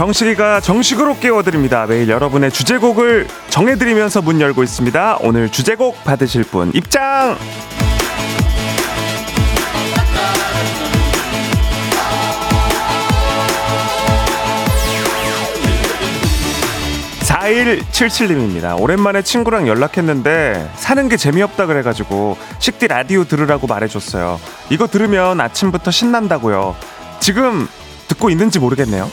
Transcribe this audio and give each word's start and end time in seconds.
정식이가 0.00 0.60
정식으로 0.60 1.18
깨워드립니다 1.18 1.84
매일 1.84 2.08
여러분의 2.08 2.50
주제곡을 2.50 3.28
정해드리면서 3.50 4.22
문 4.22 4.40
열고 4.40 4.62
있습니다 4.62 5.18
오늘 5.20 5.52
주제곡 5.52 6.04
받으실 6.04 6.42
분 6.42 6.72
입장 6.74 7.36
4177님입니다. 17.20 18.80
오랜만에 18.80 19.22
친구랑 19.22 19.68
연락했는데 19.68 20.70
사는 20.76 21.08
게 21.08 21.16
재미없다 21.16 21.66
그래가지고 21.66 22.36
식디 22.58 22.88
라디오 22.88 23.24
들으라고 23.24 23.66
말해줬어요. 23.66 24.40
이거 24.70 24.86
들으면 24.86 25.40
아침부터 25.40 25.90
신난다고요. 25.90 26.74
지금 27.20 27.68
듣고 28.08 28.30
있는지 28.30 28.58
모르겠네요. 28.58 29.08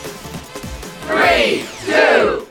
3, 1.38 1.44
2, 1.44 1.64
1 1.88 2.48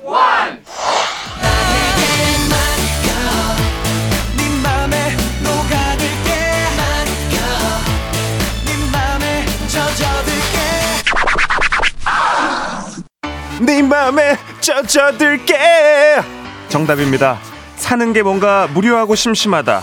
네 13.61 13.83
맘에 13.83 14.37
젖어들게. 14.61 15.57
정답입니다. 16.69 17.39
사는 17.77 18.13
게 18.13 18.23
뭔가 18.23 18.69
무료하고 18.69 19.17
심심하다. 19.17 19.83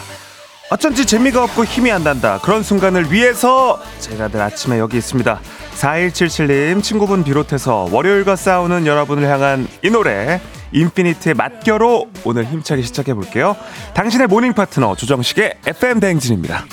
어쩐지 0.69 1.05
재미가 1.05 1.43
없고 1.43 1.65
힘이 1.65 1.91
안 1.91 2.03
난다. 2.05 2.39
그런 2.41 2.63
순간을 2.63 3.11
위해서 3.11 3.81
제가 3.99 4.29
늘 4.29 4.41
아침에 4.41 4.79
여기 4.79 4.97
있습니다 4.97 5.41
4177님 5.83 6.81
친구분 6.81 7.25
비롯해서 7.25 7.89
월요일과 7.91 8.37
싸우는 8.37 8.87
여러분을 8.87 9.27
향한 9.27 9.67
이 9.83 9.89
노래 9.89 10.39
인피니트의 10.71 11.35
맡겨로 11.35 12.09
오늘 12.23 12.45
힘차게 12.45 12.81
시작해 12.83 13.13
볼게요. 13.13 13.57
당신의 13.93 14.27
morning 14.27 14.53
파트너 14.53 14.95
조정식의 14.95 15.55
FM 15.67 15.99
대행진입니다. 15.99 16.65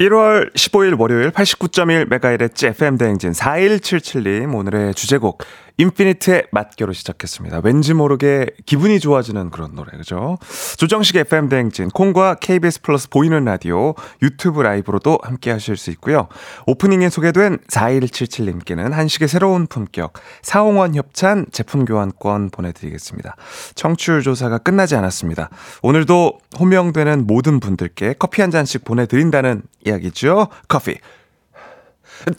1월 0.00 0.54
15일 0.54 0.98
월요일 0.98 1.30
89.1MHz 1.30 2.68
FM 2.68 2.96
대행진 2.96 3.32
4177님 3.32 4.54
오늘의 4.54 4.94
주제곡 4.94 5.42
인피니트의 5.76 6.46
맡겨로 6.50 6.92
시작했습니다. 6.92 7.60
왠지 7.64 7.94
모르게 7.94 8.46
기분이 8.66 9.00
좋아지는 9.00 9.50
그런 9.50 9.74
노래, 9.74 9.96
그죠? 9.96 10.38
조정식 10.76 11.16
FM 11.16 11.48
대행진, 11.48 11.88
콩과 11.88 12.36
KBS 12.36 12.82
플러스 12.82 13.08
보이는 13.08 13.44
라디오, 13.44 13.94
유튜브 14.22 14.62
라이브로도 14.62 15.18
함께 15.22 15.50
하실 15.50 15.76
수 15.76 15.90
있고요. 15.92 16.28
오프닝에 16.66 17.08
소개된 17.08 17.58
4177님께는 17.68 18.90
한식의 18.92 19.28
새로운 19.28 19.66
품격, 19.66 20.12
사홍원 20.42 20.94
협찬 20.94 21.46
제품 21.52 21.84
교환권 21.84 22.50
보내드리겠습니다. 22.50 23.36
청취율 23.74 24.22
조사가 24.22 24.58
끝나지 24.58 24.96
않았습니다. 24.96 25.50
오늘도 25.82 26.38
호명되는 26.58 27.26
모든 27.26 27.60
분들께 27.60 28.14
커피 28.18 28.42
한 28.42 28.50
잔씩 28.50 28.84
보내드린다는 28.84 29.62
이야기죠. 29.86 30.48
커피. 30.68 30.98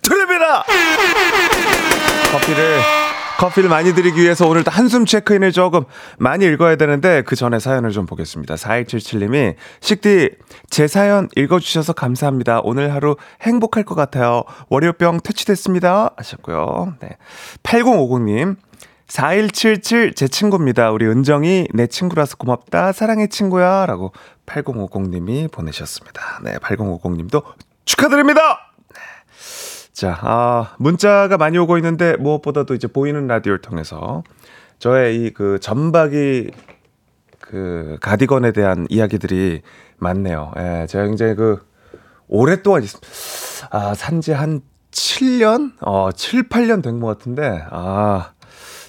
드립니다! 0.01 0.63
커피를 2.31 3.00
커피를 3.41 3.69
많이 3.69 3.95
드리기 3.95 4.21
위해서 4.21 4.47
오늘도 4.47 4.69
한숨 4.69 5.03
체크인을 5.03 5.51
조금 5.51 5.85
많이 6.19 6.45
읽어야 6.45 6.75
되는데 6.75 7.23
그 7.23 7.35
전에 7.35 7.57
사연을 7.57 7.89
좀 7.89 8.05
보겠습니다. 8.05 8.53
4177님이 8.53 9.55
식디 9.79 10.29
제 10.69 10.85
사연 10.85 11.27
읽어주셔서 11.35 11.93
감사합니다. 11.93 12.61
오늘 12.63 12.93
하루 12.93 13.15
행복할 13.41 13.83
것 13.83 13.95
같아요. 13.95 14.43
월요병 14.69 15.21
퇴치됐습니다. 15.23 16.11
하셨고요. 16.17 16.93
네. 16.99 17.17
8050님 17.63 18.57
4177 19.07 20.13
제 20.13 20.27
친구입니다. 20.27 20.91
우리 20.91 21.07
은정이 21.07 21.69
내 21.73 21.87
친구라서 21.87 22.37
고맙다. 22.37 22.91
사랑해 22.91 23.25
친구야. 23.25 23.87
라고 23.87 24.11
8050님이 24.45 25.51
보내셨습니다. 25.51 26.41
네, 26.43 26.57
8050님도 26.59 27.43
축하드립니다! 27.85 28.70
자, 30.01 30.17
아, 30.21 30.73
문자가 30.79 31.37
많이 31.37 31.59
오고 31.59 31.77
있는데 31.77 32.17
무엇보다도 32.17 32.73
이제 32.73 32.87
보이는 32.87 33.27
라디오를 33.27 33.61
통해서 33.61 34.23
저의 34.79 35.25
이그 35.27 35.59
점박이 35.61 36.49
그 37.39 37.97
가디건에 38.01 38.51
대한 38.51 38.87
이야기들이 38.89 39.61
많네요. 39.99 40.53
예, 40.57 40.87
제가 40.89 41.05
굉장히 41.05 41.35
그 41.35 41.59
오랫동안 42.27 42.81
있, 42.81 42.89
아, 43.69 43.93
산지 43.93 44.31
한 44.31 44.61
7년? 44.89 45.73
어, 45.81 46.09
7, 46.11 46.49
8년 46.49 46.81
된 46.81 46.99
것 46.99 47.05
같은데, 47.05 47.63
아, 47.69 48.31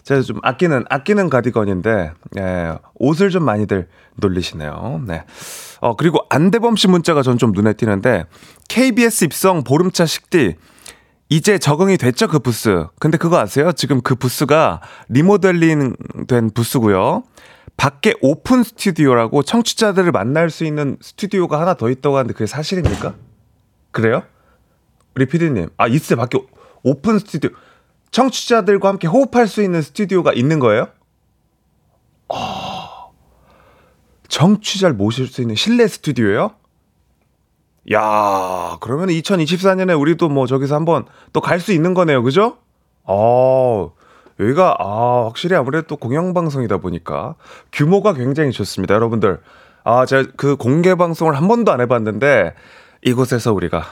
제가 0.05 0.23
좀 0.23 0.39
아끼는, 0.43 0.87
아끼는 0.89 1.29
가디건인데, 1.29 2.13
예, 2.39 2.73
옷을 2.95 3.29
좀 3.29 3.45
많이들 3.45 3.87
놀리시네요. 4.17 5.03
네. 5.07 5.25
어, 5.83 5.95
그리고 5.95 6.21
안대범 6.31 6.77
씨 6.77 6.89
문자가 6.89 7.21
전 7.21 7.37
좀 7.37 7.53
눈에 7.53 7.75
띄는데, 7.75 8.25
KBS 8.71 9.25
입성 9.25 9.63
보름차 9.63 10.07
식디, 10.07 10.57
이제 11.35 11.57
적응이 11.57 11.97
됐죠, 11.97 12.29
그 12.29 12.41
부스. 12.41 12.85
근데 13.01 13.17
그거 13.17 13.39
아세요? 13.39 13.73
지금 13.73 14.03
그 14.03 14.15
부스가 14.15 14.83
리모델링 15.09 15.97
된 16.29 16.51
부스고요. 16.51 17.23
밖에 17.79 18.15
오픈 18.21 18.63
스튜디오라고 18.63 19.43
청취자들을 19.43 20.13
만날 20.13 20.51
수 20.51 20.67
있는 20.67 20.99
스튜디오가 21.01 21.59
하나 21.59 21.73
더 21.73 21.89
있다고 21.89 22.19
하는데 22.19 22.35
그게 22.35 22.45
사실입니까? 22.45 23.15
그래요? 23.93 24.25
우리 25.17 25.25
피디님. 25.25 25.71
아, 25.79 25.87
있어요. 25.87 26.19
밖에 26.19 26.39
오픈 26.83 27.19
스튜디오. 27.19 27.49
청취자들과 28.11 28.91
함께 28.91 29.09
호흡할 29.09 29.49
수 29.49 29.63
있는 29.63 29.81
스튜디오가 29.81 30.35
있는 30.35 30.59
거예요? 30.59 30.89
아, 32.29 33.07
청취자를 34.29 34.97
모실 34.97 35.29
수 35.29 35.41
있는 35.41 35.55
실내 35.55 35.89
스튜디오요? 35.89 36.57
야, 37.93 38.77
그러면 38.81 39.09
2024년에 39.09 39.99
우리도 39.99 40.29
뭐 40.29 40.47
저기서 40.47 40.75
한번 40.77 41.05
또 41.33 41.41
갈 41.41 41.59
수 41.61 41.73
있는 41.73 41.95
거네요. 41.95 42.23
그죠? 42.23 42.59
어, 43.05 43.93
여기가, 44.39 44.77
아, 44.79 45.25
확실히 45.27 45.57
아무래도 45.57 45.97
공영방송이다 45.97 46.79
보니까 46.79 47.35
규모가 47.73 48.15
굉장히 48.15 48.53
좋습니다. 48.53 48.95
여러분들. 48.95 49.41
아, 49.85 50.07
제가 50.07 50.31
그 50.37 50.57
공개 50.57 50.95
방송을 50.95 51.35
한 51.37 51.49
번도 51.49 51.73
안 51.73 51.81
해봤는데 51.81 52.55
이곳에서 53.05 53.53
우리가 53.53 53.85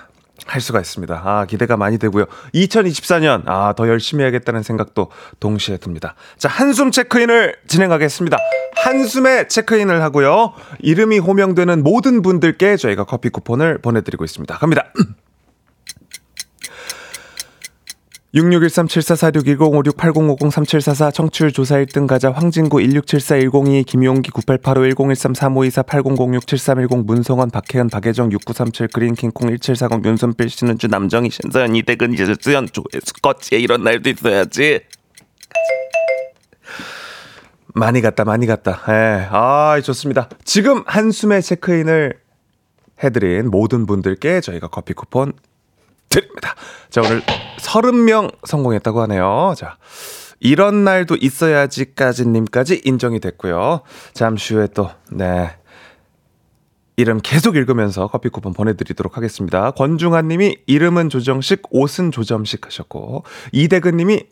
할 0.47 0.61
수가 0.61 0.81
있습니다. 0.81 1.23
아, 1.25 1.45
기대가 1.47 1.77
많이 1.77 1.99
되고요. 1.99 2.27
2024년, 2.55 3.43
아, 3.47 3.75
더 3.77 3.89
열심히 3.89 4.23
해야겠다는 4.23 4.63
생각도 4.63 5.11
동시에 5.39 5.77
듭니다. 5.77 6.15
자, 6.39 6.49
한숨 6.49 6.91
체크인을 6.91 7.57
진행하겠습니다. 7.67 8.37
한숨에 8.77 9.49
체크인을 9.49 10.03
하고요. 10.03 10.53
이름이 10.81 11.19
호명되는 11.19 11.83
모든 11.83 12.23
분들께 12.23 12.77
저희가 12.77 13.05
커피 13.05 13.29
쿠폰을 13.29 13.79
보내드리고 13.79 14.25
있습니다. 14.25 14.59
갑니다. 14.59 14.93
6613-7446-1056-8050-3744 18.35 21.13
청취율 21.13 21.53
조사 21.53 21.77
1등 21.77 22.07
가자 22.07 22.31
황진구 22.31 22.79
1674-1022 22.79 23.85
김용기 23.87 24.31
9885-1013-3524-8006-7310 24.31 27.05
문성원 27.05 27.51
박혜은 27.51 27.89
박혜정 27.89 28.31
6937 28.31 28.87
그린킹콩 28.89 29.49
1740 29.49 30.05
윤선필 30.05 30.49
신은주 30.49 30.87
남정희 30.87 31.31
신서연 31.31 31.75
이대근 31.75 32.13
이수연 32.15 32.69
조회수 32.73 33.15
에 33.53 33.59
이런 33.59 33.83
날도 33.83 34.11
있어야지 34.11 34.83
많이 37.75 38.01
갔다 38.01 38.25
많이 38.25 38.47
갔다 38.47 38.81
예. 38.89 39.27
아 39.31 39.81
좋습니다 39.83 40.29
지금 40.45 40.85
한숨에 40.87 41.41
체크인을 41.41 42.21
해드린 43.03 43.51
모든 43.51 43.87
분들께 43.87 44.41
저희가 44.41 44.69
커피 44.69 44.93
쿠폰 44.93 45.33
드립니다. 46.11 46.55
자, 46.91 47.01
오늘 47.01 47.23
30명 47.61 48.35
성공했다고 48.45 49.01
하네요. 49.03 49.55
자, 49.57 49.77
이런 50.41 50.85
날도 50.85 51.17
있어야지까지님까지 51.21 52.83
인정이 52.85 53.21
됐고요. 53.21 53.83
잠시 54.15 54.55
후에 54.55 54.69
또, 54.75 54.91
네. 55.11 55.51
이름 56.97 57.19
계속 57.23 57.57
읽으면서 57.57 58.09
커피 58.09 58.29
쿠폰 58.29 58.53
보내드리도록 58.53 59.17
하겠습니다. 59.17 59.71
권중환 59.71 60.29
님이 60.29 60.59
이름은 60.67 61.09
조정식, 61.09 61.63
옷은 61.71 62.11
조점식 62.11 62.67
하셨고, 62.67 63.25
이대근 63.53 63.97
님이 63.97 64.25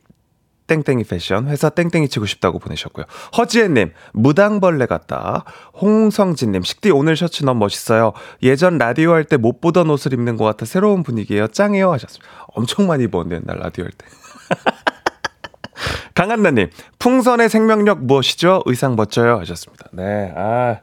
땡땡이 0.67 1.05
패션, 1.05 1.49
회사 1.49 1.71
땡땡이 1.71 2.11
치고 2.11 2.27
싶다고 2.27 2.59
보내셨고요. 2.59 3.07
허지혜님, 3.39 3.93
무당벌레 4.13 4.85
같다. 4.85 5.45
홍성진님, 5.81 6.63
식디 6.63 6.91
오늘 6.91 7.17
셔츠 7.17 7.43
너무 7.43 7.61
멋있어요. 7.61 8.13
예전 8.43 8.77
라디오 8.77 9.13
할 9.13 9.25
때 9.25 9.39
못 9.39 9.63
보던 9.63 9.89
옷을 9.89 10.13
입는 10.13 10.37
것 10.37 10.45
같아 10.45 10.67
새로운 10.67 11.03
분위기예요. 11.03 11.47
짱이요 11.49 11.91
하셨습니다. 11.93 12.31
엄청 12.59 12.87
많이 12.87 13.05
입었는데, 13.05 13.37
옛날 13.37 13.63
라디오 13.63 13.85
할 13.85 13.93
때. 13.93 14.07
강한나님, 16.15 16.71
풍선의 16.99 17.49
생명력 17.49 18.05
무엇이죠? 18.05 18.63
의상 18.67 18.97
멋져요 18.97 19.39
하셨습니다. 19.39 19.87
네, 19.93 20.33
아, 20.37 20.81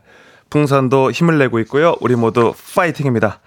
풍선도 0.50 1.12
힘을 1.12 1.38
내고 1.38 1.60
있고요. 1.60 1.96
우리 2.00 2.16
모두 2.16 2.54
파이팅입니다. 2.76 3.40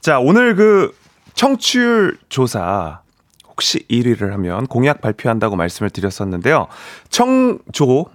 자, 0.00 0.18
오늘 0.18 0.56
그 0.56 0.94
청취율 1.34 2.18
조사 2.28 3.02
혹시 3.46 3.86
1위를 3.88 4.30
하면 4.30 4.66
공약 4.66 5.00
발표한다고 5.00 5.56
말씀을 5.56 5.90
드렸었는데요. 5.90 6.66
청조 7.10 8.06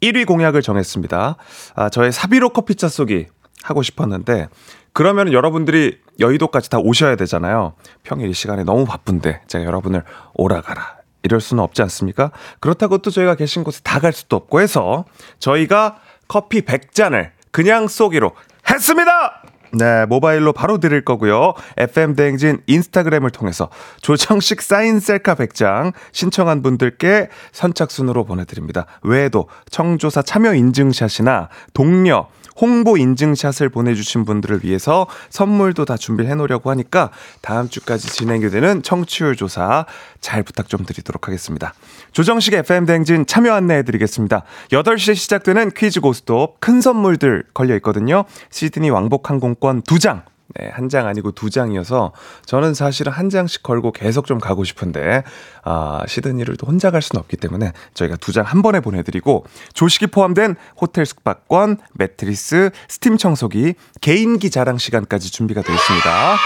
1위 0.00 0.26
공약을 0.26 0.62
정했습니다. 0.62 1.36
아, 1.74 1.88
저의 1.88 2.12
사비로 2.12 2.50
커피차 2.50 2.88
쏘기 2.88 3.26
하고 3.62 3.82
싶었는데 3.82 4.48
그러면 4.92 5.32
여러분들이 5.32 5.98
여의도까지 6.18 6.70
다 6.70 6.78
오셔야 6.78 7.16
되잖아요. 7.16 7.74
평일 8.02 8.28
이 8.30 8.32
시간에 8.34 8.64
너무 8.64 8.84
바쁜데 8.84 9.42
제가 9.46 9.64
여러분을 9.64 10.02
오라가라 10.34 10.96
이럴 11.22 11.40
수는 11.40 11.62
없지 11.62 11.82
않습니까? 11.82 12.30
그렇다고 12.60 12.98
또 12.98 13.10
저희가 13.10 13.34
계신 13.34 13.64
곳에 13.64 13.80
다 13.82 13.98
갈 14.00 14.12
수도 14.12 14.36
없고 14.36 14.60
해서 14.60 15.04
저희가 15.38 15.98
커피 16.28 16.60
100잔을 16.62 17.30
그냥 17.50 17.88
쏘기로 17.88 18.32
했습니다! 18.70 19.42
네, 19.72 20.06
모바일로 20.06 20.54
바로 20.54 20.78
드릴 20.78 21.04
거고요. 21.04 21.52
FM 21.76 22.14
대행진 22.14 22.62
인스타그램을 22.66 23.30
통해서 23.30 23.68
조정식 24.00 24.62
사인 24.62 24.98
셀카 24.98 25.34
100장 25.34 25.92
신청한 26.12 26.62
분들께 26.62 27.28
선착순으로 27.52 28.24
보내드립니다. 28.24 28.86
외에도 29.02 29.46
청조사 29.70 30.22
참여 30.22 30.54
인증샷이나 30.54 31.50
동료, 31.74 32.28
홍보 32.60 32.96
인증샷을 32.96 33.68
보내주신 33.68 34.24
분들을 34.24 34.60
위해서 34.64 35.06
선물도 35.30 35.84
다 35.84 35.96
준비해 35.96 36.34
놓으려고 36.34 36.70
하니까 36.70 37.10
다음 37.40 37.68
주까지 37.68 38.08
진행이 38.08 38.50
되는 38.50 38.82
청취율 38.82 39.36
조사 39.36 39.86
잘 40.20 40.42
부탁 40.42 40.68
좀 40.68 40.84
드리도록 40.84 41.28
하겠습니다. 41.28 41.74
조정식 42.12 42.54
FM 42.54 42.86
대행진 42.86 43.26
참여 43.26 43.52
안내해 43.52 43.82
드리겠습니다. 43.82 44.42
8시에 44.70 45.14
시작되는 45.14 45.70
퀴즈 45.76 46.00
고스톱 46.00 46.60
큰 46.60 46.80
선물들 46.80 47.44
걸려 47.54 47.74
있거든요. 47.76 48.24
시드니 48.50 48.90
왕복 48.90 49.30
항공권 49.30 49.82
2장 49.82 50.22
네, 50.54 50.70
한 50.72 50.88
장 50.88 51.06
아니고 51.06 51.32
두 51.32 51.50
장이어서 51.50 52.12
저는 52.46 52.72
사실은 52.72 53.12
한 53.12 53.28
장씩 53.28 53.62
걸고 53.62 53.92
계속 53.92 54.24
좀 54.26 54.38
가고 54.38 54.64
싶은데 54.64 55.22
아, 55.62 56.02
시드니를 56.08 56.56
또 56.56 56.66
혼자 56.66 56.90
갈 56.90 57.02
수는 57.02 57.20
없기 57.20 57.36
때문에 57.36 57.72
저희가 57.94 58.16
두 58.16 58.32
장 58.32 58.46
한 58.46 58.62
번에 58.62 58.80
보내드리고 58.80 59.44
조식이 59.74 60.06
포함된 60.06 60.56
호텔 60.80 61.04
숙박권, 61.04 61.76
매트리스, 61.92 62.70
스팀 62.88 63.18
청소기, 63.18 63.74
개인기 64.00 64.50
자랑 64.50 64.78
시간까지 64.78 65.30
준비가 65.30 65.60
되어 65.60 65.74
있습니다. 65.74 66.36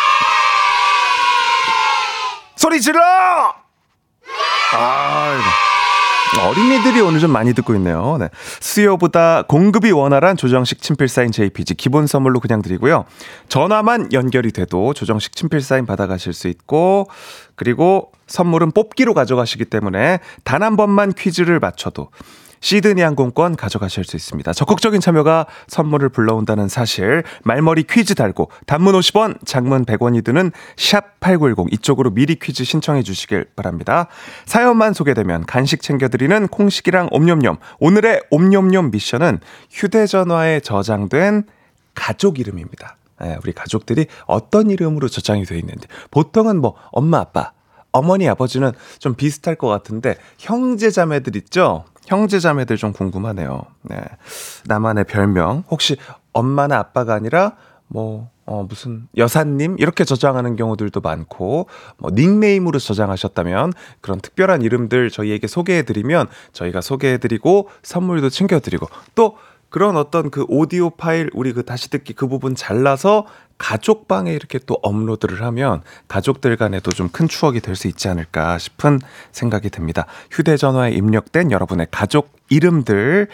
소리 2.57 2.81
질러! 2.81 3.01
아이고. 4.75 5.72
어린이들이 6.41 7.01
오늘 7.03 7.21
좀 7.21 7.31
많이 7.31 7.53
듣고 7.53 7.75
있네요. 7.75 8.17
네. 8.19 8.29
수요보다 8.61 9.43
공급이 9.43 9.91
원활한 9.91 10.37
조정식 10.37 10.81
친필 10.81 11.09
사인 11.09 11.31
JPG 11.31 11.75
기본 11.75 12.07
선물로 12.07 12.41
그냥 12.41 12.63
드리고요. 12.63 13.05
전화만 13.49 14.13
연결이 14.13 14.51
돼도 14.51 14.95
조정식 14.95 15.37
친필 15.37 15.61
사인 15.61 15.85
받아가실 15.85 16.33
수 16.33 16.49
있고 16.49 17.09
그리고 17.55 18.13
선물은 18.29 18.73
뽑기로 18.73 19.13
가져가시기 19.13 19.67
때문에 19.67 20.21
단 20.45 20.63
한 20.63 20.77
번만 20.77 21.13
퀴즈를 21.13 21.59
맞춰도 21.59 22.09
시드니 22.63 23.03
항공권 23.03 23.57
가져가실 23.57 24.05
수 24.05 24.17
있습니다. 24.17 24.53
적극적인 24.53 25.01
참여가 25.01 25.47
선물을 25.67 26.09
불러온다는 26.09 26.69
사실 26.69 27.25
말머리 27.43 27.83
퀴즈 27.83 28.15
달고 28.15 28.51
단문 28.67 28.95
50원 28.95 29.45
장문 29.45 29.85
100원이 29.85 30.25
드는 30.25 30.53
샵 30.77 31.21
8910 31.21 31.73
이쪽으로 31.75 32.11
미리 32.11 32.37
퀴즈 32.37 32.65
신청해 32.65 33.03
주시길 33.03 33.47
바랍니다. 33.57 34.07
사연만 34.47 34.95
소개되면 34.95 35.45
간식 35.47 35.83
챙겨드리는 35.83 36.49
콩식이랑 36.49 37.09
옴념념 37.11 37.59
오늘의 37.81 38.23
옴념념 38.31 38.91
미션은 38.93 39.41
휴대전화에 39.71 40.61
저장된 40.61 41.45
가족 41.95 42.39
이름입니다. 42.39 42.97
네, 43.21 43.37
우리 43.43 43.53
가족들이 43.53 44.07
어떤 44.27 44.71
이름으로 44.71 45.09
저장이 45.09 45.45
되어 45.45 45.59
있는지 45.59 45.87
보통은 46.11 46.61
뭐 46.61 46.77
엄마 46.93 47.19
아빠 47.19 47.53
어머니 47.93 48.29
아버지는 48.29 48.73
좀 48.99 49.15
비슷할 49.15 49.57
것 49.57 49.69
같은데 49.69 50.17
형제 50.39 50.91
자매들 50.91 51.37
있죠? 51.37 51.85
형제 52.07 52.41
자매들 52.41 52.77
좀 52.77 52.93
궁금하네요. 52.93 53.63
네. 53.83 53.97
나만의 54.67 55.05
별명 55.05 55.65
혹시 55.71 55.97
엄마나 56.33 56.79
아빠가 56.79 57.15
아니라 57.15 57.57
뭐 57.87 58.31
어, 58.45 58.67
무슨 58.69 59.07
여사님 59.17 59.77
이렇게 59.79 60.05
저장하는 60.05 60.57
경우들도 60.57 61.01
많고 61.01 61.67
뭐 61.99 62.11
닉네임으로 62.13 62.79
저장하셨다면 62.79 63.73
그런 64.01 64.21
특별한 64.21 64.63
이름들 64.63 65.11
저희에게 65.11 65.47
소개해드리면 65.47 66.27
저희가 66.53 66.81
소개해드리고 66.81 67.69
선물도 67.83 68.31
챙겨드리고 68.31 68.89
또 69.15 69.37
그런 69.73 69.97
어떤 69.97 70.31
그 70.31 70.45
오디오 70.49 70.91
파일 70.91 71.31
우리 71.33 71.53
그 71.53 71.65
다시 71.65 71.91
듣기 71.91 72.13
그 72.13 72.29
부분 72.29 72.55
잘라서 72.55 73.27
가족방에 73.59 74.33
이렇게 74.33 74.59
또 74.59 74.79
업로드를 74.83 75.43
하면 75.43 75.83
가족들 76.09 76.57
간에도 76.57 76.91
좀 76.93 77.09
큰 77.13 77.27
추억이 77.29 77.61
될 77.61 77.75
수 77.75 77.89
있지 77.89 78.09
않을까 78.09 78.59
싶은 78.59 79.01
생각이 79.33 79.71
듭니다. 79.71 80.07
휴대전화에 80.31 80.93
입력된 80.93 81.51
여러분의 81.51 81.87
가족 81.91 82.33
이름들 82.51 83.29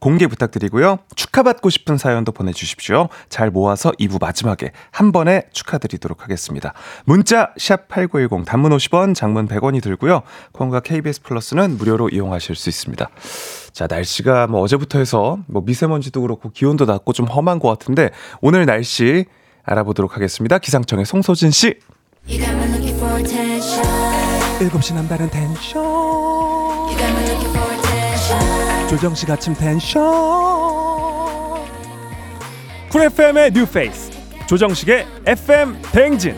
공개 0.00 0.26
부탁드리고요. 0.26 0.98
축하받고 1.14 1.68
싶은 1.70 1.98
사연도 1.98 2.32
보내주십시오. 2.32 3.08
잘 3.28 3.50
모아서 3.50 3.90
2부 3.92 4.20
마지막에 4.20 4.72
한 4.90 5.12
번에 5.12 5.44
축하드리도록 5.52 6.22
하겠습니다. 6.24 6.72
문자 7.04 7.52
샵8910 7.58 8.44
단문 8.46 8.72
50원 8.72 9.14
장문 9.14 9.48
100원이 9.48 9.82
들고요. 9.82 10.22
콩과 10.52 10.80
KBS 10.80 11.22
플러스는 11.22 11.76
무료로 11.78 12.08
이용하실 12.10 12.54
수 12.56 12.68
있습니다. 12.68 13.08
자, 13.72 13.86
날씨가 13.88 14.46
뭐 14.46 14.60
어제부터 14.62 14.98
해서 14.98 15.38
뭐 15.46 15.62
미세먼지도 15.64 16.20
그렇고 16.22 16.50
기온도 16.50 16.84
낮고 16.84 17.12
좀 17.12 17.26
험한 17.26 17.58
것 17.58 17.68
같은데 17.68 18.10
오늘 18.40 18.66
날씨 18.66 19.26
알아보도록 19.64 20.16
하겠습니다. 20.16 20.58
기상청의 20.58 21.04
송소진 21.04 21.50
씨. 21.50 21.74
7시 24.58 24.94
남다른 24.94 25.30
텐션. 25.30 25.82
조정식 28.88 29.30
아침 29.30 29.54
텐션. 29.54 30.02
쿨 32.90 33.02
FM의 33.02 33.52
뉴 33.52 33.64
페이스. 33.66 34.10
조정식의 34.46 35.06
FM 35.26 35.80
대행진. 35.92 36.34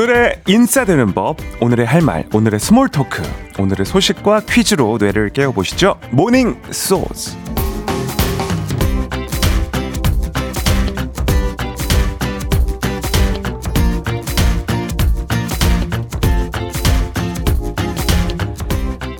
오늘의 0.00 0.40
인싸되는 0.48 1.12
법, 1.12 1.36
오늘의 1.60 1.84
할 1.84 2.00
말, 2.00 2.24
오늘의 2.32 2.58
스몰 2.58 2.88
토크, 2.88 3.22
오늘의 3.58 3.84
소식과 3.84 4.40
퀴즈로 4.48 4.96
뇌를 4.98 5.28
깨워보시죠. 5.28 6.00
모닝 6.10 6.58
소스. 6.70 7.36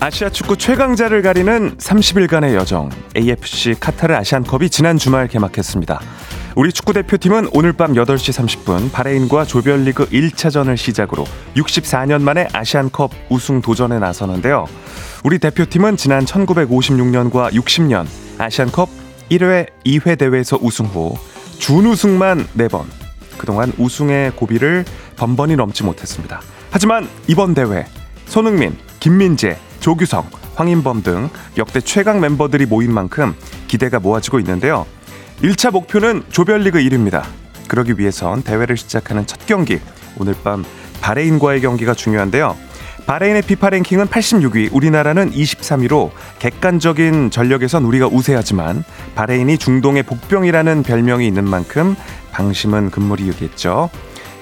아시아 0.00 0.30
축구 0.30 0.56
최강자를 0.56 1.20
가리는 1.20 1.76
30일간의 1.76 2.54
여정 2.54 2.88
AFC 3.14 3.74
카타르 3.78 4.14
아시안컵이 4.14 4.70
지난 4.70 4.96
주말 4.96 5.28
개막했습니다. 5.28 6.00
우리 6.56 6.72
축구 6.72 6.92
대표팀은 6.92 7.50
오늘 7.52 7.72
밤 7.72 7.92
8시 7.92 8.64
30분 8.64 8.90
바레인과 8.90 9.44
조별리그 9.44 10.08
1차전을 10.08 10.76
시작으로 10.76 11.24
64년 11.54 12.22
만에 12.22 12.48
아시안컵 12.52 13.12
우승 13.28 13.62
도전에 13.62 14.00
나서는데요. 14.00 14.66
우리 15.22 15.38
대표팀은 15.38 15.96
지난 15.96 16.24
1956년과 16.24 17.52
60년 17.52 18.06
아시안컵 18.38 18.88
1회, 19.30 19.68
2회 19.86 20.18
대회에서 20.18 20.58
우승 20.60 20.86
후 20.86 21.16
준우승만 21.58 22.48
4번. 22.56 22.84
그동안 23.38 23.72
우승의 23.78 24.32
고비를 24.32 24.84
번번이 25.16 25.54
넘지 25.54 25.84
못했습니다. 25.84 26.40
하지만 26.70 27.08
이번 27.28 27.54
대회 27.54 27.86
손흥민, 28.26 28.76
김민재, 28.98 29.56
조규성, 29.78 30.28
황인범 30.56 31.02
등 31.02 31.30
역대 31.56 31.80
최강 31.80 32.20
멤버들이 32.20 32.66
모인 32.66 32.92
만큼 32.92 33.34
기대가 33.68 34.00
모아지고 34.00 34.40
있는데요. 34.40 34.84
1차 35.42 35.70
목표는 35.70 36.22
조별리그 36.30 36.78
1위입니다. 36.80 37.24
그러기 37.66 37.94
위해선 37.96 38.42
대회를 38.42 38.76
시작하는 38.76 39.26
첫 39.26 39.46
경기 39.46 39.80
오늘 40.18 40.34
밤 40.44 40.64
바레인과의 41.00 41.62
경기가 41.62 41.94
중요한데요. 41.94 42.56
바레인의 43.06 43.42
피파 43.42 43.70
랭킹은 43.70 44.06
86위, 44.08 44.68
우리나라는 44.70 45.30
23위로 45.30 46.10
객관적인 46.38 47.30
전력에선 47.30 47.84
우리가 47.84 48.06
우세하지만 48.06 48.84
바레인이 49.14 49.56
중동의 49.56 50.02
복병이라는 50.02 50.82
별명이 50.82 51.26
있는 51.26 51.48
만큼 51.48 51.96
방심은 52.32 52.90
금물이겠죠. 52.90 53.88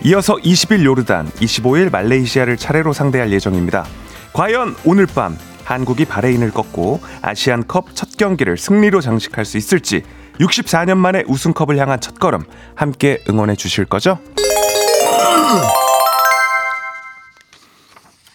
이어서 0.04 0.34
20일 0.34 0.84
요르단, 0.84 1.28
25일 1.30 1.92
말레이시아를 1.92 2.56
차례로 2.56 2.92
상대할 2.92 3.32
예정입니다. 3.32 3.86
과연 4.32 4.74
오늘 4.84 5.06
밤 5.06 5.38
한국이 5.64 6.04
바레인을 6.06 6.50
꺾고 6.50 7.00
아시안컵 7.22 7.94
첫 7.94 8.16
경기를 8.16 8.56
승리로 8.56 9.00
장식할 9.00 9.44
수 9.44 9.56
있을지 9.58 10.02
64년 10.40 10.97
만에 10.97 11.25
우승컵을 11.26 11.78
향한 11.78 12.00
첫걸음 12.00 12.45
함께 12.75 13.23
응원해 13.28 13.57
주실 13.57 13.85
거죠? 13.85 14.18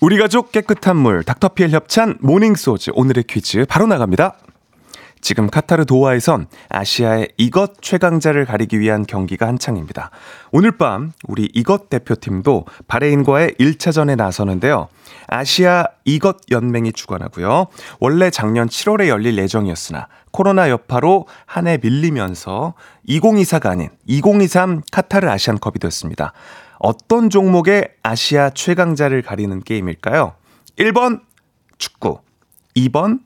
우리 0.02 0.18
가족 0.18 0.52
깨끗한 0.52 0.98
물 0.98 1.24
닥터피엘 1.24 1.72
협찬 1.72 2.18
모닝 2.20 2.56
소스 2.56 2.92
오늘의 2.94 3.24
퀴즈 3.24 3.66
바로 3.70 3.88
나갑니다. 3.88 4.36
지금 5.24 5.50
카타르 5.50 5.86
도하에선 5.86 6.48
아시아의 6.68 7.30
이것 7.38 7.82
최강자를 7.82 8.44
가리기 8.46 8.78
위한 8.80 9.06
경기가 9.06 9.48
한창입니다. 9.48 10.12
오늘 10.52 10.78
밤 10.78 11.14
우리 11.26 11.50
이것 11.54 11.90
대표팀도 11.90 12.66
바레인과의 12.90 13.54
1차전에 13.58 14.18
나서는데요. 14.18 14.90
아시아 15.28 15.86
이것 16.04 16.40
연맹이 16.52 16.92
주관하고요. 16.92 17.68
원래 18.02 18.30
작년 18.30 18.68
7월에 18.68 19.08
열릴 19.08 19.38
예정이었으나 19.38 20.10
코로나 20.32 20.70
여파로 20.70 21.26
한 21.46 21.68
해 21.68 21.78
밀리면서 21.82 22.74
2024가 23.08 23.68
아닌 23.68 23.90
2023 24.06 24.82
카타르 24.92 25.30
아시안컵이 25.30 25.76
됐습니다. 25.80 26.34
어떤 26.80 27.30
종목의 27.30 27.88
아시아 28.04 28.50
최강자를 28.50 29.22
가리는 29.22 29.62
게임일까요? 29.62 30.34
1번 30.78 31.22
축구, 31.78 32.20
2번 32.76 33.20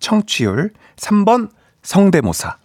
청취율, 0.00 0.72
3번 0.96 1.50
성대모사. 1.82 2.56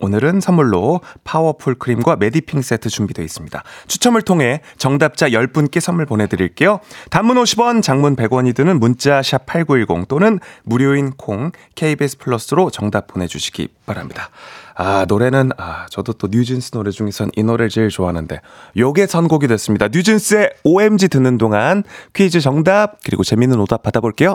오늘은 0.00 0.40
선물로 0.40 1.00
파워풀 1.22 1.76
크림과 1.76 2.16
메디핑 2.16 2.62
세트 2.62 2.88
준비되어 2.88 3.24
있습니다. 3.24 3.62
추첨을 3.86 4.22
통해 4.22 4.60
정답자 4.76 5.28
10분께 5.28 5.80
선물 5.80 6.04
보내드릴게요. 6.04 6.80
단문 7.10 7.36
50원, 7.36 7.80
장문 7.80 8.16
100원이 8.16 8.54
드는 8.54 8.80
문자 8.80 9.22
샵 9.22 9.46
8910 9.46 10.08
또는 10.08 10.40
무료인 10.64 11.12
콩 11.12 11.52
KBS 11.76 12.18
플러스로 12.18 12.70
정답 12.70 13.06
보내주시기 13.06 13.68
바랍니다. 13.86 14.30
아, 14.74 15.06
노래는, 15.08 15.52
아, 15.56 15.86
저도 15.88 16.14
또 16.14 16.26
뉴진스 16.28 16.72
노래 16.72 16.90
중에선 16.90 17.30
이 17.36 17.44
노래를 17.44 17.70
제일 17.70 17.88
좋아하는데, 17.88 18.40
요게 18.76 19.06
선곡이 19.06 19.46
됐습니다. 19.46 19.86
뉴진스의 19.86 20.50
OMG 20.64 21.08
듣는 21.08 21.38
동안 21.38 21.84
퀴즈 22.12 22.40
정답, 22.40 22.98
그리고 23.04 23.22
재밌는 23.22 23.60
오답 23.60 23.84
받아볼게요. 23.84 24.34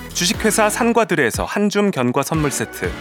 주식회사 0.13 0.69
산과들에서 0.69 1.45
한줌 1.45 1.91
견과 1.91 2.23
선물 2.23 2.51
세트 2.51 2.91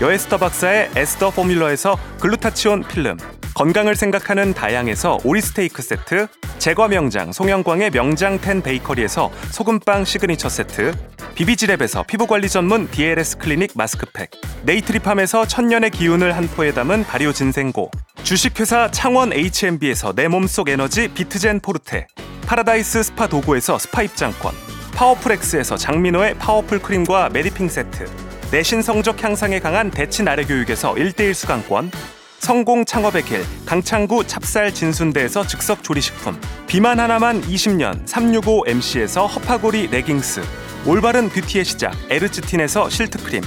여에스더 0.00 0.38
박사의 0.38 0.90
에스더 0.96 1.30
포뮬러에서 1.30 1.98
글루타치온 2.20 2.84
필름 2.84 3.18
건강을 3.54 3.96
생각하는 3.96 4.54
다향에서 4.54 5.18
오리 5.24 5.40
스테이크 5.40 5.82
세트 5.82 6.28
제과 6.58 6.88
명장 6.88 7.32
송영광의 7.32 7.90
명장 7.90 8.40
텐 8.40 8.62
베이커리에서 8.62 9.30
소금빵 9.50 10.04
시그니처 10.04 10.48
세트 10.48 10.92
비비지랩에서 11.34 12.06
피부관리 12.06 12.48
전문 12.48 12.90
DLS 12.90 13.38
클리닉 13.38 13.72
마스크팩 13.74 14.30
네이트리팜에서 14.62 15.46
천년의 15.46 15.90
기운을 15.90 16.36
한 16.36 16.48
포에 16.48 16.72
담은 16.72 17.04
발효 17.04 17.32
진생고 17.32 17.90
주식회사 18.22 18.90
창원 18.90 19.32
H&B에서 19.32 20.12
내 20.14 20.28
몸속 20.28 20.68
에너지 20.68 21.08
비트젠 21.08 21.60
포르테 21.60 22.06
파라다이스 22.46 23.02
스파 23.02 23.26
도고에서 23.26 23.78
스파 23.78 24.02
입장권 24.02 24.79
파워풀엑스에서 25.00 25.78
장민호의 25.78 26.34
파워풀 26.34 26.80
크림과 26.80 27.30
메디핑 27.30 27.70
세트 27.70 28.04
내신 28.50 28.82
성적 28.82 29.22
향상에 29.24 29.58
강한 29.58 29.90
대치 29.90 30.22
나래 30.22 30.44
교육에서 30.44 30.94
1대1 30.94 31.32
수강권 31.32 31.90
성공 32.38 32.84
창업의 32.84 33.22
길 33.22 33.42
강창구 33.64 34.26
찹쌀 34.26 34.74
진순대에서 34.74 35.46
즉석 35.46 35.82
조리식품 35.82 36.38
비만 36.66 37.00
하나만 37.00 37.40
20년 37.40 38.06
365MC에서 38.06 39.26
허파고리 39.26 39.86
레깅스 39.86 40.42
올바른 40.86 41.30
뷰티의 41.30 41.64
시작 41.64 41.94
에르츠틴에서 42.10 42.90
실트크림 42.90 43.42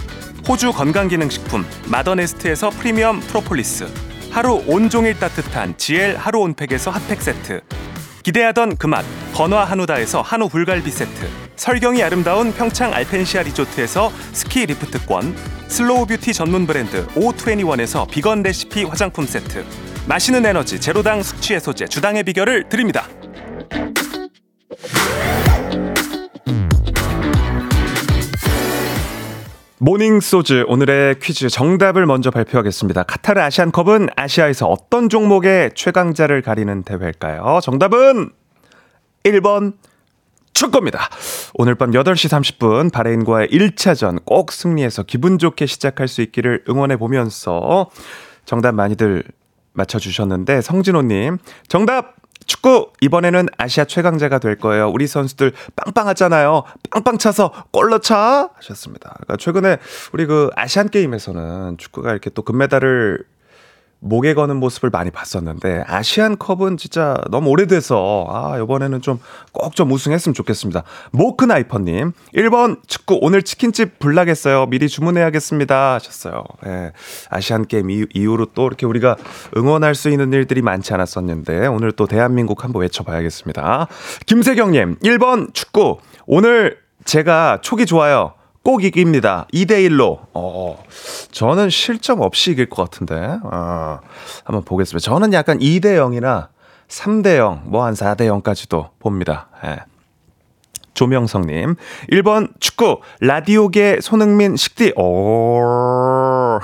호주 0.50 0.72
건강기능식품 0.74 1.66
마더네스트에서 1.88 2.72
프리미엄 2.72 3.20
프로폴리스 3.20 3.88
하루 4.32 4.64
온종일 4.66 5.20
따뜻한 5.20 5.78
GL 5.78 6.16
하루 6.16 6.40
온팩에서 6.40 6.90
핫팩 6.90 7.22
세트. 7.22 7.62
기대하던 8.24 8.78
그맛 8.78 9.06
건화 9.34 9.64
한우다에서 9.64 10.22
한우 10.22 10.48
불갈비 10.48 10.92
세트 10.92 11.28
설경이 11.56 12.04
아름다운 12.04 12.54
평창 12.54 12.94
알펜시아 12.94 13.42
리조트에서 13.42 14.12
스키 14.32 14.66
리프트권 14.68 15.36
슬로우 15.68 16.06
뷰티 16.06 16.34
전문 16.34 16.68
브랜드 16.68 17.08
O21에서 17.16 18.08
비건 18.10 18.44
레시피 18.44 18.84
화장품 18.84 19.26
세트 19.26 19.66
마시는 20.08 20.46
에너지 20.46 20.80
제로당 20.80 21.24
숙취 21.24 21.56
해소제 21.56 21.88
주당의 21.88 22.24
비결을 22.24 22.70
드립니다 22.70 23.08
모닝 29.80 30.22
소즈 30.22 30.64
오늘의 30.68 31.20
퀴즈 31.20 31.50
정답을 31.50 32.06
먼저 32.06 32.32
발표하겠습니다. 32.32 33.04
카타르 33.04 33.42
아시안컵은 33.42 34.08
아시아에서 34.16 34.68
어떤 34.68 35.10
종목의 35.10 35.72
최강자를 35.76 36.42
가리는 36.42 36.84
대회일까요? 36.84 37.60
정답은 37.62 38.30
1번 39.24 39.74
축구입니다. 40.54 41.10
오늘 41.56 41.76
밤 41.76 41.92
8시 41.92 42.30
30분 42.30 42.92
바레인과의 42.92 43.48
1차전 43.50 44.24
꼭 44.24 44.52
승리해서 44.52 45.04
기분 45.04 45.40
좋게 45.40 45.66
시작할 45.66 46.08
수 46.08 46.22
있기를 46.22 46.64
응원해 46.70 46.98
보면서 46.98 47.90
정답 48.46 48.74
많이들 48.74 49.24
맞춰주셨는데 49.74 50.62
성진호님 50.62 51.40
정답 51.68 52.16
축구 52.46 52.92
이번에는 53.02 53.48
아시아 53.58 53.86
최강자가 53.86 54.40
될 54.40 54.58
거예요. 54.58 54.90
우리 54.90 55.08
선수들 55.08 55.54
빵빵하잖아요. 55.76 56.64
빵빵 56.92 57.18
차서 57.18 57.52
골로 57.72 58.00
차 58.00 58.50
하셨습니다. 58.56 59.16
그러니까 59.22 59.38
최근에 59.38 59.78
우리 60.12 60.26
그 60.26 60.50
아시안 60.56 60.90
게임에서는 60.90 61.78
축구가 61.78 62.12
이렇게 62.12 62.30
또 62.30 62.42
금메달을 62.42 63.24
목에 64.04 64.34
거는 64.34 64.58
모습을 64.58 64.90
많이 64.90 65.12
봤었는데 65.12 65.86
아시안컵은 65.88 66.78
진짜 66.78 67.16
너무 67.32 67.50
오래돼서 67.50 68.28
아 68.30 68.60
이번에는 68.60 69.02
좀 69.02 69.20
꼭좀 69.54 69.84
좀 69.84 69.92
우승했으면 69.92 70.34
좋겠습니다. 70.34 70.84
모크나이퍼님 71.12 72.12
1번 72.36 72.80
축구 72.88 73.18
오늘 73.22 73.44
치킨집 73.44 74.00
불나겠어요. 74.00 74.68
미리 74.68 74.88
주문해야겠습니다 74.88 75.94
하셨어요. 75.96 76.44
예, 76.66 76.92
아시안 77.30 77.66
게임 77.66 77.90
이후로 77.90 78.48
또 78.54 78.68
이렇게 78.68 78.86
우리가 78.86 79.16
응원할 79.58 79.96
수 79.96 80.10
있는 80.10 80.32
일들이 80.34 80.62
많지 80.62 80.94
않았었는데 80.94 81.68
오늘 81.68 81.92
또 81.92 82.06
대한민국 82.06 82.64
한번 82.64 82.82
외쳐봐야겠습니다. 82.82 83.88
김세경님 84.26 84.98
1번 85.00 85.54
축구 85.54 85.98
오늘 86.26 86.78
제가 87.06 87.60
촉이 87.62 87.86
좋아요. 87.86 88.34
꼭 88.64 88.84
이깁니다. 88.84 89.46
2대1로. 89.54 90.20
어, 90.34 90.84
저는 91.32 91.70
실점 91.70 92.22
없이 92.22 92.52
이길 92.52 92.70
것 92.70 92.84
같은데. 92.84 93.16
어, 93.44 94.00
한번 94.46 94.64
보겠습니다. 94.64 95.04
저는 95.04 95.34
약간 95.34 95.60
2대0이나 95.60 96.48
3대0, 96.88 97.64
뭐 97.66 97.84
한 97.86 97.94
4대0까지도 97.94 98.90
봅니다. 99.00 99.48
예. 99.66 99.80
조명성님. 100.94 101.76
1번 102.12 102.52
축구, 102.60 103.02
라디오계 103.20 104.00
손흥민 104.02 104.56
식디. 104.56 104.94
오. 104.96 106.60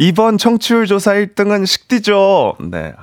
2번 0.00 0.38
청취율 0.38 0.86
조사 0.86 1.12
1등은 1.14 1.66
식디죠. 1.66 2.56
네. 2.70 2.94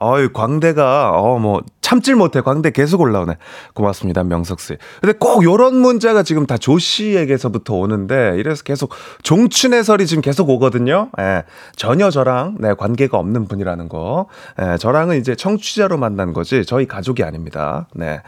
어이, 0.00 0.32
광대가, 0.32 1.12
어, 1.14 1.38
뭐, 1.38 1.60
참질 1.82 2.16
못해. 2.16 2.40
광대 2.40 2.70
계속 2.70 3.00
올라오네. 3.02 3.36
고맙습니다, 3.74 4.24
명석 4.24 4.60
씨. 4.60 4.76
근데 5.00 5.12
꼭 5.18 5.44
요런 5.44 5.76
문자가 5.76 6.22
지금 6.22 6.46
다 6.46 6.56
조 6.56 6.78
씨에게서부터 6.78 7.74
오는데, 7.74 8.34
이래서 8.38 8.62
계속 8.62 8.92
종춘 9.22 9.74
해설이 9.74 10.06
지금 10.06 10.22
계속 10.22 10.48
오거든요. 10.48 11.10
예. 11.20 11.44
전혀 11.76 12.10
저랑, 12.10 12.56
네, 12.60 12.74
관계가 12.74 13.18
없는 13.18 13.46
분이라는 13.46 13.88
거. 13.88 14.26
예, 14.60 14.78
저랑은 14.78 15.18
이제 15.18 15.34
청취자로 15.34 15.98
만난 15.98 16.32
거지, 16.32 16.64
저희 16.64 16.86
가족이 16.86 17.22
아닙니다. 17.22 17.86
네. 17.94 18.20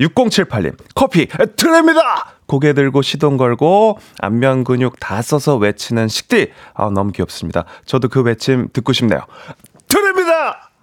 6078님, 0.00 0.74
커피, 0.94 1.26
드립니다! 1.56 2.32
고개 2.46 2.72
들고 2.74 3.00
시동 3.02 3.36
걸고, 3.38 3.98
안면 4.18 4.64
근육 4.64 4.98
다 5.00 5.22
써서 5.22 5.56
외치는 5.56 6.08
식디. 6.08 6.50
아, 6.74 6.90
너무 6.90 7.12
귀엽습니다. 7.12 7.64
저도 7.86 8.08
그 8.08 8.20
외침 8.22 8.68
듣고 8.72 8.92
싶네요. 8.92 9.20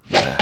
네, 0.10 0.38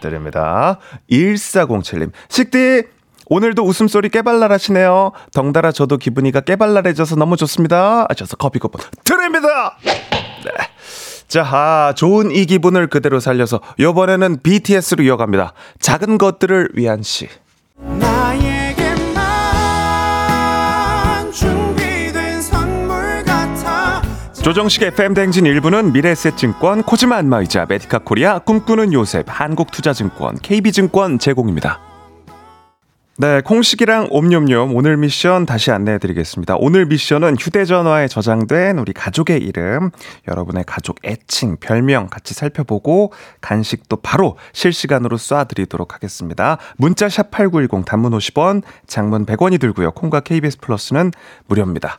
드립니다. 0.00 0.78
1407님. 1.10 2.12
식디, 2.28 2.84
오늘도 3.28 3.64
웃음소리 3.64 4.08
깨발랄하시네요. 4.10 5.12
덩달아 5.34 5.72
저도 5.72 5.96
기분이가 5.96 6.40
깨발랄해져서 6.40 7.16
너무 7.16 7.36
좋습니다. 7.36 8.06
하셔서 8.08 8.36
커피 8.36 8.58
쿠폰 8.58 8.80
드립니다! 9.04 9.76
네. 9.82 9.92
자, 11.28 11.42
아, 11.42 11.92
좋은 11.96 12.30
이 12.30 12.46
기분을 12.46 12.86
그대로 12.86 13.18
살려서 13.18 13.60
이번에는 13.78 14.42
BTS로 14.42 15.02
이어갑니다. 15.02 15.54
작은 15.80 16.18
것들을 16.18 16.70
위한 16.74 17.02
시. 17.02 17.28
조정식 24.46 24.84
FM 24.84 25.14
댕진 25.14 25.42
1부는 25.42 25.90
미래에셋증권, 25.90 26.84
코지마 26.84 27.16
안마의자, 27.16 27.66
메디카 27.68 27.98
코리아, 28.04 28.38
꿈꾸는 28.38 28.92
요셉, 28.92 29.24
한국투자증권, 29.26 30.38
KB증권 30.40 31.18
제공입니다. 31.18 31.80
네, 33.16 33.40
콩식이랑 33.40 34.10
옴뇸뇸 34.10 34.72
오늘 34.72 34.98
미션 34.98 35.46
다시 35.46 35.72
안내해 35.72 35.98
드리겠습니다. 35.98 36.54
오늘 36.60 36.86
미션은 36.86 37.38
휴대전화에 37.40 38.06
저장된 38.06 38.78
우리 38.78 38.92
가족의 38.92 39.42
이름, 39.42 39.90
여러분의 40.28 40.62
가족 40.64 40.98
애칭, 41.04 41.56
별명 41.56 42.06
같이 42.06 42.32
살펴보고 42.32 43.12
간식도 43.40 43.96
바로 43.96 44.38
실시간으로 44.52 45.16
쏴 45.16 45.48
드리도록 45.48 45.92
하겠습니다. 45.92 46.58
문자 46.76 47.08
샵8910 47.08 47.84
단문 47.84 48.12
50원, 48.12 48.62
장문 48.86 49.26
100원이 49.26 49.58
들고요. 49.58 49.90
콩과 49.90 50.20
KBS 50.20 50.58
플러스는 50.58 51.10
무료입니다. 51.48 51.98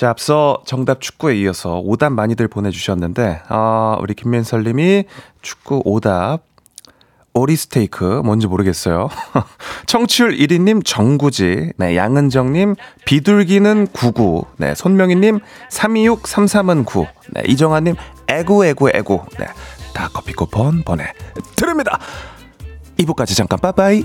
자, 0.00 0.08
앞서 0.08 0.62
정답 0.64 1.02
축구에 1.02 1.36
이어서 1.40 1.78
오답 1.78 2.14
많이들 2.14 2.48
보내주셨는데, 2.48 3.42
아, 3.48 3.98
우리 4.00 4.14
김민설 4.14 4.64
님이 4.64 5.04
축구 5.42 5.82
오답 5.84 6.40
오리 7.34 7.54
스테이크 7.54 8.22
뭔지 8.24 8.46
모르겠어요. 8.46 9.10
청취율 9.84 10.38
1위님 10.38 10.86
정구지, 10.86 11.74
네 11.76 11.98
양은정님 11.98 12.76
비둘기는 13.04 13.88
99, 13.88 14.46
네 14.56 14.74
손명희님 14.74 15.40
326 15.68 16.22
33은 16.22 16.86
9, 16.86 17.06
네 17.34 17.42
이정아님 17.46 17.94
에구 18.26 18.64
에구 18.64 18.88
에구, 18.94 19.20
네다 19.38 20.08
커피 20.14 20.32
쿠폰 20.32 20.82
보내 20.82 21.12
드립니다. 21.56 21.98
2부까지 22.96 23.36
잠깐 23.36 23.58
빠빠이. 23.58 24.04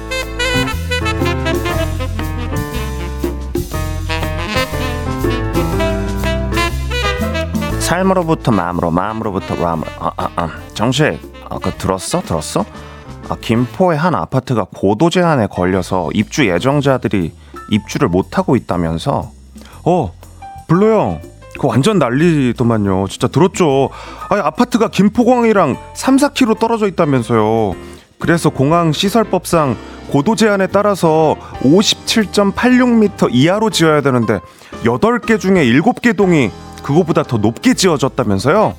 삶으로부터 7.91 8.53
마음으로, 8.53 8.89
마음으로부터 8.89 9.55
마음으로. 9.55 9.91
아, 9.99 10.11
아, 10.15 10.29
아. 10.37 10.49
정식, 10.73 11.19
아, 11.49 11.59
그 11.59 11.71
들었어? 11.71 12.21
들었어? 12.21 12.63
아, 13.27 13.35
김포의 13.41 13.97
한 13.97 14.15
아파트가 14.15 14.67
고도 14.73 15.09
제한에 15.09 15.47
걸려서 15.47 16.09
입주 16.13 16.47
예정자들이 16.47 17.33
입주를 17.69 18.07
못하고 18.07 18.55
있다면서? 18.55 19.31
어, 19.83 20.13
블루 20.69 20.89
형. 20.89 21.21
그 21.59 21.67
완전 21.67 21.99
난리더만요. 21.99 23.07
진짜 23.09 23.27
들었죠. 23.27 23.89
아니, 24.29 24.41
아파트가 24.41 24.87
김포공항이랑 24.87 25.75
3, 25.93 26.15
4km 26.15 26.59
떨어져 26.59 26.87
있다면서요. 26.87 27.75
그래서 28.19 28.49
공항 28.49 28.93
시설법상 28.93 29.75
고도 30.11 30.35
제한에 30.37 30.67
따라서 30.67 31.35
57.86m 31.59 33.29
이하로 33.31 33.69
지어야 33.69 33.99
되는데 33.99 34.39
8개 34.85 35.37
중에 35.39 35.65
7개 35.65 36.15
동이 36.15 36.51
그거보다 36.83 37.23
더 37.23 37.37
높게 37.37 37.73
지어졌다면서요? 37.73 38.75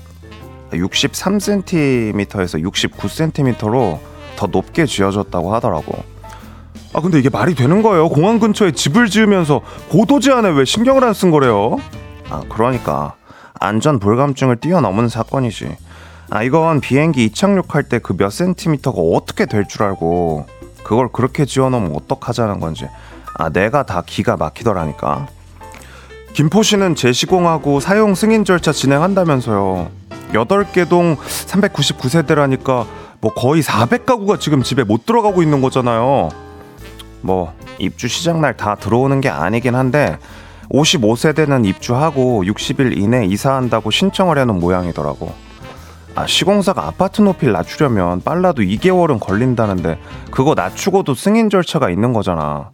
63cm에서 0.73 2.63
69cm로 2.63 3.99
더 4.37 4.47
높게 4.47 4.87
지어졌다고 4.87 5.55
하더라고. 5.55 5.95
아 6.95 7.01
근데 7.01 7.19
이게 7.19 7.29
말이 7.31 7.55
되는 7.55 7.83
거예요? 7.83 8.09
공항 8.09 8.39
근처에 8.39 8.73
집을 8.73 9.09
지으면서 9.09 9.63
고도 9.89 10.21
제한에 10.21 10.51
왜 10.51 10.65
신경을 10.65 11.05
안 11.05 11.15
쓴 11.15 11.31
거래요? 11.31 11.77
아 12.29 12.43
그러니까 12.49 13.15
안전 13.61 13.99
불감증을 13.99 14.57
뛰어넘은 14.57 15.09
사건이지. 15.09 15.77
아 16.31 16.43
이건 16.43 16.81
비행기 16.81 17.25
이착륙할 17.27 17.85
때 17.85 17.99
그 17.99 18.15
몇 18.17 18.31
센티미터가 18.33 19.01
어떻게 19.01 19.47
될 19.47 19.67
줄 19.67 19.83
알고 19.85 20.47
그걸 20.83 21.09
그렇게 21.13 21.45
지어놓으면 21.45 21.95
어떡하자는 21.95 22.61
건지. 22.61 22.87
아 23.35 23.49
내가 23.51 23.85
다 23.85 24.03
기가 24.05 24.37
막히더라니까. 24.37 25.29
김포시는 26.35 26.95
재시공하고 26.95 27.81
사용 27.81 28.15
승인 28.15 28.45
절차 28.45 28.73
진행한다면서요. 28.73 29.91
8개 30.33 30.89
동 30.89 31.17
399세대라니까 31.17 32.87
뭐 33.21 33.35
거의 33.35 33.63
400가구가 33.63 34.41
지금 34.41 34.63
집에 34.63 34.83
못 34.83 35.05
들어가고 35.05 35.43
있는 35.43 35.61
거잖아요. 35.61 36.31
뭐 37.21 37.53
입주 37.79 38.09
시작 38.09 38.41
날 38.41 38.57
다 38.57 38.75
들어오는 38.77 39.21
게 39.21 39.29
아니긴 39.29 39.75
한데 39.75 40.17
55세대는 40.71 41.67
입주하고 41.67 42.45
60일 42.45 42.97
이내 42.97 43.27
이사한다고 43.27 43.91
신청을 43.91 44.39
해놓은 44.39 44.59
모양이더라고. 44.59 45.33
아, 46.15 46.27
시공사가 46.27 46.87
아파트 46.87 47.21
높이를 47.23 47.53
낮추려면 47.53 48.21
빨라도 48.23 48.63
2개월은 48.63 49.21
걸린다는데 49.21 49.99
그거 50.31 50.55
낮추고도 50.55 51.15
승인 51.15 51.51
절차가 51.51 51.91
있는 51.91 52.13
거잖아. 52.13 52.71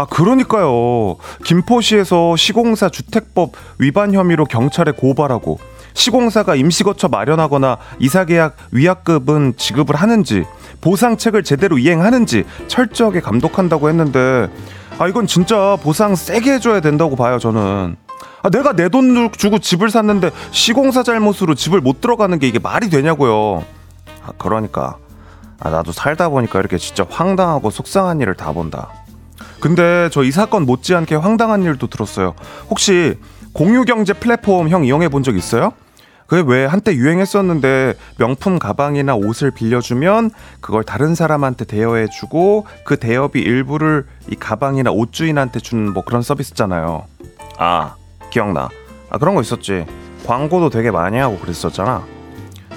아, 0.00 0.06
그러니까요. 0.06 1.16
김포시에서 1.44 2.34
시공사 2.34 2.88
주택법 2.88 3.52
위반 3.78 4.14
혐의로 4.14 4.46
경찰에 4.46 4.92
고발하고 4.92 5.58
시공사가 5.92 6.54
임시거처 6.54 7.08
마련하거나 7.08 7.76
이사계약 7.98 8.56
위약금은 8.70 9.54
지급을 9.58 9.96
하는지 9.96 10.44
보상책을 10.80 11.42
제대로 11.42 11.76
이행하는지 11.76 12.44
철저하게 12.68 13.20
감독한다고 13.20 13.90
했는데 13.90 14.48
아 14.98 15.06
이건 15.06 15.26
진짜 15.26 15.76
보상 15.82 16.14
세게 16.14 16.54
해줘야 16.54 16.80
된다고 16.80 17.14
봐요 17.14 17.38
저는. 17.38 17.96
아 18.42 18.48
내가 18.48 18.72
내 18.72 18.88
돈 18.88 19.30
주고 19.32 19.58
집을 19.58 19.90
샀는데 19.90 20.30
시공사 20.50 21.02
잘못으로 21.02 21.54
집을 21.54 21.82
못 21.82 22.00
들어가는 22.00 22.38
게 22.38 22.48
이게 22.48 22.58
말이 22.58 22.88
되냐고요. 22.88 23.64
아 24.24 24.32
그러니까. 24.38 24.96
아 25.58 25.68
나도 25.68 25.92
살다 25.92 26.30
보니까 26.30 26.58
이렇게 26.58 26.78
진짜 26.78 27.04
황당하고 27.10 27.68
속상한 27.68 28.18
일을 28.22 28.34
다 28.34 28.52
본다 28.52 28.88
근데 29.60 30.08
저 30.10 30.22
이 30.24 30.30
사건 30.30 30.64
못지않게 30.66 31.14
황당한 31.16 31.62
일도 31.62 31.88
들었어요. 31.88 32.34
혹시 32.70 33.18
공유경제 33.52 34.14
플랫폼 34.14 34.68
형 34.68 34.84
이용해 34.84 35.08
본 35.08 35.22
적 35.22 35.36
있어요? 35.36 35.72
그게 36.26 36.44
왜 36.46 36.64
한때 36.64 36.94
유행했었는데 36.94 37.94
명품 38.16 38.60
가방이나 38.60 39.16
옷을 39.16 39.50
빌려주면 39.50 40.30
그걸 40.60 40.84
다른 40.84 41.16
사람한테 41.16 41.64
대여해주고 41.64 42.66
그 42.84 42.96
대여비 42.98 43.40
일부를 43.40 44.06
이 44.30 44.36
가방이나 44.36 44.92
옷 44.92 45.12
주인한테 45.12 45.58
주는 45.58 45.92
뭐 45.92 46.04
그런 46.04 46.22
서비스잖아요. 46.22 47.04
아 47.58 47.96
기억나. 48.30 48.68
아 49.10 49.18
그런 49.18 49.34
거 49.34 49.40
있었지. 49.40 49.84
광고도 50.24 50.70
되게 50.70 50.92
많이 50.92 51.18
하고 51.18 51.36
그랬었잖아. 51.38 52.04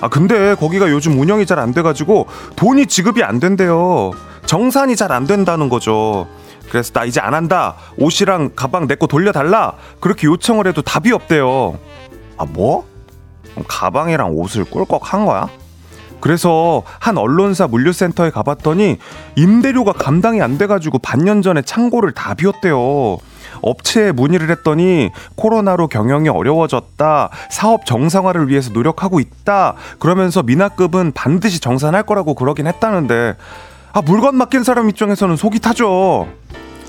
아 0.02 0.10
근데 0.10 0.56
거기가 0.56 0.90
요즘 0.90 1.20
운영이 1.20 1.46
잘 1.46 1.60
안 1.60 1.72
돼가지고 1.74 2.26
돈이 2.56 2.88
지급이 2.88 3.24
안 3.24 3.40
된대요. 3.40 4.12
정산이 4.48 4.96
잘 4.96 5.12
안 5.12 5.28
된다는 5.28 5.70
거죠. 5.70 6.28
그래서 6.70 6.92
나 6.94 7.04
이제 7.06 7.20
안 7.20 7.34
한다. 7.34 7.76
옷이랑 7.98 8.52
가방 8.56 8.88
내 8.88 8.96
거 8.96 9.08
돌려달라. 9.08 9.74
그렇게 10.00 10.28
요청을 10.28 10.68
해도 10.68 10.82
답이 10.82 11.12
없대요. 11.12 11.78
아, 12.38 12.46
뭐? 12.46 12.86
가방이랑 13.68 14.32
옷을 14.32 14.66
꿀꺽 14.66 15.14
한 15.14 15.26
거야? 15.26 15.48
그래서 16.20 16.84
한 17.00 17.18
언론사 17.18 17.68
물류센터에 17.68 18.30
가봤더니 18.30 18.98
임대료가 19.36 19.92
감당이 19.92 20.42
안 20.42 20.58
돼가지고 20.58 21.00
반년 21.00 21.42
전에 21.42 21.62
창고를 21.62 22.14
다 22.14 22.34
비웠대요. 22.34 23.18
업체에 23.62 24.12
문의를 24.14 24.50
했더니 24.50 25.10
코로나로 25.36 25.88
경영이 25.88 26.30
어려워졌다. 26.30 27.30
사업 27.50 27.86
정상화를 27.86 28.48
위해서 28.48 28.72
노력하고 28.72 29.20
있다. 29.20 29.76
그러면서 30.00 30.44
미납급은 30.44 31.12
반드시 31.14 31.60
정산할 31.60 32.04
거라고 32.04 32.36
그러긴 32.36 32.68
했다는데 32.68 33.36
아 33.96 34.02
물건 34.02 34.36
맡긴 34.36 34.64
사람 34.64 34.90
입장에서는 34.90 35.36
속이 35.36 35.60
타죠. 35.60 36.28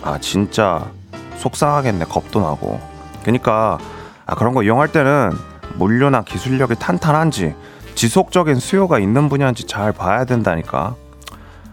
아 0.03 0.19
진짜 0.19 0.90
속상하겠네 1.37 2.07
겁도 2.07 2.40
나고 2.40 2.81
그러니까 3.23 3.79
아 4.25 4.35
그런 4.35 4.55
거 4.55 4.62
이용할 4.62 4.90
때는 4.90 5.31
물류나 5.75 6.23
기술력이 6.23 6.77
탄탄한지 6.77 7.55
지속적인 7.95 8.55
수요가 8.55 8.99
있는 8.99 9.29
분야인지 9.29 9.67
잘 9.67 9.93
봐야 9.93 10.25
된다니까 10.25 10.97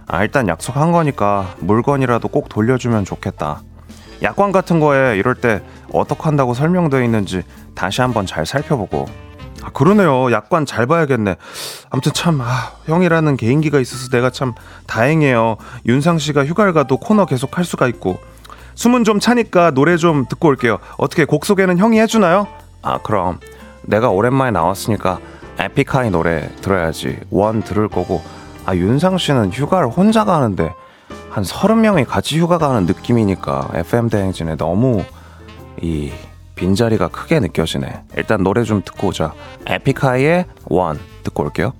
아, 0.08 0.24
일단 0.24 0.50
약속한 0.50 0.91
거니까 0.91 1.56
물건이라도 1.60 2.28
꼭 2.28 2.50
돌려주면 2.50 3.06
좋겠다. 3.06 3.62
약관 4.22 4.52
같은 4.52 4.82
거에 4.82 5.15
이럴 5.17 5.36
때 5.36 5.62
어떻게 5.94 6.24
한다고 6.24 6.54
설명되어 6.54 7.02
있는지 7.02 7.44
다시 7.74 8.02
한번 8.02 8.26
잘 8.26 8.46
살펴보고. 8.46 9.06
아, 9.63 9.69
그러네요. 9.71 10.32
약관 10.32 10.65
잘 10.65 10.88
봐야겠네. 10.88 11.36
아무튼 11.89 12.12
참, 12.13 12.41
아, 12.41 12.71
형이라는 12.86 13.38
개인기가 13.38 13.80
있어서 13.80 14.10
내가 14.10 14.30
참 14.30 14.54
다행이에요. 14.88 15.58
윤상 15.86 16.17
씨가 16.17 16.45
휴가를 16.45 16.74
가도 16.74 16.97
코너 16.97 17.26
계속 17.26 17.58
할 17.58 17.65
수가 17.65 17.88
있고. 17.88 18.19
숨은 18.76 19.04
좀 19.04 19.19
차니까 19.19 19.71
노래 19.71 19.97
좀 19.97 20.26
듣고 20.28 20.47
올게요. 20.47 20.80
어떻게 20.97 21.26
곡 21.26 21.45
소개는 21.45 21.78
형이 21.78 22.00
해주나요? 22.00 22.47
아, 22.82 23.00
그럼. 23.00 23.39
내가 23.84 24.10
오랜만에 24.10 24.52
나왔으니까 24.52 25.19
에픽하이 25.60 26.10
노래 26.10 26.50
들어야지. 26.62 27.19
원 27.30 27.62
들을 27.62 27.88
거고. 27.88 28.21
아, 28.65 28.76
윤상 28.76 29.17
씨는 29.17 29.52
휴가를 29.52 29.89
혼자 29.89 30.24
가는데 30.24 30.74
한 31.30 31.43
서른 31.43 31.82
명이 31.82 32.06
같이 32.06 32.39
휴가 32.39 32.58
가는 32.58 32.86
느낌이니까 32.86 33.69
FM 33.74 34.10
대행진에 34.10 34.56
너무 34.56 35.04
이 35.82 36.12
빈자리가 36.65 37.08
크게 37.08 37.39
느껴지네. 37.39 38.04
일단 38.17 38.43
노래 38.43 38.63
좀 38.63 38.84
듣고 38.84 39.08
오자. 39.08 39.34
에픽하이의 39.65 40.45
원 40.65 41.00
듣고 41.24 41.41
올게요. 41.43 41.74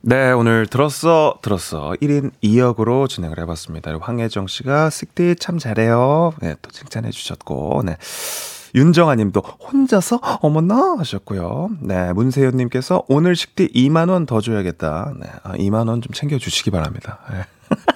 네, 0.00 0.30
오늘 0.30 0.66
들었어, 0.68 1.40
들었어. 1.42 1.94
1인 2.00 2.30
2역으로 2.44 3.08
진행을 3.08 3.40
해봤습니다. 3.40 3.90
황혜정 4.00 4.46
씨가 4.46 4.90
쓱디 4.90 5.40
참 5.40 5.58
잘해요. 5.58 6.34
네, 6.40 6.54
또 6.62 6.70
칭찬해 6.70 7.10
주셨고, 7.10 7.82
네. 7.84 7.96
윤정아 8.76 9.16
님도 9.16 9.40
혼자서 9.40 10.20
어머나 10.42 10.96
하셨고요. 10.98 11.70
네, 11.80 12.12
문세현 12.12 12.56
님께서 12.56 13.02
오늘 13.08 13.34
식디 13.34 13.72
2만 13.74 14.08
원 14.08 14.26
더 14.26 14.40
줘야겠다. 14.40 15.14
네, 15.20 15.26
아, 15.42 15.52
2만 15.56 15.88
원 15.88 16.00
좀 16.00 16.12
챙겨 16.12 16.38
주시기 16.38 16.70
바랍니다. 16.70 17.18
네. 17.32 17.44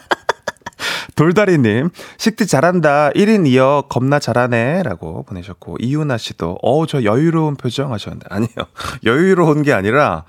돌다리님, 1.19 1.91
식디 2.17 2.47
잘한다. 2.47 3.11
1인 3.11 3.43
2역 3.45 3.89
겁나 3.89 4.21
잘하네. 4.21 4.85
라고 4.85 5.25
보내셨고, 5.25 5.79
이윤아 5.81 6.17
씨도, 6.17 6.59
어우, 6.63 6.87
저 6.87 7.03
여유로운 7.03 7.57
표정 7.57 7.93
하셨는데, 7.93 8.27
아니요. 8.31 8.49
여유로운 9.05 9.65
게 9.65 9.73
아니라, 9.73 10.23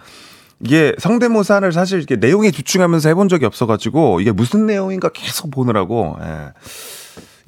이게 0.60 0.96
성대모사를 0.98 1.72
사실 1.74 2.00
이렇게 2.00 2.16
내용에 2.16 2.50
집중하면서 2.50 3.08
해본 3.10 3.30
적이 3.30 3.46
없어가지고, 3.46 4.20
이게 4.20 4.32
무슨 4.32 4.66
내용인가 4.66 5.10
계속 5.10 5.52
보느라고, 5.52 6.18
예. 6.24 6.54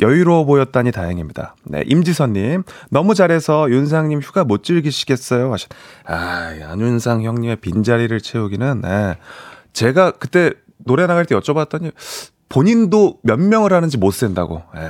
여유로워 0.02 0.46
보였다니 0.46 0.92
다행입니다. 0.92 1.56
네, 1.66 1.84
임지선님, 1.88 2.62
너무 2.92 3.16
잘해서 3.16 3.72
윤상님 3.72 4.20
휴가 4.20 4.44
못 4.44 4.64
즐기시겠어요? 4.64 5.52
하셨, 5.52 5.70
아, 6.06 6.54
안윤상 6.64 7.24
형님의 7.24 7.56
빈 7.56 7.82
자리를 7.82 8.22
채우기는, 8.22 8.82
네. 8.82 9.18
제가 9.74 10.12
그때 10.12 10.52
노래 10.78 11.08
나갈 11.08 11.26
때 11.26 11.34
여쭤봤더니, 11.36 11.92
본인도 12.52 13.20
몇 13.24 13.40
명을 13.40 13.72
하는지 13.74 13.98
못 13.98 14.12
센다고. 14.12 14.62
예. 14.76 14.82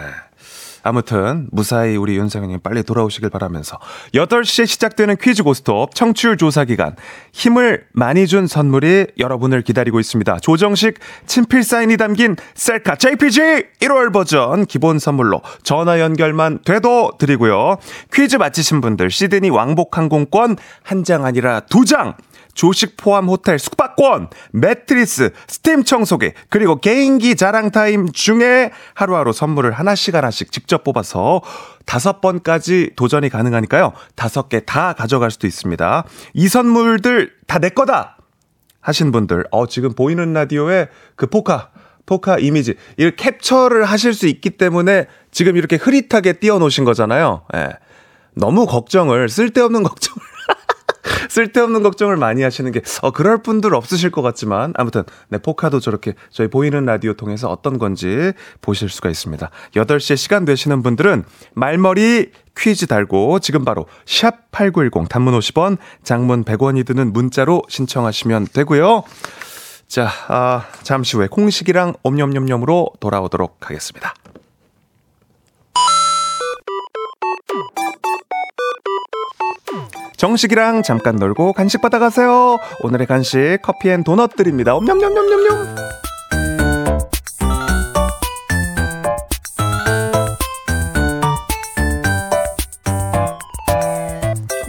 아무튼 0.83 1.47
무사히 1.51 1.95
우리 1.95 2.17
윤상현님 2.17 2.61
빨리 2.61 2.81
돌아오시길 2.81 3.29
바라면서 3.29 3.77
8시에 4.15 4.65
시작되는 4.65 5.15
퀴즈 5.17 5.43
고스톱 5.43 5.93
청취율 5.93 6.37
조사 6.37 6.65
기간 6.65 6.95
힘을 7.33 7.85
많이 7.93 8.25
준 8.25 8.47
선물이 8.47 9.09
여러분을 9.19 9.61
기다리고 9.61 9.99
있습니다. 9.99 10.39
조정식 10.39 10.97
친필 11.27 11.61
사인이 11.61 11.95
담긴 11.97 12.35
셀카 12.55 12.95
JPG 12.95 13.41
1월 13.81 14.11
버전 14.11 14.65
기본 14.65 14.97
선물로 14.97 15.43
전화 15.61 15.99
연결만 15.99 16.61
돼도 16.65 17.11
드리고요. 17.19 17.77
퀴즈 18.11 18.37
맞히신 18.37 18.81
분들 18.81 19.11
시드니 19.11 19.51
왕복 19.51 19.99
항공권 19.99 20.57
한 20.81 21.03
장 21.03 21.25
아니라 21.25 21.59
두 21.59 21.85
장 21.85 22.15
조식 22.53 22.97
포함 22.97 23.27
호텔 23.27 23.59
숙박권, 23.59 24.29
매트리스, 24.51 25.31
스팀 25.47 25.83
청소기, 25.83 26.31
그리고 26.49 26.77
개인기 26.77 27.35
자랑 27.35 27.71
타임 27.71 28.11
중에 28.11 28.71
하루하루 28.93 29.33
선물을 29.33 29.71
하나씩 29.71 30.15
하나씩 30.15 30.51
직접 30.51 30.83
뽑아서 30.83 31.41
다섯 31.85 32.21
번까지 32.21 32.91
도전이 32.95 33.29
가능하니까요. 33.29 33.93
다섯 34.15 34.49
개 34.49 34.61
다 34.61 34.93
가져갈 34.93 35.31
수도 35.31 35.47
있습니다. 35.47 36.05
이 36.33 36.47
선물들 36.47 37.31
다 37.47 37.59
내 37.59 37.69
거다! 37.69 38.17
하신 38.79 39.11
분들, 39.11 39.45
어, 39.51 39.67
지금 39.67 39.93
보이는 39.93 40.33
라디오에 40.33 40.87
그 41.15 41.27
포카, 41.27 41.69
포카 42.07 42.37
이미지, 42.39 42.75
이걸 42.97 43.15
캡처를 43.15 43.85
하실 43.85 44.13
수 44.13 44.25
있기 44.27 44.51
때문에 44.51 45.05
지금 45.29 45.55
이렇게 45.55 45.75
흐릿하게 45.75 46.33
띄워놓으신 46.33 46.83
거잖아요. 46.83 47.43
예. 47.55 47.69
너무 48.35 48.65
걱정을, 48.65 49.29
쓸데없는 49.29 49.83
걱정을 49.83 50.19
쓸데없는 51.31 51.81
걱정을 51.81 52.17
많이 52.17 52.43
하시는 52.43 52.69
게, 52.73 52.81
어, 53.01 53.11
그럴 53.11 53.41
분들 53.41 53.73
없으실 53.73 54.11
것 54.11 54.21
같지만, 54.21 54.73
아무튼, 54.75 55.03
네, 55.29 55.37
포카도 55.37 55.79
저렇게 55.79 56.13
저희 56.29 56.49
보이는 56.49 56.83
라디오 56.85 57.13
통해서 57.13 57.49
어떤 57.49 57.77
건지 57.77 58.33
보실 58.59 58.89
수가 58.89 59.09
있습니다. 59.09 59.49
8시에 59.73 60.17
시간 60.17 60.43
되시는 60.43 60.83
분들은 60.83 61.23
말머리 61.53 62.31
퀴즈 62.57 62.85
달고 62.85 63.39
지금 63.39 63.63
바로 63.63 63.85
샵 64.05 64.51
8910 64.51 65.07
단문 65.07 65.39
50원, 65.39 65.77
장문 66.03 66.43
100원이 66.43 66.85
드는 66.85 67.13
문자로 67.13 67.61
신청하시면 67.69 68.47
되고요. 68.53 69.03
자, 69.87 70.09
아, 70.27 70.65
잠시 70.83 71.15
후에 71.15 71.27
콩식이랑 71.27 71.93
옴념념념으로 72.03 72.89
돌아오도록 72.99 73.57
하겠습니다. 73.61 74.13
정식이랑 80.21 80.83
잠깐 80.83 81.15
놀고 81.15 81.51
간식 81.53 81.81
받아가세요. 81.81 82.59
오늘의 82.83 83.07
간식 83.07 83.57
커피 83.63 83.89
and 83.89 84.03
도넛 84.03 84.35
드립니다. 84.35 84.75
엄냠냠냠냠냠. 84.75 85.75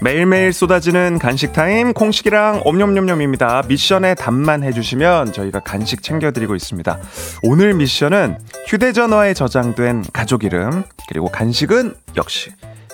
매일매일 0.01 0.55
쏟아지는 0.55 1.19
간식 1.19 1.53
타임 1.53 1.93
콩식이랑 1.93 2.63
옴념념념입니다. 2.65 3.65
미션에 3.69 4.15
답만 4.15 4.63
해주시면 4.63 5.35
저희가 5.35 5.61
간식 5.61 6.03
챙겨드리고 6.03 6.55
있습니다. 6.55 6.99
오늘 7.43 7.75
미션은 7.75 8.39
휴대전화에 8.69 9.35
저장된 9.35 10.05
가족 10.15 10.45
이름 10.45 10.83
그리고 11.11 11.29
간식은 11.29 11.95
역시 12.17 12.53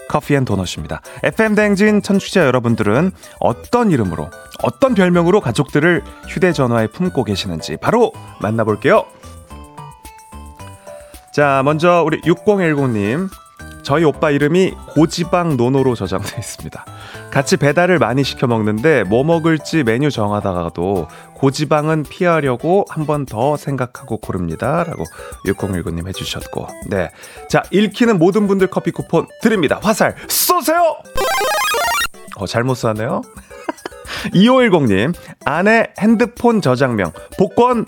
커피 0.09 0.35
and 0.35 0.45
도넛입니다. 0.45 1.01
FM 1.23 1.55
댕진 1.55 2.03
청취자 2.03 2.45
여러분들은 2.47 3.13
어떤 3.41 3.91
이름으로, 3.91 4.31
어떤 4.63 4.95
별명으로 4.95 5.41
가족들을 5.41 6.03
휴대 6.29 6.53
전화에 6.53 6.89
품고 6.89 7.25
계시는지 7.25 7.77
바로 7.77 8.13
만나볼게요. 8.41 9.05
자, 11.33 11.63
먼저 11.65 12.03
우리 12.05 12.21
6010님. 12.23 13.29
저희 13.83 14.05
오빠 14.05 14.31
이름이 14.31 14.73
고지방 14.95 15.57
노노로 15.57 15.95
저장되어 15.95 16.39
있습니다. 16.39 16.85
같이 17.31 17.57
배달을 17.57 17.99
많이 17.99 18.23
시켜 18.25 18.47
먹는데 18.47 19.05
뭐 19.05 19.25
먹을지 19.25 19.83
메뉴 19.85 20.11
정하다가도 20.11 21.09
고지방은 21.35 22.03
피하려고 22.05 22.85
한 22.91 23.07
번 23.07 23.25
더 23.25 23.57
생각하고 23.57 24.19
고릅니다. 24.19 24.85
라고 24.85 25.05
6019님 25.47 26.07
해주셨고. 26.09 26.67
네. 26.89 27.11
자, 27.49 27.63
읽히는 27.71 28.19
모든 28.19 28.47
분들 28.47 28.67
커피 28.69 28.91
쿠폰 28.91 29.27
드립니다. 29.43 29.79
화살 29.83 30.15
쏘세요! 30.29 30.97
어, 32.37 32.47
잘못 32.47 32.75
쐈네요. 32.75 33.23
2510님, 34.35 35.15
아내 35.45 35.89
핸드폰 35.99 36.61
저장명, 36.61 37.13
복권 37.39 37.87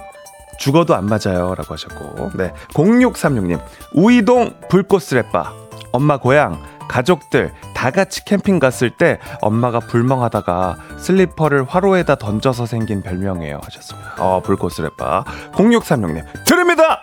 죽어도 0.59 0.95
안 0.95 1.07
맞아요. 1.07 1.55
라고 1.57 1.73
하셨고. 1.75 2.31
네. 2.37 2.53
0636님, 2.75 3.61
우이동 3.95 4.55
불꽃 4.69 5.01
스레빠. 5.03 5.53
엄마 5.93 6.19
고향, 6.19 6.61
가족들 6.89 7.53
다 7.75 7.91
같이 7.91 8.25
캠핑 8.25 8.59
갔을 8.59 8.91
때 8.91 9.19
엄마가 9.41 9.81
불멍하다가 9.81 10.77
슬리퍼를 10.99 11.65
화로에다 11.65 12.17
던져서 12.17 12.67
생긴 12.67 13.03
별명이에요 13.03 13.61
하셨습니다. 13.63 14.15
어, 14.19 14.41
불꽃스레빠. 14.43 15.25
0636님, 15.53 16.25
드립니다! 16.45 17.03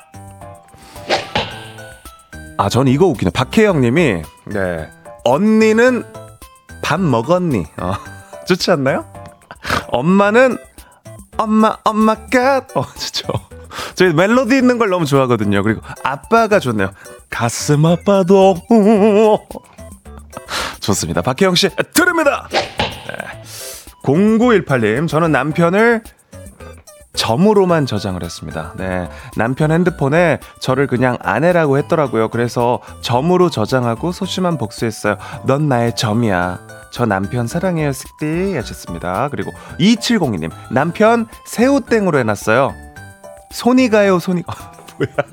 아, 2.57 2.69
전 2.69 2.87
이거 2.87 3.05
웃기네. 3.05 3.31
박혜영 3.31 3.81
님이, 3.81 4.23
네. 4.45 4.89
언니는 5.23 6.03
밥 6.81 6.99
먹었니? 6.99 7.65
어, 7.77 7.93
좋지 8.47 8.71
않나요? 8.71 9.05
엄마는 9.89 10.57
엄마, 11.37 11.77
엄마 11.83 12.15
갓! 12.31 12.75
어, 12.75 12.83
좋죠. 12.83 13.27
저희 13.95 14.13
멜로디 14.13 14.55
있는 14.57 14.77
걸 14.77 14.89
너무 14.89 15.05
좋아하거든요. 15.05 15.61
그리고 15.63 15.81
아빠가 16.03 16.59
좋네요. 16.59 16.91
가슴 17.29 17.85
아빠도. 17.85 18.55
좋습니다. 20.79 21.21
박혜영 21.21 21.55
씨, 21.55 21.69
드립니다! 21.93 22.47
네. 22.51 23.41
0918님, 24.03 25.07
저는 25.07 25.31
남편을 25.31 26.01
점으로만 27.13 27.85
저장을 27.87 28.23
했습니다. 28.23 28.73
네. 28.77 29.09
남편 29.35 29.71
핸드폰에 29.71 30.39
저를 30.61 30.87
그냥 30.87 31.17
아내라고 31.21 31.77
했더라고요. 31.79 32.29
그래서 32.29 32.79
점으로 33.01 33.49
저장하고 33.49 34.11
소심한 34.11 34.57
복수했어요. 34.57 35.17
넌 35.45 35.67
나의 35.67 35.95
점이야. 35.95 36.59
저 36.91 37.05
남편 37.05 37.47
사랑해요, 37.47 37.89
쓱디 37.89 38.53
하셨습니다. 38.55 39.27
그리고 39.29 39.51
2702님, 39.79 40.51
남편 40.71 41.27
새우땡으로 41.47 42.19
해놨어요. 42.19 42.73
손이 43.51 43.89
가요, 43.89 44.19
손이. 44.19 44.43
뭐야. 44.97 45.27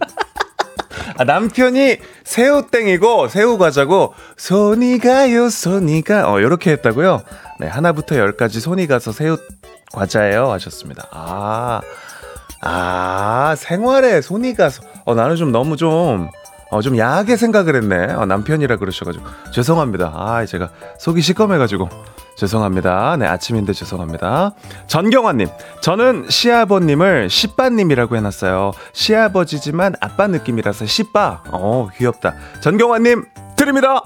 아, 1.17 1.25
남편이 1.25 1.99
새우땡이고 2.25 3.29
새우과자고 3.29 4.15
손이 4.37 4.99
가요, 4.99 5.49
손이 5.49 6.03
가. 6.03 6.31
어, 6.31 6.41
요렇게 6.41 6.73
했다고요? 6.73 7.23
네, 7.61 7.67
하나부터 7.67 8.17
열까지 8.17 8.61
손이 8.61 8.87
가서 8.87 9.13
새우 9.13 9.37
과자예요 9.93 10.51
하셨습니다. 10.53 11.07
아. 11.13 11.81
아, 12.67 13.55
생활에 13.59 14.23
손이 14.23 14.55
가서 14.55 14.83
어 15.05 15.15
나는 15.15 15.37
좀 15.37 15.53
너무 15.53 15.77
좀 15.77 16.31
어, 16.75 16.83
좀 16.83 16.99
야하게 16.99 17.37
생각을 17.37 17.77
했네. 17.77 18.15
어, 18.15 18.27
남편이라 18.27 18.79
그러셔가지고. 18.79 19.25
죄송합니다. 19.53 20.13
아, 20.13 20.45
제가 20.45 20.71
속이 20.99 21.21
시꺼매가지고. 21.21 21.89
죄송합니다. 22.35 23.17
네, 23.17 23.27
아침인데 23.29 23.73
죄송합니다. 23.73 24.55
전경환님, 24.89 25.47
저는 25.81 26.27
시아버님을 26.29 27.31
시빠님이라고 27.31 28.17
해놨어요. 28.17 28.73
시아버지지만 28.93 29.95
아빠 30.01 30.27
느낌이라서 30.27 30.87
시빠. 30.87 31.45
어, 31.53 31.89
귀엽다. 31.97 32.35
전경환님, 32.61 33.25
드립니다! 33.55 34.03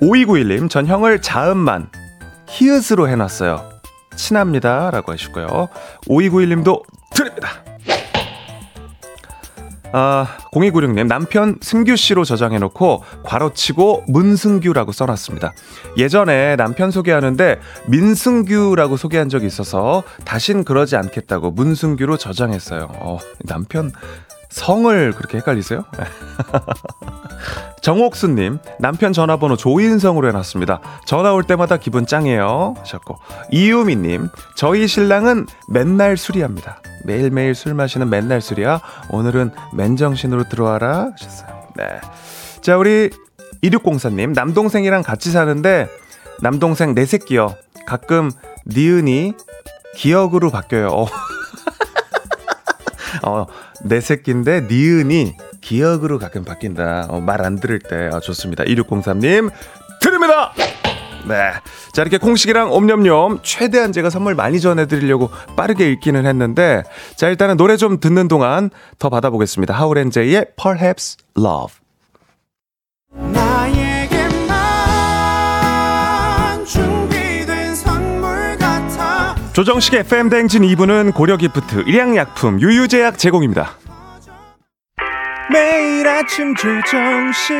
5291님, 0.00 0.70
전 0.70 0.86
형을 0.86 1.20
자음만 1.20 1.88
히읗으로 2.46 3.08
해놨어요. 3.08 3.68
친합니다. 4.14 4.92
라고 4.92 5.10
하시고요. 5.10 5.68
5291님도 6.06 6.82
드립니다. 7.10 7.48
아, 9.96 10.26
0296님, 10.52 11.06
남편 11.06 11.56
승규 11.60 11.94
씨로 11.94 12.24
저장해놓고 12.24 13.04
괄호치고 13.22 14.06
문승규라고 14.08 14.90
써놨습니다. 14.90 15.54
예전에 15.96 16.56
남편 16.56 16.90
소개하는데 16.90 17.60
민승규라고 17.86 18.96
소개한 18.96 19.28
적이 19.28 19.46
있어서 19.46 20.02
다신 20.24 20.64
그러지 20.64 20.96
않겠다고 20.96 21.52
문승규로 21.52 22.16
저장했어요. 22.16 22.88
어, 22.90 23.18
남편 23.44 23.92
성을 24.54 25.12
그렇게 25.12 25.38
헷갈리세요? 25.38 25.84
정옥수님, 27.82 28.60
남편 28.78 29.12
전화번호 29.12 29.56
조인성으로 29.56 30.28
해놨습니다. 30.28 30.80
전화 31.04 31.34
올 31.34 31.42
때마다 31.42 31.76
기분 31.76 32.06
짱이에요. 32.06 32.74
하셨고, 32.78 33.18
이유미님, 33.50 34.28
저희 34.54 34.86
신랑은 34.86 35.46
맨날 35.68 36.16
술이합니다. 36.16 36.80
매일매일 37.04 37.56
술 37.56 37.74
마시는 37.74 38.08
맨날 38.08 38.40
술이야. 38.40 38.80
오늘은 39.10 39.50
맨정신으로 39.74 40.48
들어와라. 40.48 41.10
하셨어요. 41.12 41.68
네. 41.76 41.84
자, 42.62 42.78
우리 42.78 43.10
2604님, 43.64 44.34
남동생이랑 44.34 45.02
같이 45.02 45.32
사는데, 45.32 45.88
남동생 46.40 46.94
내 46.94 47.04
새끼요. 47.04 47.56
가끔 47.86 48.30
니은이 48.68 49.34
기억으로 49.96 50.50
바뀌어요. 50.50 50.88
어. 50.94 51.06
어, 53.24 53.46
내 53.82 54.00
새끼인데 54.00 54.66
니은이 54.70 55.36
기억으로 55.60 56.18
가끔 56.18 56.44
바뀐다. 56.44 57.06
어, 57.08 57.20
말안 57.20 57.60
들을 57.60 57.78
때. 57.78 58.08
어, 58.12 58.20
좋습니다. 58.20 58.64
2603님, 58.64 59.50
드립니다! 60.00 60.52
네. 61.26 61.52
자, 61.92 62.02
이렇게 62.02 62.18
콩식이랑 62.18 62.70
옴념념 62.72 63.40
최대한 63.42 63.92
제가 63.92 64.10
선물 64.10 64.34
많이 64.34 64.60
전해드리려고 64.60 65.30
빠르게 65.56 65.90
읽기는 65.90 66.26
했는데, 66.26 66.82
자, 67.16 67.28
일단은 67.28 67.56
노래 67.56 67.76
좀 67.76 67.98
듣는 67.98 68.28
동안 68.28 68.70
더 68.98 69.08
받아보겠습니다. 69.08 69.72
하울앤제이의 69.74 70.46
Perhaps 70.56 71.16
Love. 71.38 71.83
조정식의 79.54 80.00
FM 80.00 80.30
댕진 80.30 80.62
2부는 80.62 81.14
고려기프트, 81.14 81.84
일양약품, 81.86 82.60
유유제약 82.60 83.16
제공입니다. 83.16 83.76
매일 85.52 86.08
아침 86.08 86.52
조정식 86.56 87.54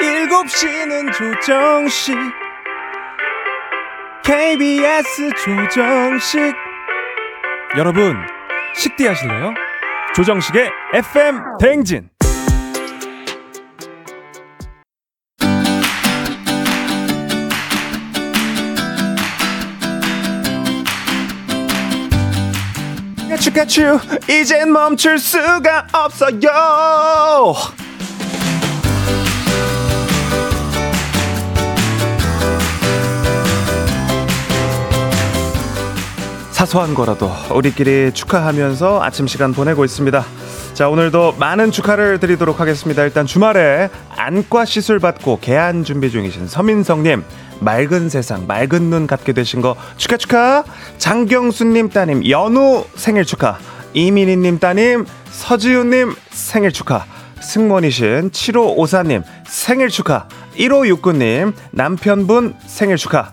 7시는 0.00 1.12
조정식 1.12 2.16
KBS 4.24 5.30
조정식 5.44 6.40
여러분 7.76 8.16
식대 8.74 9.06
하실래요? 9.06 9.54
조정식의 10.16 10.70
FM 10.94 11.40
댕진 11.60 12.08
츄가츄 23.48 23.98
이젠 24.28 24.70
멈출 24.72 25.18
수가 25.18 25.86
없어요 25.92 27.54
사소한 36.50 36.94
거라도 36.94 37.30
우리끼리 37.54 38.12
축하하면서 38.12 39.00
아침 39.00 39.28
시간 39.28 39.52
보내고 39.52 39.84
있습니다. 39.84 40.24
자, 40.74 40.88
오늘도 40.88 41.36
많은 41.38 41.70
축하를 41.70 42.18
드리도록 42.18 42.58
하겠습니다. 42.58 43.04
일단 43.04 43.26
주말에 43.26 43.90
안과 44.10 44.64
시술 44.64 44.98
받고 44.98 45.38
개안 45.40 45.84
준비 45.84 46.10
중이신 46.10 46.48
서민성님, 46.48 47.22
맑은 47.60 48.08
세상, 48.08 48.46
맑은 48.46 48.90
눈 48.90 49.06
갖게 49.06 49.32
되신 49.32 49.60
거 49.60 49.76
축하 49.96 50.16
축하! 50.16 50.64
장경수님 50.98 51.90
따님, 51.90 52.28
연우 52.28 52.84
생일 52.94 53.24
축하! 53.24 53.58
이민희님 53.94 54.58
따님, 54.58 55.06
서지훈님 55.30 56.14
생일 56.30 56.72
축하! 56.72 57.04
승무원이신 57.40 58.30
7554님 58.30 59.22
생일 59.46 59.88
축하! 59.88 60.28
1569님 60.56 61.54
남편분 61.70 62.54
생일 62.66 62.96
축하! 62.96 63.32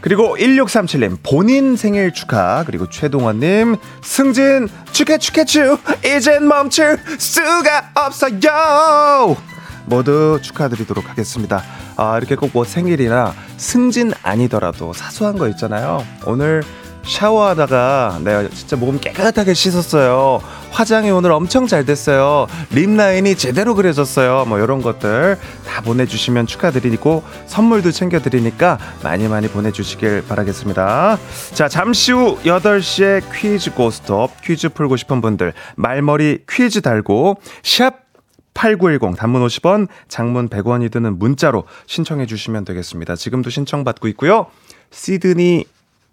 그리고 0.00 0.36
1637님 0.36 1.18
본인 1.22 1.74
생일 1.74 2.12
축하 2.12 2.62
그리고 2.64 2.88
최동원님 2.88 3.76
승진 4.02 4.68
축하 4.92 5.18
축하추 5.18 5.78
이젠 6.04 6.46
멈출 6.46 6.98
수가 7.18 7.90
없어요 7.94 9.36
모두 9.86 10.38
축하드리도록 10.42 11.08
하겠습니다 11.08 11.64
아 11.96 12.18
이렇게 12.18 12.34
꼭 12.36 12.50
뭐 12.52 12.64
생일이나 12.64 13.34
승진 13.56 14.12
아니더라도 14.22 14.92
사소한 14.92 15.36
거 15.36 15.48
있잖아요 15.48 16.02
오늘 16.24 16.62
샤워하다가 17.04 18.20
내가 18.24 18.48
진짜 18.48 18.74
몸 18.76 18.98
깨끗하게 18.98 19.54
씻었어요. 19.54 20.40
화장이 20.72 21.08
오늘 21.10 21.30
엄청 21.32 21.66
잘 21.68 21.84
됐어요. 21.86 22.48
립 22.72 22.90
라인이 22.90 23.36
제대로 23.36 23.74
그려졌어요. 23.76 24.44
뭐 24.46 24.58
이런 24.58 24.82
것들 24.82 25.38
다 25.66 25.82
보내주시면 25.82 26.46
축하드리고 26.46 27.22
선물도 27.46 27.92
챙겨드리니까 27.92 28.78
많이 29.04 29.28
많이 29.28 29.46
보내주시길 29.48 30.24
바라겠습니다. 30.28 31.18
자, 31.54 31.68
잠시 31.68 32.10
후 32.12 32.38
8시에 32.44 33.22
퀴즈 33.32 33.72
고스톱 33.72 34.42
퀴즈 34.42 34.68
풀고 34.70 34.96
싶은 34.96 35.20
분들 35.20 35.52
말머리 35.76 36.40
퀴즈 36.48 36.80
달고 36.82 37.40
샵 37.62 38.05
8910 38.56 39.16
단문 39.16 39.46
50원, 39.46 39.86
장문 40.08 40.48
100원이 40.48 40.90
드는 40.90 41.18
문자로 41.18 41.64
신청해 41.86 42.26
주시면 42.26 42.64
되겠습니다. 42.64 43.14
지금도 43.14 43.50
신청받고 43.50 44.08
있고요. 44.08 44.46
시드니 44.90 45.64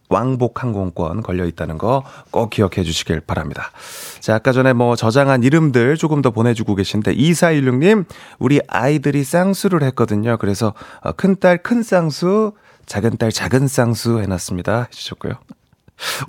왕복 0.09 0.61
항공권 0.61 1.23
걸려 1.23 1.45
있다는 1.45 1.77
거 1.77 2.03
꼭 2.29 2.49
기억해 2.49 2.83
주시길 2.83 3.21
바랍니다. 3.21 3.71
자, 4.19 4.35
아까 4.35 4.51
전에 4.51 4.73
뭐 4.73 4.95
저장한 4.95 5.43
이름들 5.43 5.97
조금 5.97 6.21
더 6.21 6.31
보내주고 6.31 6.75
계신데 6.75 7.15
2416님, 7.15 8.05
우리 8.39 8.59
아이들이 8.67 9.23
쌍수를 9.23 9.83
했거든요. 9.83 10.37
그래서 10.37 10.73
어, 11.01 11.11
큰딸 11.13 11.59
큰 11.59 11.81
쌍수, 11.83 12.53
작은딸 12.85 13.31
작은 13.31 13.67
쌍수 13.67 14.19
해놨습니다. 14.19 14.87
해주셨고요. 14.89 15.33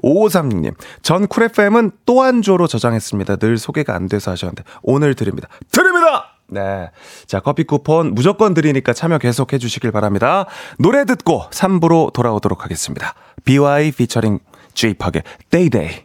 5536님, 0.03 0.75
전 1.03 1.27
쿨FM은 1.27 1.93
또한 2.07 2.43
조로 2.43 2.67
저장했습니다. 2.67 3.37
늘 3.37 3.59
소개가 3.59 3.95
안 3.95 4.09
돼서 4.09 4.31
하셨는데, 4.31 4.65
오늘 4.83 5.15
드립니다. 5.15 5.49
드립니다! 5.71 6.35
네. 6.47 6.91
자, 7.27 7.41
커피 7.41 7.65
쿠폰 7.65 8.15
무조건 8.15 8.55
드리니까 8.55 8.93
참여 8.93 9.19
계속 9.19 9.53
해주시길 9.53 9.93
바랍니다. 9.93 10.47
노래 10.79 11.05
듣고 11.05 11.45
3부로 11.51 12.13
돌아오도록 12.13 12.65
하겠습니다. 12.65 13.15
BY 13.45 13.93
피처링 13.93 14.39
J-팍의 14.75 15.23
Day 15.51 15.71
Day. 15.71 16.05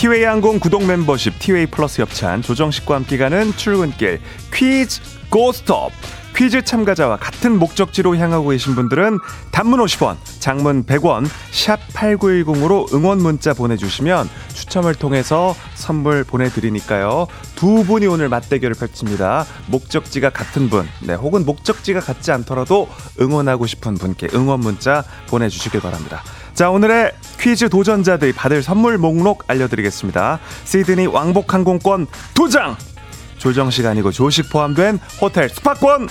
티웨이 0.00 0.24
항공 0.24 0.60
구독 0.60 0.86
멤버십 0.86 1.38
티웨이 1.38 1.66
플러스 1.66 2.00
협찬 2.00 2.40
조정식과 2.40 2.94
함께 2.94 3.18
가는 3.18 3.54
출근길 3.54 4.18
퀴즈 4.50 4.98
고스톱 5.28 5.92
퀴즈 6.34 6.64
참가자와 6.64 7.18
같은 7.18 7.58
목적지로 7.58 8.16
향하고 8.16 8.48
계신 8.48 8.74
분들은 8.74 9.18
단문 9.50 9.78
50원, 9.78 10.16
장문 10.38 10.86
100원, 10.86 11.26
샵 11.50 11.78
8910으로 11.88 12.90
응원 12.94 13.18
문자 13.18 13.52
보내주시면 13.52 14.26
추첨을 14.54 14.94
통해서 14.94 15.54
선물 15.74 16.24
보내드리니까요. 16.24 17.26
두 17.54 17.84
분이 17.84 18.06
오늘 18.06 18.30
맞대결을 18.30 18.76
펼칩니다. 18.76 19.44
목적지가 19.66 20.30
같은 20.30 20.70
분, 20.70 20.88
네, 21.02 21.12
혹은 21.12 21.44
목적지가 21.44 22.00
같지 22.00 22.32
않더라도 22.32 22.88
응원하고 23.20 23.66
싶은 23.66 23.96
분께 23.96 24.28
응원 24.32 24.60
문자 24.60 25.04
보내주시길 25.28 25.82
바랍니다. 25.82 26.22
자, 26.60 26.68
오늘의 26.68 27.12
퀴즈 27.40 27.70
도전자들이 27.70 28.34
받을 28.34 28.62
선물 28.62 28.98
목록 28.98 29.44
알려드리겠습니다. 29.46 30.40
시드니 30.64 31.06
왕복 31.06 31.54
항공권 31.54 32.06
두 32.34 32.46
장! 32.46 32.76
조정식 33.38 33.86
아니고 33.86 34.10
조식 34.10 34.50
포함된 34.50 34.98
호텔 35.22 35.48
숙박권 35.48 36.10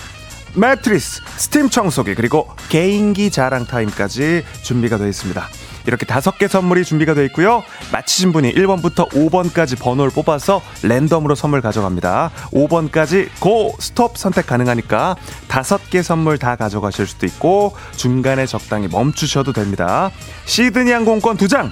매트리스, 0.55 1.21
스팀 1.37 1.69
청소기, 1.69 2.15
그리고 2.15 2.49
개인기 2.69 3.29
자랑 3.29 3.67
타임까지 3.67 4.43
준비가 4.63 4.97
되어 4.97 5.09
있습니다. 5.09 5.47
이렇게 5.89 6.05
다섯 6.05 6.37
개 6.37 6.47
선물이 6.47 6.85
준비가 6.85 7.15
되어 7.15 7.23
있고요. 7.25 7.63
맞히신 7.91 8.31
분이 8.31 8.53
1번부터 8.53 9.09
5번까지 9.09 9.79
번호를 9.79 10.11
뽑아서 10.11 10.61
랜덤으로 10.83 11.33
선물 11.33 11.61
가져갑니다. 11.61 12.29
5번까지 12.53 13.29
go 13.39 13.75
stop 13.79 14.15
선택 14.15 14.45
가능하니까 14.45 15.15
다섯 15.47 15.89
개 15.89 16.03
선물 16.03 16.37
다 16.37 16.55
가져가실 16.55 17.07
수도 17.07 17.25
있고 17.25 17.75
중간에 17.95 18.45
적당히 18.45 18.87
멈추셔도 18.87 19.51
됩니다. 19.51 20.11
시드니 20.45 20.91
항공권 20.91 21.37
두 21.37 21.47
장. 21.47 21.71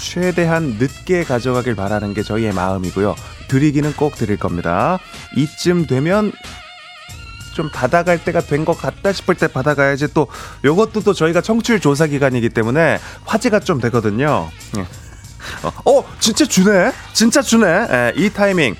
최대한 0.00 0.78
늦게 0.80 1.22
가져가길 1.22 1.76
바라는 1.76 2.14
게 2.14 2.24
저희의 2.24 2.52
마음이고요. 2.52 3.14
드리기는 3.46 3.92
꼭 3.94 4.16
드릴 4.16 4.36
겁니다. 4.36 4.98
이쯤 5.36 5.86
되면 5.86 6.32
좀 7.54 7.70
받아갈 7.70 8.22
때가 8.22 8.40
된 8.40 8.64
것 8.64 8.78
같다 8.78 9.12
싶을 9.12 9.34
때 9.34 9.48
받아가야지 9.48 10.14
또 10.14 10.28
요것도 10.64 11.00
또 11.00 11.12
저희가 11.12 11.40
청취율 11.40 11.80
조사 11.80 12.06
기간이기 12.06 12.48
때문에 12.50 12.98
화제가 13.24 13.60
좀 13.60 13.80
되거든요. 13.80 14.48
예. 14.76 14.82
어, 15.64 15.90
어, 15.90 16.04
진짜 16.20 16.44
주네? 16.46 16.92
진짜 17.12 17.42
주네? 17.42 17.66
예, 17.66 18.12
이 18.16 18.30
타이밍. 18.30 18.76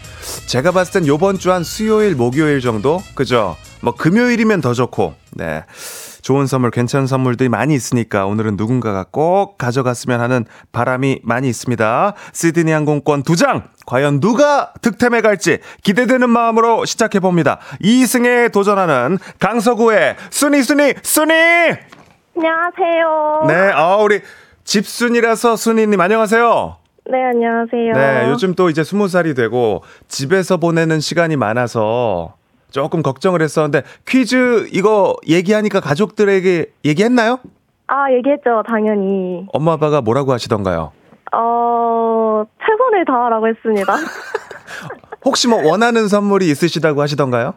제가 0.47 0.71
봤을 0.71 0.93
땐 1.01 1.07
요번 1.09 1.37
주 1.39 1.51
한 1.51 1.65
수요일, 1.65 2.15
목요일 2.15 2.61
정도? 2.61 3.03
그죠? 3.17 3.57
뭐 3.81 3.93
금요일이면 3.97 4.61
더 4.61 4.73
좋고, 4.73 5.15
네. 5.33 5.65
좋은 6.23 6.47
선물, 6.47 6.71
괜찮은 6.71 7.09
선물들이 7.09 7.49
많이 7.49 7.75
있으니까 7.75 8.27
오늘은 8.27 8.55
누군가가 8.57 9.05
꼭 9.11 9.59
가져갔으면 9.59 10.21
하는 10.21 10.45
바람이 10.71 11.19
많이 11.25 11.49
있습니다. 11.49 12.15
시드니 12.33 12.71
항공권 12.71 13.25
두 13.25 13.35
장! 13.35 13.65
과연 13.87 14.21
누가 14.21 14.73
득템해 14.81 15.21
갈지 15.21 15.59
기대되는 15.83 16.29
마음으로 16.29 16.85
시작해 16.85 17.21
봅니다. 17.21 17.59
2승에 17.83 18.53
도전하는 18.53 19.19
강서구의 19.39 20.17
순이, 20.31 20.63
순이, 20.63 20.95
순이! 21.03 21.33
안녕하세요. 22.37 23.45
네, 23.49 23.73
아, 23.75 23.97
우리 23.97 24.21
집순이라서 24.65 25.57
순이님 25.57 26.01
안녕하세요. 26.01 26.77
네, 27.11 27.25
안녕하세요. 27.25 27.93
네, 27.93 28.29
요즘 28.31 28.55
또 28.55 28.71
이제 28.71 28.85
스무 28.85 29.09
살이 29.09 29.35
되고 29.35 29.83
집에서 30.09 30.57
보내는 30.57 31.01
시간이 31.01 31.37
많아서 31.37 32.35
조금 32.71 33.03
걱정을 33.03 33.43
했었는데 33.43 33.83
퀴즈 34.07 34.69
이거 34.73 35.15
얘기하니까 35.29 35.81
가족들에게 35.81 36.67
얘기했나요? 36.85 37.39
아, 37.89 38.11
얘기했죠, 38.13 38.63
당연히. 38.67 39.47
엄마 39.53 39.73
아빠가 39.73 40.01
뭐라고 40.01 40.33
하시던가요? 40.33 40.93
어, 41.35 42.12
최선을 42.65 43.05
다하라고 43.05 43.49
했습니다. 43.49 43.95
혹시 45.25 45.49
뭐 45.49 45.61
원하는 45.65 46.09
선물이 46.09 46.47
있으시다고 46.51 47.01
하시던가요? 47.01 47.55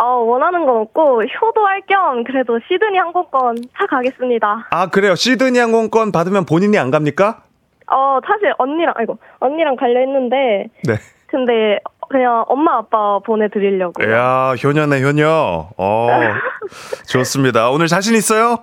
어, 0.00 0.04
원하는 0.18 0.64
건 0.64 0.76
없고, 0.82 1.22
효도할 1.24 1.82
겸 1.88 2.22
그래도 2.22 2.58
시드니 2.68 2.98
항공권 2.98 3.56
사가겠습니다. 3.78 4.68
아, 4.70 4.86
그래요. 4.90 5.14
시드니 5.16 5.58
항공권 5.58 6.12
받으면 6.12 6.44
본인이 6.46 6.78
안 6.78 6.90
갑니까? 6.92 7.42
어, 7.90 8.20
사실 8.24 8.52
언니랑, 8.58 8.94
아이고, 8.96 9.18
언니랑 9.40 9.74
가려 9.76 9.98
했는데, 9.98 10.68
네. 10.84 10.94
근데 11.26 11.80
그냥 12.10 12.44
엄마 12.46 12.76
아빠 12.78 13.18
보내드리려고요. 13.26 14.10
야, 14.12 14.54
효녀네, 14.62 15.02
효녀. 15.02 15.70
어, 15.76 16.08
좋습니다. 17.08 17.70
오늘 17.70 17.88
자신 17.88 18.14
있어요? 18.14 18.58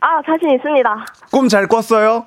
아, 0.00 0.22
자신 0.24 0.50
있습니다. 0.50 1.04
꿈 1.32 1.48
잘 1.48 1.66
꿨어요? 1.66 2.26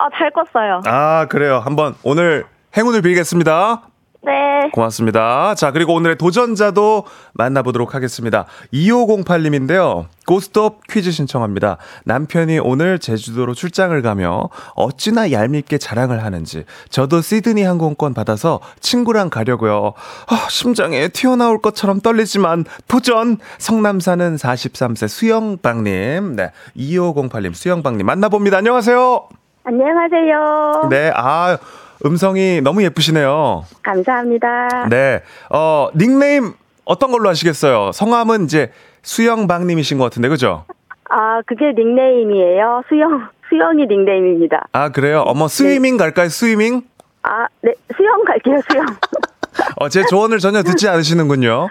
아, 0.00 0.08
잘 0.16 0.30
꿨어요. 0.30 0.80
아, 0.86 1.26
그래요. 1.28 1.58
한번 1.58 1.94
오늘 2.02 2.46
행운을 2.74 3.02
빌겠습니다. 3.02 3.82
네. 4.22 4.70
고맙습니다. 4.72 5.54
자, 5.54 5.72
그리고 5.72 5.94
오늘의 5.94 6.16
도전자도 6.16 7.04
만나보도록 7.34 7.94
하겠습니다. 7.94 8.46
2508님인데요. 8.72 10.06
고스톱 10.26 10.86
퀴즈 10.88 11.10
신청합니다. 11.10 11.78
남편이 12.04 12.60
오늘 12.60 12.98
제주도로 12.98 13.54
출장을 13.54 14.00
가며 14.02 14.48
어찌나 14.74 15.32
얄밉게 15.32 15.78
자랑을 15.78 16.22
하는지 16.22 16.64
저도 16.90 17.20
시드니 17.20 17.62
항공권 17.62 18.14
받아서 18.14 18.60
친구랑 18.80 19.28
가려고요. 19.30 19.94
아, 20.28 20.46
심장에 20.48 21.08
튀어나올 21.08 21.60
것처럼 21.60 22.00
떨리지만 22.00 22.64
도전! 22.88 23.38
성남 23.58 24.00
사는 24.00 24.36
43세 24.36 25.08
수영방님. 25.08 26.36
네. 26.36 26.52
2508님, 26.76 27.54
수영방님 27.54 28.06
만나봅니다. 28.06 28.58
안녕하세요. 28.58 29.39
안녕하세요. 29.64 30.88
네. 30.90 31.12
아, 31.14 31.58
음성이 32.04 32.60
너무 32.62 32.82
예쁘시네요. 32.82 33.64
감사합니다. 33.82 34.86
네. 34.88 35.22
어, 35.50 35.88
닉네임 35.94 36.54
어떤 36.84 37.12
걸로 37.12 37.28
하시겠어요? 37.28 37.92
성함은 37.92 38.44
이제 38.44 38.72
수영방님이신 39.02 39.98
것 39.98 40.04
같은데, 40.04 40.28
그죠? 40.28 40.64
아, 41.10 41.40
그게 41.46 41.72
닉네임이에요. 41.76 42.82
수영, 42.88 43.28
수영이 43.48 43.86
닉네임입니다. 43.86 44.68
아, 44.72 44.88
그래요? 44.90 45.22
어머, 45.26 45.46
스위밍 45.46 45.96
갈까요? 45.96 46.28
스위밍? 46.28 46.82
아, 47.22 47.46
네, 47.60 47.72
수영 47.96 48.24
갈게요, 48.24 48.56
수영. 48.70 48.86
어, 49.76 49.88
제 49.88 50.02
조언을 50.08 50.38
전혀 50.38 50.62
듣지 50.62 50.88
않으시는군요. 50.88 51.68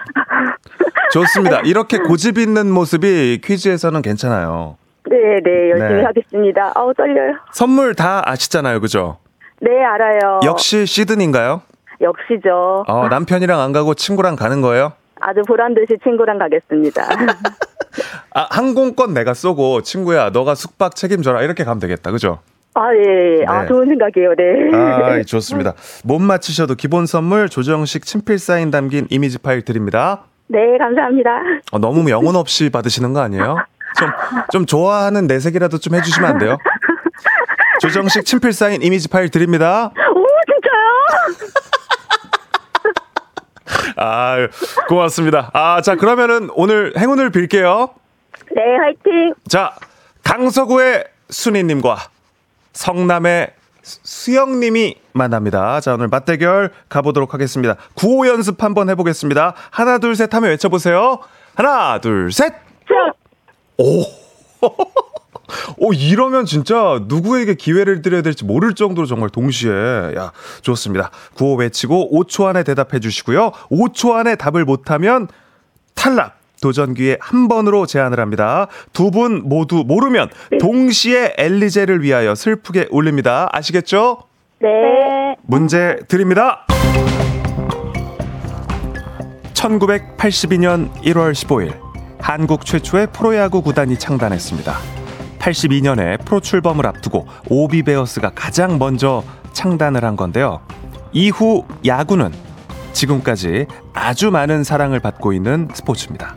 좋습니다. 1.12 1.60
이렇게 1.64 1.98
고집 1.98 2.38
있는 2.38 2.70
모습이 2.70 3.40
퀴즈에서는 3.42 4.00
괜찮아요. 4.02 4.76
네, 5.08 5.40
네, 5.42 5.70
열심히 5.70 5.94
네. 5.94 6.02
하겠습니다. 6.04 6.72
아우, 6.74 6.92
떨려요. 6.94 7.34
선물 7.52 7.94
다 7.94 8.22
아시잖아요, 8.24 8.80
그죠? 8.80 9.18
네, 9.60 9.70
알아요. 9.82 10.40
역시 10.44 10.86
시드니인가요? 10.86 11.62
역시죠. 12.00 12.84
어, 12.86 13.08
남편이랑 13.08 13.60
안 13.60 13.72
가고 13.72 13.94
친구랑 13.94 14.36
가는 14.36 14.60
거예요? 14.60 14.92
아주 15.20 15.42
보란 15.46 15.74
듯이 15.74 15.98
친구랑 16.02 16.38
가겠습니다. 16.38 17.02
아, 18.34 18.46
항공권 18.50 19.12
내가 19.12 19.34
쏘고, 19.34 19.82
친구야, 19.82 20.30
너가 20.30 20.54
숙박 20.54 20.94
책임져라. 20.94 21.42
이렇게 21.42 21.64
가면 21.64 21.80
되겠다, 21.80 22.10
그죠? 22.10 22.38
아, 22.74 22.88
예. 22.94 23.44
아, 23.46 23.62
네. 23.62 23.68
좋은 23.68 23.86
생각이에요, 23.86 24.34
네. 24.36 24.70
아, 24.74 25.22
좋습니다. 25.24 25.74
못 26.04 26.20
맞히셔도 26.20 26.74
기본 26.76 27.04
선물 27.06 27.48
조정식 27.48 28.06
친필 28.06 28.38
사인 28.38 28.70
담긴 28.70 29.06
이미지 29.10 29.38
파일 29.38 29.62
드립니다. 29.62 30.22
네, 30.46 30.78
감사합니다. 30.78 31.30
어, 31.72 31.78
너무 31.78 32.08
영혼 32.10 32.36
없이 32.36 32.70
받으시는 32.70 33.12
거 33.12 33.20
아니에요? 33.20 33.56
좀, 33.98 34.10
좀 34.52 34.66
좋아하는 34.66 35.26
내색이라도 35.26 35.78
좀 35.78 35.94
해주시면 35.94 36.30
안 36.30 36.38
돼요? 36.38 36.56
조정식 37.80 38.24
친필 38.24 38.52
사인 38.52 38.82
이미지 38.82 39.08
파일 39.08 39.30
드립니다. 39.30 39.90
오, 40.14 40.26
진짜요? 40.46 41.50
아, 43.96 44.36
고맙습니다. 44.88 45.50
아, 45.52 45.80
자, 45.82 45.94
그러면은 45.96 46.48
오늘 46.54 46.92
행운을 46.98 47.30
빌게요. 47.30 47.90
네, 48.54 48.62
화이팅. 48.78 49.34
자, 49.48 49.74
강서구의 50.24 51.04
순이님과 51.30 51.96
성남의 52.72 53.52
수- 53.82 54.00
수영님이 54.02 54.96
만납니다. 55.12 55.80
자, 55.80 55.94
오늘 55.94 56.08
맞대결 56.08 56.70
가보도록 56.88 57.32
하겠습니다. 57.34 57.76
구호 57.94 58.26
연습 58.28 58.62
한번 58.62 58.88
해보겠습니다. 58.90 59.54
하나, 59.70 59.98
둘, 59.98 60.14
셋 60.16 60.32
하면 60.34 60.50
외쳐보세요. 60.50 61.18
하나, 61.54 61.98
둘, 62.00 62.30
셋! 62.32 62.52
수영. 62.86 63.12
오! 63.80 64.04
오, 65.78 65.92
이러면 65.94 66.44
진짜 66.46 67.00
누구에게 67.06 67.54
기회를 67.54 68.02
드려야 68.02 68.22
될지 68.22 68.44
모를 68.44 68.74
정도로 68.74 69.06
정말 69.06 69.30
동시에. 69.30 69.70
야, 70.16 70.32
좋습니다. 70.62 71.10
구호 71.34 71.54
외치고 71.56 72.10
5초 72.12 72.44
안에 72.46 72.62
대답해 72.62 73.00
주시고요. 73.00 73.52
5초 73.70 74.12
안에 74.12 74.36
답을 74.36 74.64
못하면 74.64 75.28
탈락. 75.94 76.38
도전 76.60 76.92
기회 76.92 77.16
한 77.22 77.48
번으로 77.48 77.86
제한을 77.86 78.20
합니다. 78.20 78.66
두 78.92 79.10
분 79.10 79.48
모두 79.48 79.82
모르면 79.86 80.28
동시에 80.60 81.32
엘리제를 81.38 82.02
위하여 82.02 82.34
슬프게 82.34 82.86
울립니다. 82.90 83.48
아시겠죠? 83.50 84.24
네. 84.60 84.68
문제 85.42 85.96
드립니다. 86.06 86.66
1982년 89.54 90.92
1월 91.02 91.32
15일 91.32 91.89
한국 92.20 92.64
최초의 92.64 93.08
프로야구 93.12 93.62
구단이 93.62 93.98
창단했습니다. 93.98 94.74
82년에 95.38 96.22
프로 96.24 96.40
출범을 96.40 96.86
앞두고 96.86 97.26
오비베어스가 97.48 98.32
가장 98.34 98.78
먼저 98.78 99.22
창단을 99.52 100.04
한 100.04 100.16
건데요. 100.16 100.60
이후 101.12 101.64
야구는 101.84 102.32
지금까지 102.92 103.66
아주 103.94 104.30
많은 104.30 104.64
사랑을 104.64 105.00
받고 105.00 105.32
있는 105.32 105.68
스포츠입니다. 105.72 106.36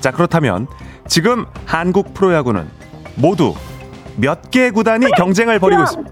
자, 0.00 0.10
그렇다면 0.10 0.66
지금 1.06 1.46
한국 1.64 2.12
프로야구는 2.14 2.68
모두 3.14 3.54
몇개 4.16 4.70
구단이 4.70 5.06
경쟁을 5.16 5.58
벌이고 5.58 5.82
있습니다. 5.82 6.10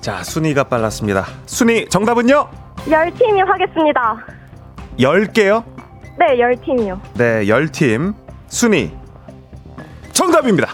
자, 0.00 0.22
순위가 0.22 0.64
빨랐습니다. 0.64 1.24
순위 1.46 1.88
정답은요? 1.88 2.48
열 2.90 3.12
팀이 3.14 3.40
하겠습니다. 3.40 4.16
10개요? 4.98 5.77
네, 6.18 6.38
열 6.38 6.56
팀이요. 6.56 7.00
네, 7.14 7.44
10팀 7.44 8.14
순위 8.48 8.90
정답입니다. 10.12 10.68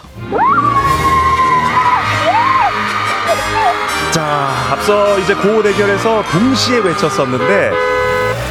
자, 4.11 4.23
앞서 4.73 5.19
이제 5.19 5.35
고 5.35 5.63
대결에서 5.63 6.23
동시에 6.33 6.79
외쳤었는데 6.79 7.73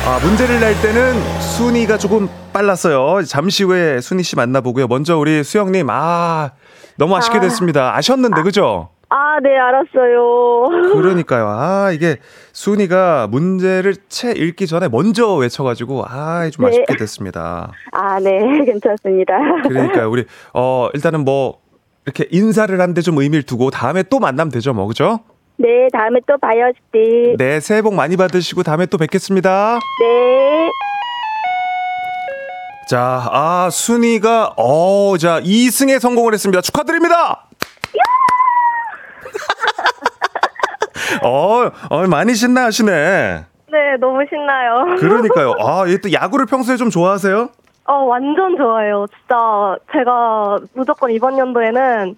아, 0.05 0.19
문제를 0.21 0.59
낼 0.59 0.79
때는 0.81 1.39
순위가 1.39 1.97
조금 1.97 2.29
빨랐어요. 2.51 3.23
잠시 3.25 3.63
후에 3.63 4.01
순위 4.01 4.21
씨 4.21 4.35
만나보고요. 4.35 4.87
먼저 4.87 5.17
우리 5.17 5.43
수영님, 5.43 5.87
아, 5.89 6.51
너무 6.97 7.15
아쉽게 7.15 7.37
아. 7.37 7.41
됐습니다. 7.41 7.95
아셨는데, 7.95 8.41
그죠? 8.43 8.89
아, 9.09 9.39
네, 9.41 9.55
알았어요. 9.57 10.93
그러니까요. 10.93 11.47
아, 11.47 11.91
이게 11.91 12.17
순위가 12.51 13.27
문제를 13.27 13.95
채 14.09 14.31
읽기 14.31 14.65
전에 14.65 14.87
먼저 14.87 15.35
외쳐가지고, 15.35 16.05
아, 16.07 16.49
좀 16.49 16.65
네. 16.65 16.69
아쉽게 16.71 16.97
됐습니다. 16.97 17.71
아, 17.91 18.19
네, 18.19 18.39
괜찮습니다. 18.65 19.33
그러니까요. 19.67 20.09
우리, 20.09 20.25
어, 20.53 20.89
일단은 20.93 21.25
뭐, 21.25 21.59
이렇게 22.05 22.27
인사를 22.31 22.79
하는데 22.79 22.99
좀 23.01 23.19
의미를 23.19 23.43
두고 23.43 23.69
다음에 23.69 24.03
또 24.03 24.19
만나면 24.19 24.51
되죠, 24.51 24.73
뭐, 24.73 24.87
그죠? 24.87 25.19
네, 25.57 25.87
다음에 25.93 26.19
또 26.27 26.37
봐요, 26.39 26.71
네. 26.91 27.35
네, 27.37 27.59
새해 27.59 27.81
복 27.83 27.93
많이 27.93 28.17
받으시고 28.17 28.63
다음에 28.63 28.87
또 28.87 28.97
뵙겠습니다. 28.97 29.79
네. 29.99 30.69
자, 32.89 33.29
아, 33.31 33.69
순위가, 33.71 34.55
어, 34.57 35.17
자, 35.19 35.39
2승에 35.41 35.99
성공을 35.99 36.33
했습니다. 36.33 36.61
축하드립니다! 36.61 37.47
어, 41.23 41.71
어, 41.89 42.07
많이 42.07 42.33
신나하시네. 42.33 42.91
네, 43.71 43.97
너무 43.99 44.23
신나요. 44.29 44.95
그러니까요. 44.99 45.53
아, 45.61 45.87
얘 45.87 45.97
또 45.97 46.11
야구를 46.11 46.45
평소에 46.45 46.75
좀 46.77 46.89
좋아하세요? 46.89 47.49
어, 47.85 47.93
완전 48.05 48.55
좋아요. 48.57 49.05
진짜 49.19 49.75
제가 49.91 50.57
무조건 50.73 51.11
이번 51.11 51.37
연도에는 51.37 52.15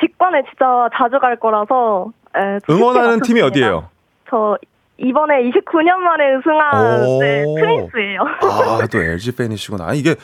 직관에 0.00 0.42
진짜 0.48 0.88
자주 0.96 1.18
갈 1.18 1.36
거라서 1.36 2.12
에, 2.36 2.58
저 2.66 2.72
응원하는 2.72 3.20
팀이. 3.20 3.40
어디예요? 3.42 3.88
저 4.30 4.56
이번에 4.98 5.50
29년 5.50 5.96
만에 5.96 6.36
우승한 6.36 7.06
오. 7.06 7.18
네, 7.20 7.44
트윈스예요. 7.44 8.20
아, 8.42 8.86
또 8.90 8.98
LG 9.02 9.32
팬이시구나. 9.36 9.88
아, 9.88 9.94
이게 9.94 10.14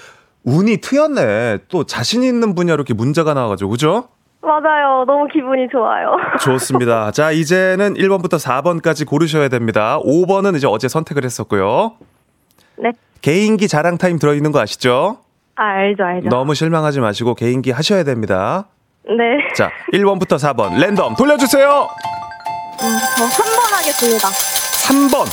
운이 0.44 0.76
트였네. 0.78 1.58
또 1.68 1.84
자신 1.84 2.22
있는 2.22 2.54
분야로 2.54 2.76
이렇게 2.76 2.94
문제가 2.94 3.34
나와가지고, 3.34 3.70
그죠? 3.70 4.08
맞아요. 4.46 5.04
너무 5.06 5.26
기분이 5.32 5.68
좋아요. 5.70 6.16
좋습니다. 6.40 7.10
자, 7.10 7.32
이제는 7.32 7.94
1번부터 7.94 8.38
4번까지 8.38 9.06
고르셔야 9.06 9.48
됩니다. 9.48 9.98
5번은 10.04 10.56
이제 10.56 10.66
어제 10.66 10.88
선택을 10.88 11.24
했었고요. 11.24 11.94
네. 12.78 12.92
개인기 13.22 13.66
자랑 13.68 13.98
타임 13.98 14.18
들어있는 14.18 14.52
거 14.52 14.60
아시죠? 14.60 15.18
아, 15.56 15.64
알죠, 15.64 16.04
알죠. 16.04 16.28
너무 16.28 16.54
실망하지 16.54 17.00
마시고 17.00 17.34
개인기 17.34 17.70
하셔야 17.72 18.04
됩니다. 18.04 18.66
네. 19.04 19.14
자, 19.54 19.70
1번부터 19.92 20.36
4번 20.36 20.78
랜덤 20.78 21.16
돌려주세요. 21.16 21.88
저 22.78 23.24
3번 23.24 23.72
하겠습니다. 23.74 24.28
3번. 24.28 25.26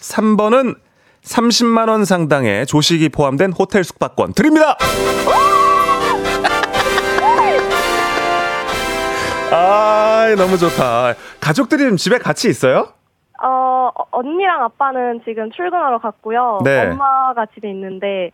3번은 0.00 0.76
30만 1.24 1.88
원 1.88 2.04
상당의 2.04 2.66
조식이 2.66 3.10
포함된 3.10 3.52
호텔 3.52 3.84
숙박권 3.84 4.32
드립니다. 4.32 4.76
아, 9.52 10.34
너무 10.36 10.56
좋다. 10.58 11.14
가족들이 11.40 11.84
좀 11.84 11.96
집에 11.96 12.18
같이 12.18 12.48
있어요? 12.48 12.88
어, 13.42 13.90
언니랑 14.10 14.62
아빠는 14.64 15.22
지금 15.24 15.50
출근하러 15.50 15.98
갔고요. 15.98 16.60
네. 16.64 16.88
엄마가 16.90 17.46
집에 17.54 17.70
있는데 17.70 18.30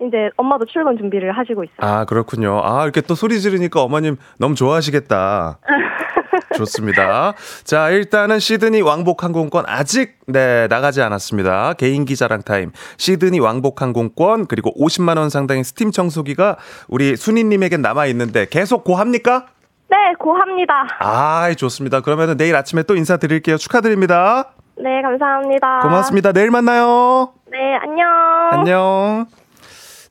이제 0.00 0.30
엄마도 0.36 0.64
출근 0.66 0.96
준비를 0.98 1.32
하시고 1.36 1.64
있어요. 1.64 1.76
아, 1.78 2.04
그렇군요. 2.04 2.60
아, 2.62 2.84
이렇게 2.84 3.00
또 3.00 3.14
소리 3.14 3.40
지르니까 3.40 3.82
어머님 3.82 4.16
너무 4.38 4.54
좋아하시겠다. 4.54 5.58
좋습니다. 6.56 7.34
자, 7.64 7.90
일단은 7.90 8.38
시드니 8.38 8.82
왕복 8.82 9.24
항공권 9.24 9.64
아직 9.66 10.18
네, 10.26 10.66
나가지 10.68 11.00
않았습니다. 11.02 11.74
개인기 11.74 12.16
자랑 12.16 12.42
타임. 12.42 12.70
시드니 12.98 13.40
왕복 13.40 13.82
항공권 13.82 14.46
그리고 14.46 14.72
50만 14.74 15.16
원 15.16 15.30
상당의 15.30 15.64
스팀 15.64 15.90
청소기가 15.90 16.56
우리 16.88 17.16
순이 17.16 17.44
님에겐 17.44 17.82
남아 17.82 18.06
있는데 18.06 18.46
계속 18.48 18.84
고합니까? 18.84 19.46
네, 19.90 20.14
고합니다. 20.18 20.86
아, 21.00 21.52
좋습니다. 21.54 22.00
그러면은 22.00 22.36
내일 22.36 22.54
아침에 22.54 22.84
또 22.84 22.94
인사드릴게요. 22.94 23.56
축하드립니다. 23.56 24.52
네, 24.76 25.02
감사합니다. 25.02 25.80
고맙습니다. 25.80 26.32
내일 26.32 26.50
만나요. 26.50 27.32
네, 27.50 27.58
안녕. 27.82 28.08
안녕. 28.52 29.26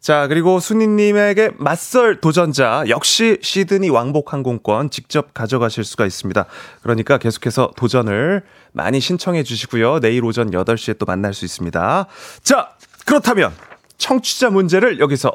자, 0.02 0.28
그리고 0.28 0.60
순이님에게 0.60 1.52
맞설 1.58 2.20
도전자, 2.22 2.84
역시 2.90 3.38
시드니 3.42 3.90
왕복 3.90 4.34
항공권 4.34 4.90
직접 4.90 5.34
가져가실 5.34 5.84
수가 5.84 6.06
있습니다. 6.06 6.46
그러니까 6.84 7.18
계속해서 7.18 7.72
도전을 7.76 8.44
많이 8.74 9.00
신청해 9.00 9.44
주시고요. 9.44 10.00
내일 10.00 10.24
오전 10.26 10.52
8시에 10.52 10.98
또 11.00 11.06
만날 11.06 11.34
수 11.34 11.46
있습니다. 11.46 12.06
자, 12.44 12.70
그렇다면 13.06 13.52
청취자 13.98 14.50
문제를 14.50 15.00
여기서 15.00 15.32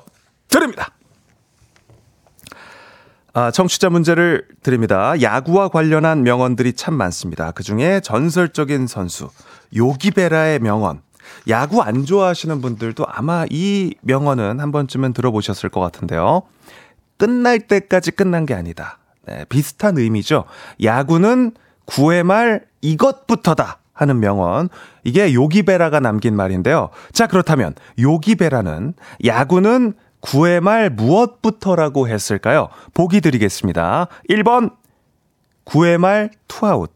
드립니다. 0.48 0.88
아, 3.36 3.50
청취자 3.50 3.90
문제를 3.90 4.46
드립니다. 4.62 5.20
야구와 5.20 5.66
관련한 5.66 6.22
명언들이 6.22 6.74
참 6.74 6.94
많습니다. 6.94 7.50
그 7.50 7.64
중에 7.64 7.98
전설적인 7.98 8.86
선수, 8.86 9.28
요기베라의 9.74 10.60
명언. 10.60 11.02
야구 11.48 11.82
안 11.82 12.04
좋아하시는 12.04 12.60
분들도 12.60 13.04
아마 13.08 13.44
이 13.50 13.94
명언은 14.02 14.60
한 14.60 14.70
번쯤은 14.70 15.14
들어보셨을 15.14 15.68
것 15.68 15.80
같은데요. 15.80 16.42
끝날 17.18 17.58
때까지 17.58 18.12
끝난 18.12 18.46
게 18.46 18.54
아니다. 18.54 18.98
네, 19.26 19.44
비슷한 19.48 19.98
의미죠. 19.98 20.44
야구는 20.80 21.52
9회 21.86 22.22
말 22.22 22.64
이것부터다. 22.82 23.78
하는 23.94 24.18
명언. 24.18 24.68
이게 25.04 25.32
요기베라가 25.32 26.00
남긴 26.00 26.34
말인데요. 26.34 26.90
자, 27.12 27.26
그렇다면 27.28 27.74
요기베라는 27.98 28.94
야구는 29.24 29.94
9회 30.24 30.60
말 30.60 30.88
무엇부터라고 30.90 32.08
했을까요? 32.08 32.68
보기 32.94 33.20
드리겠습니다. 33.20 34.08
1번 34.30 34.74
9회 35.66 35.98
말 35.98 36.30
투아웃. 36.48 36.90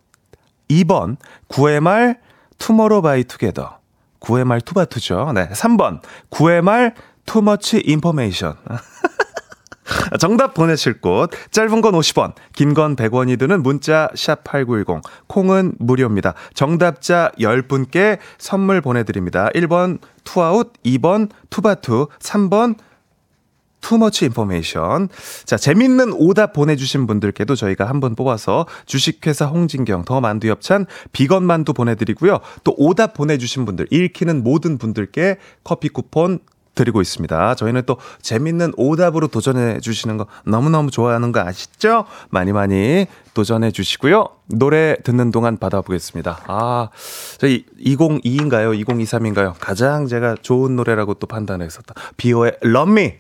2번 0.71 1.17
9회 1.49 1.81
말 1.81 2.21
투모로우 2.59 3.03
바이 3.03 3.25
투게더. 3.25 3.79
9회 4.21 4.45
말 4.45 4.61
투바투죠. 4.63 5.33
네. 5.35 5.49
3번 5.51 6.01
9회 6.31 6.63
말 6.63 6.95
too 7.27 7.51
much 7.51 7.83
information. 7.85 8.57
정답 10.21 10.53
보내실 10.55 11.01
곳 11.01 11.31
짧은 11.51 11.81
건 11.81 11.95
50원 11.95 12.35
긴 12.53 12.75
건 12.75 12.95
100원이 12.97 13.39
드는 13.39 13.63
문자 13.63 14.09
샵 14.15 14.45
8910 14.45 15.03
콩은 15.29 15.75
무료입니다. 15.79 16.35
정답자 16.55 17.31
10분께 17.39 18.19
선물 18.39 18.81
보내 18.83 19.05
드립니다. 19.05 19.49
1번 19.55 19.99
투아웃 20.25 20.73
2번 20.85 21.31
투바투 21.51 22.09
3번 22.19 22.77
too 23.81 24.00
much 24.00 24.27
information. 24.27 25.09
자, 25.45 25.57
재밌는 25.57 26.13
오답 26.15 26.53
보내주신 26.53 27.07
분들께도 27.07 27.55
저희가 27.55 27.87
한 27.87 27.99
분 27.99 28.15
뽑아서 28.15 28.67
주식회사 28.87 29.47
홍진경, 29.47 30.05
더 30.05 30.21
만두 30.21 30.49
엽찬, 30.49 30.87
비건 31.13 31.43
만두 31.45 31.73
보내드리고요. 31.73 32.39
또 32.63 32.75
오답 32.77 33.15
보내주신 33.15 33.65
분들, 33.65 33.89
읽히는 33.91 34.45
모든 34.45 34.79
분들께 34.79 35.39
커피 35.65 35.89
쿠폰 35.89 36.39
드리고 36.77 37.01
있습니다. 37.01 37.57
저희는 37.57 37.83
또 37.87 37.97
재밌는 38.23 38.75
오답으로 38.77 39.27
도전해 39.27 39.81
주시는 39.81 40.17
거 40.17 40.27
너무너무 40.47 40.93
좋아하는 40.93 41.33
거 41.33 41.41
아시죠? 41.41 42.05
많이 42.31 42.53
많이 42.53 43.09
도전해 43.35 43.73
주시고요. 43.73 44.29
노래 44.47 44.95
듣는 45.03 45.33
동안 45.33 45.57
받아보겠습니다. 45.57 46.45
아, 46.47 46.89
저희 47.39 47.65
2022인가요? 47.85 48.81
2023인가요? 48.85 49.55
가장 49.59 50.07
제가 50.07 50.37
좋은 50.41 50.77
노래라고 50.77 51.15
또 51.15 51.27
판단했었다. 51.27 51.95
비오의 52.17 52.59
Me, 52.63 53.15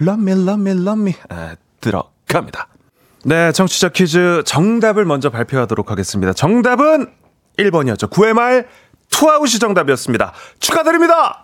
Love 0.00 0.22
Me, 0.22 0.32
Love 0.32 0.60
Me, 0.60 0.70
Love 0.70 1.02
Me 1.02 1.14
아, 1.28 1.56
들어갑니다. 1.80 2.68
네, 3.24 3.52
청취자 3.52 3.90
퀴즈 3.90 4.42
정답을 4.46 5.04
먼저 5.04 5.30
발표하도록 5.30 5.90
하겠습니다. 5.90 6.32
정답은 6.32 7.06
1번이었죠. 7.58 8.10
9회 8.10 8.32
말 8.32 8.66
투아웃이 9.10 9.58
정답이었습니다. 9.58 10.32
축하드립니다! 10.60 11.42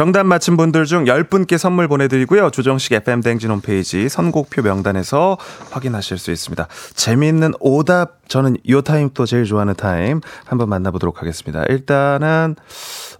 정답 0.00 0.24
맞힌 0.24 0.56
분들 0.56 0.86
중 0.86 1.04
10분께 1.04 1.58
선물 1.58 1.86
보내드리고요. 1.86 2.48
조정식 2.48 2.94
FM댕진 2.94 3.50
홈페이지 3.50 4.08
선곡표 4.08 4.62
명단에서 4.62 5.36
확인하실 5.72 6.16
수 6.16 6.30
있습니다. 6.30 6.68
재미있는 6.94 7.52
오답, 7.60 8.26
저는 8.26 8.56
요 8.70 8.80
타임 8.80 9.10
또 9.12 9.26
제일 9.26 9.44
좋아하는 9.44 9.74
타임 9.74 10.22
한번 10.46 10.70
만나보도록 10.70 11.20
하겠습니다. 11.20 11.64
일단은, 11.68 12.56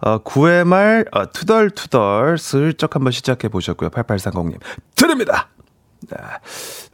어, 0.01 0.23
9회 0.23 0.63
말, 0.63 1.05
어, 1.11 1.31
투덜투덜 1.31 2.39
슬쩍 2.39 2.95
한번 2.95 3.11
시작해 3.11 3.47
보셨고요. 3.47 3.91
8830님. 3.91 4.55
드립니다! 4.95 5.49
네. 6.09 6.17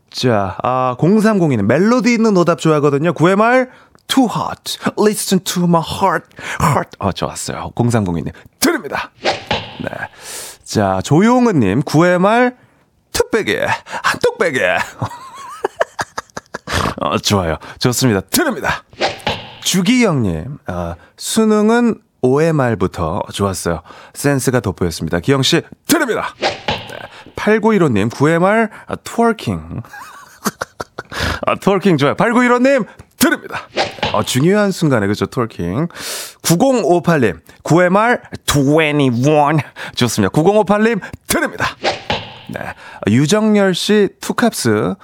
자, 0.09 0.57
아, 0.63 0.97
0302는 0.99 1.61
멜로디 1.61 2.13
있는 2.13 2.35
오답 2.35 2.59
좋아하거든요. 2.59 3.13
9회 3.13 3.38
말, 3.38 3.69
too 4.07 4.27
hot. 4.27 4.79
Listen 4.99 5.41
to 5.45 5.63
my 5.63 5.81
heart. 5.81 6.27
heart. 6.61 6.89
어, 6.99 7.13
좋았어요. 7.13 7.71
0302님. 7.73 8.33
드립니다. 8.59 9.11
네. 9.80 9.89
자, 10.63 11.01
조용은님, 11.03 11.82
9회 11.84 12.19
말, 12.19 12.57
뚝배기, 13.11 13.65
한 14.03 14.21
뚝배기. 14.21 14.77
어, 17.01 17.17
좋아요. 17.17 17.57
좋습니다. 17.80 18.21
드립니다. 18.21 18.84
주기영님, 19.61 20.59
아, 20.67 20.95
수능은 21.17 22.01
5회 22.21 22.53
말부터 22.53 23.21
좋았어요. 23.32 23.82
센스가 24.13 24.59
돋보였습니다. 24.59 25.19
기영씨, 25.19 25.61
드립니다. 25.88 26.34
네. 26.39 26.57
8915님, 27.36 28.11
9회 28.11 28.39
말, 28.39 28.69
아, 28.88 28.95
twerking. 28.95 29.81
아, 31.45 31.55
twerking 31.55 31.97
좋아요. 31.97 32.15
8915님, 32.15 32.86
드립니다. 33.18 33.68
어, 34.13 34.24
중요한 34.24 34.72
순간에, 34.72 35.07
그죠, 35.07 35.26
twerking. 35.25 35.88
9058님, 36.41 37.39
9회 37.63 37.89
말, 37.89 38.22
2NE1. 38.47 39.63
좋습니다. 39.95 40.32
9058님, 40.32 41.01
드립니다. 41.28 41.65
네. 42.49 42.59
어, 42.61 43.11
유정열 43.11 43.76
씨, 43.76 44.09
투캅스. 44.22 44.95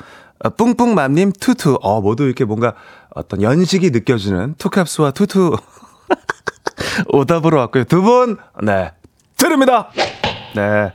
어, 0.43 0.49
뿡뿡맘님, 0.49 1.33
투투. 1.33 1.79
어, 1.81 2.01
모두 2.01 2.23
이렇게 2.23 2.45
뭔가 2.45 2.73
어떤 3.09 3.41
연식이 3.41 3.91
느껴지는 3.91 4.55
투캅스와 4.57 5.11
투투. 5.11 5.57
오답으로 7.09 7.57
왔고요. 7.57 7.83
두 7.85 8.01
분, 8.01 8.37
네. 8.61 8.91
드립니다. 9.37 9.89
네. 10.55 10.93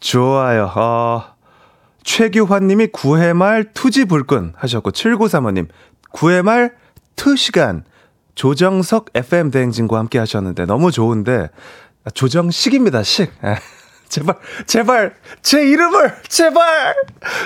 좋아요. 0.00 0.70
어, 0.74 1.24
최규환님이 2.04 2.88
9회 2.88 3.34
말 3.34 3.72
투지 3.72 4.06
불끈 4.06 4.54
하셨고, 4.56 4.92
7935님, 4.92 5.68
9회 6.12 6.42
말 6.42 6.74
투시간. 7.16 7.84
조정석 8.34 9.06
FM 9.14 9.50
대행진과 9.50 9.98
함께 9.98 10.18
하셨는데, 10.18 10.66
너무 10.66 10.92
좋은데, 10.92 11.50
조정식입니다, 12.14 13.02
식. 13.02 13.32
에, 13.44 13.56
제발, 14.08 14.36
제발, 14.66 15.14
제 15.42 15.62
이름을, 15.68 16.14
제발! 16.28 16.94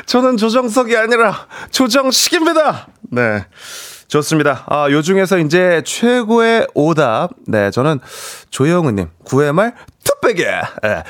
저는 0.07 0.37
조정석이 0.37 0.97
아니라 0.97 1.47
조정식입니다! 1.71 2.89
네. 3.11 3.47
좋습니다. 4.09 4.65
아, 4.69 4.91
요 4.91 5.01
중에서 5.01 5.39
이제 5.39 5.83
최고의 5.87 6.67
오답. 6.75 7.31
네, 7.47 7.71
저는 7.71 7.99
조영은님, 8.51 9.09
9회 9.25 9.53
말 9.53 9.75
투백에, 10.05 10.45
예, 10.85 11.03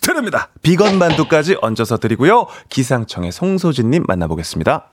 드립니다. 0.00 0.48
비건 0.62 0.98
만두까지 0.98 1.58
얹어서 1.60 1.98
드리고요. 1.98 2.48
기상청의 2.68 3.30
송소진님 3.30 4.04
만나보겠습니다. 4.08 4.90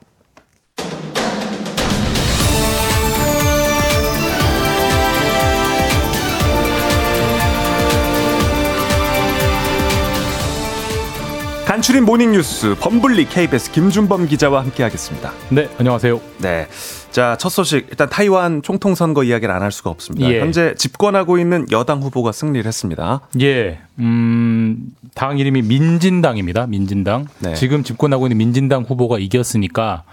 간추린 11.76 12.06
모닝뉴스 12.06 12.74
범블리 12.80 13.26
KBS 13.26 13.70
김준범 13.70 14.28
기자와 14.28 14.62
함께하겠습니다. 14.62 15.30
네, 15.50 15.68
안녕하세요. 15.76 16.18
네. 16.38 16.68
자, 17.10 17.36
첫 17.38 17.50
소식. 17.50 17.88
일단 17.90 18.08
타이완 18.08 18.62
총통 18.62 18.94
선거 18.94 19.22
이야기를 19.22 19.52
안 19.54 19.60
할 19.60 19.70
수가 19.70 19.90
없습니다. 19.90 20.26
예. 20.32 20.40
현재 20.40 20.74
집권하고 20.74 21.36
있는 21.36 21.66
여당 21.72 22.00
후보가 22.00 22.32
승리를 22.32 22.66
했습니다. 22.66 23.20
예, 23.42 23.80
음, 23.98 24.86
당 25.14 25.36
이름이 25.36 25.60
민진당입니다. 25.62 26.66
민진당. 26.66 27.26
네. 27.40 27.52
지금 27.52 27.82
집권하고 27.84 28.24
있는 28.26 28.38
민진당 28.38 28.84
후보가 28.88 29.18
이겼으니까 29.18 30.04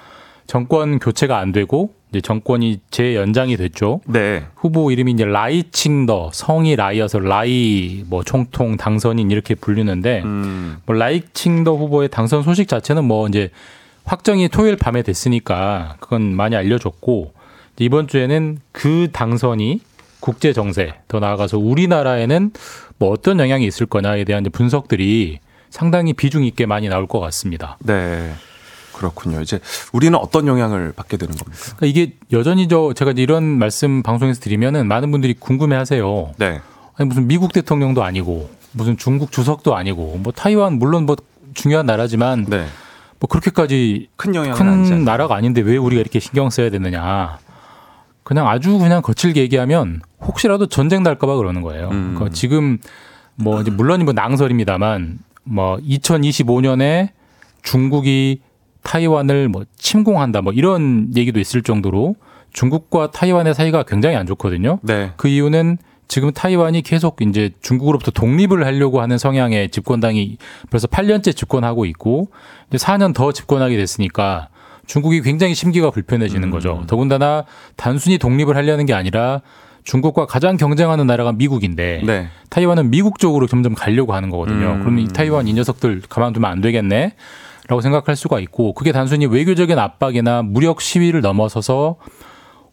정권 0.48 1.00
교체가 1.00 1.38
안 1.38 1.52
되고 1.52 1.94
이제 2.10 2.22
정권이 2.22 2.80
재연장이 2.91 3.58
됐죠. 3.58 4.02
네. 4.06 4.46
후보 4.56 4.91
이름이 4.91 5.14
이제 5.14 5.26
라이칭더 5.26 6.30
성이 6.32 6.76
라이어서 6.76 7.20
라이 7.20 8.04
뭐 8.08 8.24
총통 8.24 8.78
당선인 8.78 9.32
이렇게 9.32 9.56
불리는데 9.56 10.22
음. 10.24 10.78
뭐 10.86 10.96
라이칭더 10.96 11.76
후보의 11.76 12.10
당선 12.10 12.44
소식 12.44 12.68
자체는 12.68 13.06
뭐 13.06 13.28
이제 13.28 13.50
확정이 14.06 14.48
토요일 14.50 14.76
밤에 14.76 15.02
됐으니까 15.02 15.96
그건 16.00 16.36
많이 16.36 16.56
알려졌고 16.56 17.34
이번 17.80 18.08
주에는 18.08 18.60
그 18.72 19.08
당선이 19.12 19.82
국제 20.20 20.54
정세 20.54 20.94
더 21.08 21.20
나아가서 21.20 21.58
우리나라에는 21.58 22.52
뭐 23.00 23.10
어떤 23.10 23.39
영향이 23.39 23.66
있을 23.66 23.88
거냐에 23.88 24.24
대한 24.24 24.44
분석들이 24.44 25.39
상당히 25.70 26.14
비중 26.14 26.46
있게 26.46 26.66
많이 26.66 26.88
나올 26.88 27.08
것 27.08 27.20
같습니다. 27.20 27.78
네. 27.80 28.34
그렇군요. 28.94 29.41
이제 29.41 29.60
우리는 29.91 30.18
어떤 30.18 30.48
영향을 30.48 30.94
받게 30.96 31.18
되는 31.18 31.36
겁니까? 31.36 31.60
그러니까 31.76 31.86
이게 31.86 32.14
여전히 32.32 32.68
저 32.68 32.94
제가 32.94 33.14
이런 33.18 33.44
말씀 33.44 34.04
방송에서 34.04 34.39
드리면은 34.39 34.88
많은 34.88 35.12
분들이 35.12 35.34
궁금해하세요. 35.34 36.34
네. 36.38 36.62
아니 36.96 37.08
무슨 37.08 37.28
미국 37.28 37.54
대통령도 37.54 38.04
아니고 38.04 38.50
무슨 38.72 38.98
중국 38.98 39.32
주석도 39.32 39.76
아니고 39.76 40.20
뭐 40.22 40.32
타이완 40.32 40.74
물론 40.74 41.06
뭐 41.06 41.16
중요한 41.54 41.86
나라지만 41.86 42.46
네. 42.48 42.66
뭐 43.20 43.28
그렇게까지 43.28 44.10
큰 44.16 44.36
아니지 44.36 44.91
큰? 44.91 45.06
나라가 45.06 45.36
아닌데 45.36 45.62
왜 45.62 45.78
우리가 45.78 46.02
이렇게 46.02 46.20
신경 46.20 46.50
써야 46.50 46.70
되느냐. 46.70 47.39
그냥 48.24 48.48
아주 48.48 48.78
그냥 48.78 49.02
거칠게 49.02 49.41
얘기하면 49.41 50.02
혹시라도 50.22 50.68
전쟁 50.68 51.04
날까봐 51.04 51.36
그러는 51.36 51.62
거예요. 51.62 51.89
음. 51.89 52.14
그러니까 52.16 52.34
지금 52.34 52.80
뭐 53.36 53.62
이제 53.62 53.72
물론 53.72 54.04
뭐 54.06 54.14
낭설입니다만 54.14 55.20
뭐 55.44 55.78
2025년에 55.78 57.10
중국이 57.62 58.41
타이완을 58.84 59.50
뭐 59.50 59.64
침공한다 59.78 60.42
뭐 60.42 60.54
이런 60.54 61.10
얘기도 61.16 61.40
있을 61.40 61.64
정도로 61.64 62.16
중국과 62.52 63.12
타이완의 63.12 63.54
사이가 63.56 63.84
굉장히 63.84 64.16
안 64.16 64.28
좋거든요. 64.28 64.80
네. 64.84 65.12
그 65.18 65.28
이유는 65.28 65.78
지금 66.08 66.32
타이완이 66.32 66.84
계속 66.84 67.22
이제 67.22 67.50
중국으로부터 67.62 68.12
독립을 68.12 68.66
하려고 68.66 69.02
하는 69.02 69.18
성향의 69.18 69.70
집권당이 69.70 70.38
벌써 70.70 70.88
8년째 70.88 71.36
집권하고 71.36 71.86
있고 71.86 72.28
이제 72.70 72.78
4년 72.78 73.16
더 73.16 73.32
집권하게 73.32 73.78
됐으니까 73.78 74.50
중국이 74.86 75.22
굉장히 75.22 75.56
심기가 75.56 75.90
불편해지는 75.90 76.52
거죠. 76.52 76.84
더군다나 76.88 77.46
단순히 77.76 78.18
독립을 78.18 78.56
하려는 78.56 78.86
게 78.86 78.94
아니라 78.94 79.42
중국과 79.86 80.26
가장 80.26 80.58
경쟁하는 80.58 81.08
나라가 81.08 81.32
미국인데 81.32 82.02
네. 82.06 82.28
타이완은 82.50 82.90
미국 82.90 83.20
쪽으로 83.20 83.48
점점 83.48 83.74
가려고 83.74 84.14
하는 84.14 84.30
거거든요. 84.30 84.74
음. 84.74 84.80
그러면 84.82 85.04
이 85.04 85.08
타이완 85.08 85.48
이 85.48 85.54
녀석들 85.54 86.04
가만두면 86.10 86.50
안 86.50 86.62
되겠네. 86.62 87.14
라고 87.68 87.82
생각할 87.82 88.16
수가 88.16 88.39
있고 88.41 88.74
그게 88.74 88.91
단순히 88.91 89.26
외교적인 89.26 89.80
압박이나 89.80 90.41
무력 90.41 90.82
시위를 90.82 91.22
넘어서서 91.22 91.97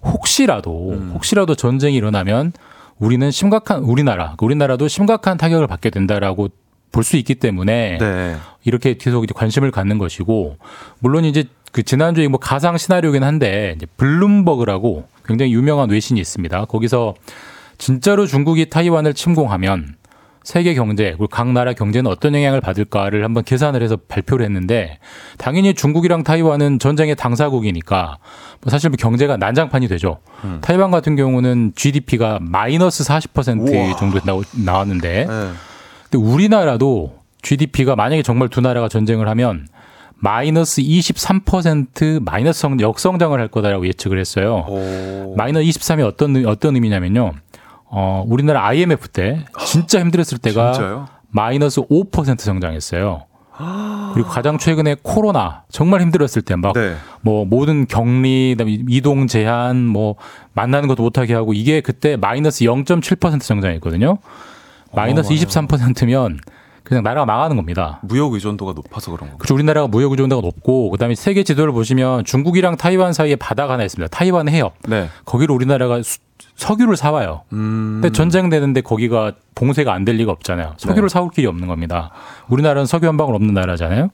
혹시라도 0.02 0.90
음. 0.90 1.12
혹시라도 1.14 1.54
전쟁이 1.54 1.96
일어나면 1.96 2.52
우리는 2.98 3.30
심각한 3.30 3.82
우리나라 3.82 4.34
우리나라도 4.40 4.88
심각한 4.88 5.36
타격을 5.36 5.66
받게 5.66 5.90
된다라고 5.90 6.48
볼 6.92 7.04
수 7.04 7.16
있기 7.16 7.36
때문에 7.36 7.98
네. 7.98 8.36
이렇게 8.64 8.94
계속 8.94 9.24
이제 9.24 9.32
관심을 9.34 9.70
갖는 9.70 9.98
것이고 9.98 10.56
물론 10.98 11.24
이제 11.24 11.44
그 11.72 11.82
지난주에 11.84 12.26
뭐 12.28 12.40
가상 12.40 12.76
시나리오긴 12.76 13.22
한데 13.22 13.74
이제 13.76 13.86
블룸버그라고 13.96 15.04
굉장히 15.24 15.54
유명한 15.54 15.90
외신이 15.90 16.20
있습니다. 16.20 16.64
거기서 16.64 17.14
진짜로 17.78 18.26
중국이 18.26 18.68
타이완을 18.68 19.14
침공하면 19.14 19.94
세계 20.42 20.74
경제 20.74 21.04
그리고 21.10 21.28
각 21.28 21.52
나라 21.52 21.72
경제는 21.74 22.10
어떤 22.10 22.34
영향을 22.34 22.60
받을까를 22.60 23.24
한번 23.24 23.44
계산을 23.44 23.82
해서 23.82 23.96
발표를 24.08 24.44
했는데 24.46 24.98
당연히 25.38 25.74
중국이랑 25.74 26.22
타이완은 26.24 26.78
전쟁의 26.78 27.14
당사국이니까 27.16 28.18
뭐 28.62 28.70
사실 28.70 28.88
뭐 28.90 28.96
경제가 28.98 29.36
난장판이 29.36 29.86
되죠. 29.88 30.18
타이완 30.62 30.90
같은 30.90 31.14
경우는 31.16 31.72
GDP가 31.76 32.38
마이너스 32.40 33.04
40% 33.04 33.68
우와. 33.72 33.96
정도 33.96 34.18
나오- 34.20 34.42
나왔는데 34.64 35.26
네. 35.26 35.50
근데 36.10 36.26
우리나라도 36.26 37.18
GDP가 37.42 37.94
만약에 37.96 38.22
정말 38.22 38.48
두 38.48 38.60
나라가 38.60 38.88
전쟁을 38.88 39.28
하면 39.28 39.66
마이너스 40.16 40.82
23% 40.82 42.22
마이너스 42.24 42.60
성, 42.60 42.80
역성장을 42.80 43.38
할 43.38 43.48
거다라고 43.48 43.86
예측을 43.86 44.18
했어요. 44.18 44.64
오. 44.68 45.34
마이너스 45.36 45.64
23이 45.66 46.04
어떤 46.06 46.36
의- 46.36 46.44
어떤 46.44 46.74
의미냐면요. 46.74 47.32
어, 47.90 48.24
우리나라 48.26 48.64
IMF 48.66 49.08
때 49.08 49.44
진짜 49.66 50.00
힘들었을 50.00 50.38
때가 50.38 50.72
진짜요? 50.72 51.08
마이너스 51.28 51.80
5% 51.82 52.40
성장했어요. 52.40 53.24
그리고 54.14 54.28
가장 54.28 54.56
최근에 54.56 54.96
코로나 55.02 55.64
정말 55.70 56.00
힘들었을 56.00 56.42
때막 56.42 56.72
네. 56.72 56.94
뭐 57.20 57.44
모든 57.44 57.86
격리, 57.86 58.56
이동 58.88 59.26
제한, 59.26 59.86
뭐 59.86 60.14
만나는 60.54 60.88
것도 60.88 61.02
못하게 61.02 61.34
하고 61.34 61.52
이게 61.52 61.80
그때 61.82 62.16
마이너스 62.16 62.64
0.7% 62.64 63.42
성장했거든요. 63.42 64.18
마이너스 64.94 65.28
어마어마해요. 65.28 65.46
23%면 65.46 66.40
그냥 66.82 67.02
나라가 67.02 67.24
망하는 67.26 67.56
겁니다. 67.56 68.00
무역 68.02 68.32
의존도가 68.32 68.72
높아서 68.72 69.12
그런 69.12 69.30
거. 69.30 69.36
그렇죠. 69.38 69.54
우리나라가 69.54 69.86
무역 69.88 70.10
의존도가 70.12 70.42
높고 70.42 70.90
그다음에 70.90 71.14
세계 71.14 71.42
지도를 71.44 71.72
보시면 71.72 72.24
중국이랑 72.24 72.76
타이완 72.76 73.12
사이에 73.12 73.36
바다가 73.36 73.74
하나 73.74 73.84
있습니다. 73.84 74.08
타이완 74.16 74.48
해협. 74.48 74.74
네. 74.88 75.08
거기를 75.24 75.54
우리나라가 75.54 76.02
수- 76.02 76.18
석유를 76.56 76.96
사와요. 76.96 77.42
음. 77.52 78.00
근데 78.02 78.12
전쟁 78.12 78.50
되는데 78.50 78.80
거기가 78.82 79.32
봉쇄가 79.54 79.92
안 79.94 80.04
될 80.04 80.16
리가 80.16 80.32
없잖아요. 80.32 80.74
석유를 80.78 81.08
네. 81.08 81.12
사올 81.12 81.30
길이 81.30 81.46
없는 81.46 81.68
겁니다. 81.68 82.10
우리나라는 82.48 82.86
석유 82.86 83.06
한 83.08 83.16
방울 83.16 83.34
없는 83.34 83.54
나라잖아요. 83.54 84.08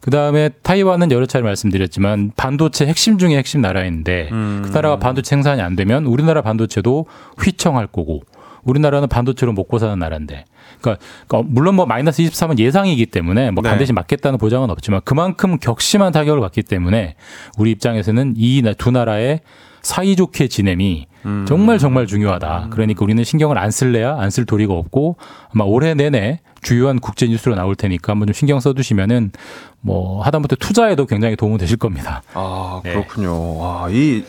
그 0.00 0.10
다음에 0.10 0.48
타이완은 0.62 1.10
여러 1.12 1.26
차례 1.26 1.42
말씀드렸지만 1.44 2.32
반도체 2.36 2.86
핵심 2.86 3.18
중에 3.18 3.36
핵심 3.36 3.60
나라인데 3.60 4.28
음. 4.32 4.62
그 4.64 4.70
나라가 4.70 4.98
반도체 4.98 5.28
생산이 5.30 5.60
안 5.60 5.76
되면 5.76 6.06
우리나라 6.06 6.40
반도체도 6.42 7.06
휘청할 7.42 7.86
거고 7.86 8.20
우리나라는 8.62 9.08
반도체로 9.08 9.52
먹고 9.52 9.78
사는 9.78 9.98
나라인데. 9.98 10.44
그러니까, 10.80 11.04
그러니까 11.26 11.50
물론 11.52 11.74
뭐 11.76 11.86
마이너스 11.86 12.22
23은 12.22 12.58
예상이기 12.58 13.06
때문에 13.06 13.50
뭐 13.50 13.62
네. 13.62 13.70
반드시 13.70 13.92
맞겠다는 13.92 14.38
보장은 14.38 14.70
없지만 14.70 15.00
그만큼 15.04 15.58
격심한 15.58 16.12
타격을 16.12 16.40
받기 16.40 16.62
때문에 16.62 17.14
우리 17.58 17.70
입장에서는 17.72 18.34
이 18.36 18.62
두 18.78 18.90
나라의 18.90 19.40
사이좋게 19.82 20.48
지냄이 20.48 21.06
음. 21.24 21.44
정말 21.48 21.78
정말 21.78 22.06
중요하다. 22.06 22.68
그러니까 22.70 23.02
우리는 23.04 23.22
신경을 23.24 23.56
안 23.58 23.70
쓸래야 23.70 24.16
안 24.18 24.30
쓸 24.30 24.44
도리가 24.44 24.72
없고 24.74 25.16
아마 25.54 25.64
올해 25.64 25.94
내내 25.94 26.40
주요한 26.62 26.98
국제 26.98 27.26
뉴스로 27.26 27.54
나올 27.54 27.74
테니까 27.76 28.12
한번 28.12 28.26
좀 28.26 28.34
신경 28.34 28.60
써두시면은 28.60 29.32
뭐 29.80 30.22
하다못해 30.22 30.56
투자에도 30.56 31.06
굉장히 31.06 31.36
도움이 31.36 31.56
되실 31.58 31.78
겁니다. 31.78 32.22
아 32.34 32.80
네. 32.84 32.92
그렇군요. 32.92 33.58
와, 33.58 33.88
이 33.90 34.22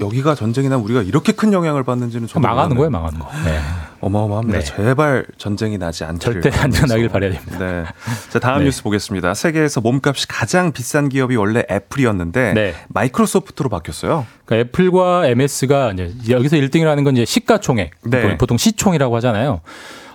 여기가 0.00 0.34
전쟁이 0.34 0.68
나 0.68 0.76
우리가 0.76 1.02
이렇게 1.02 1.32
큰 1.32 1.52
영향을 1.52 1.82
받는지는 1.84 2.26
저도 2.26 2.40
망하는 2.40 2.76
거예요. 2.76 2.90
망하는 2.90 3.18
거. 3.20 3.28
네. 3.44 3.58
어마어마합니다. 4.00 4.58
네. 4.58 4.64
제발 4.64 5.24
전쟁이 5.38 5.78
나지 5.78 6.02
않기를. 6.04 6.40
절대 6.42 6.48
안 6.58 6.70
바라면서. 6.70 6.86
나길 6.86 7.08
바라야 7.08 7.30
됩니다. 7.32 7.58
네. 7.58 7.84
자 8.30 8.38
다음 8.40 8.60
네. 8.60 8.64
뉴스 8.64 8.82
보겠습니다. 8.82 9.34
세계에서 9.34 9.80
몸값이 9.80 10.26
가장 10.28 10.72
비싼 10.72 11.08
기업이 11.08 11.36
원래 11.36 11.62
애플이었는데 11.70 12.52
네. 12.54 12.74
마이크로소프트로 12.88 13.68
바뀌었어요. 13.68 14.26
그러니까 14.44 14.68
애플과 14.68 15.26
MS가 15.28 15.92
이제 15.92 16.12
여기서 16.30 16.56
1등이라는 16.56 17.04
건 17.04 17.16
이제 17.16 17.24
시가총액, 17.24 17.92
네. 18.04 18.36
보통 18.38 18.56
시총이라고 18.56 19.14
하잖아요. 19.16 19.60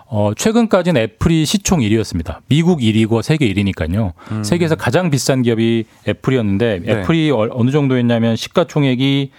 어, 0.09 0.31
최근까지는 0.35 1.01
애플이 1.01 1.45
시총 1.45 1.79
1위였습니다. 1.81 2.37
미국 2.47 2.79
1위고 2.79 3.21
세계 3.21 3.53
1위니까요. 3.53 4.13
세계에서 4.43 4.75
가장 4.75 5.09
비싼 5.09 5.41
기업이 5.41 5.85
애플이었는데 6.07 6.75
음. 6.77 6.83
네. 6.85 6.91
애플이 6.93 7.31
어- 7.31 7.49
어느 7.51 7.71
정도였냐면 7.71 8.35
시가총액이 8.37 9.31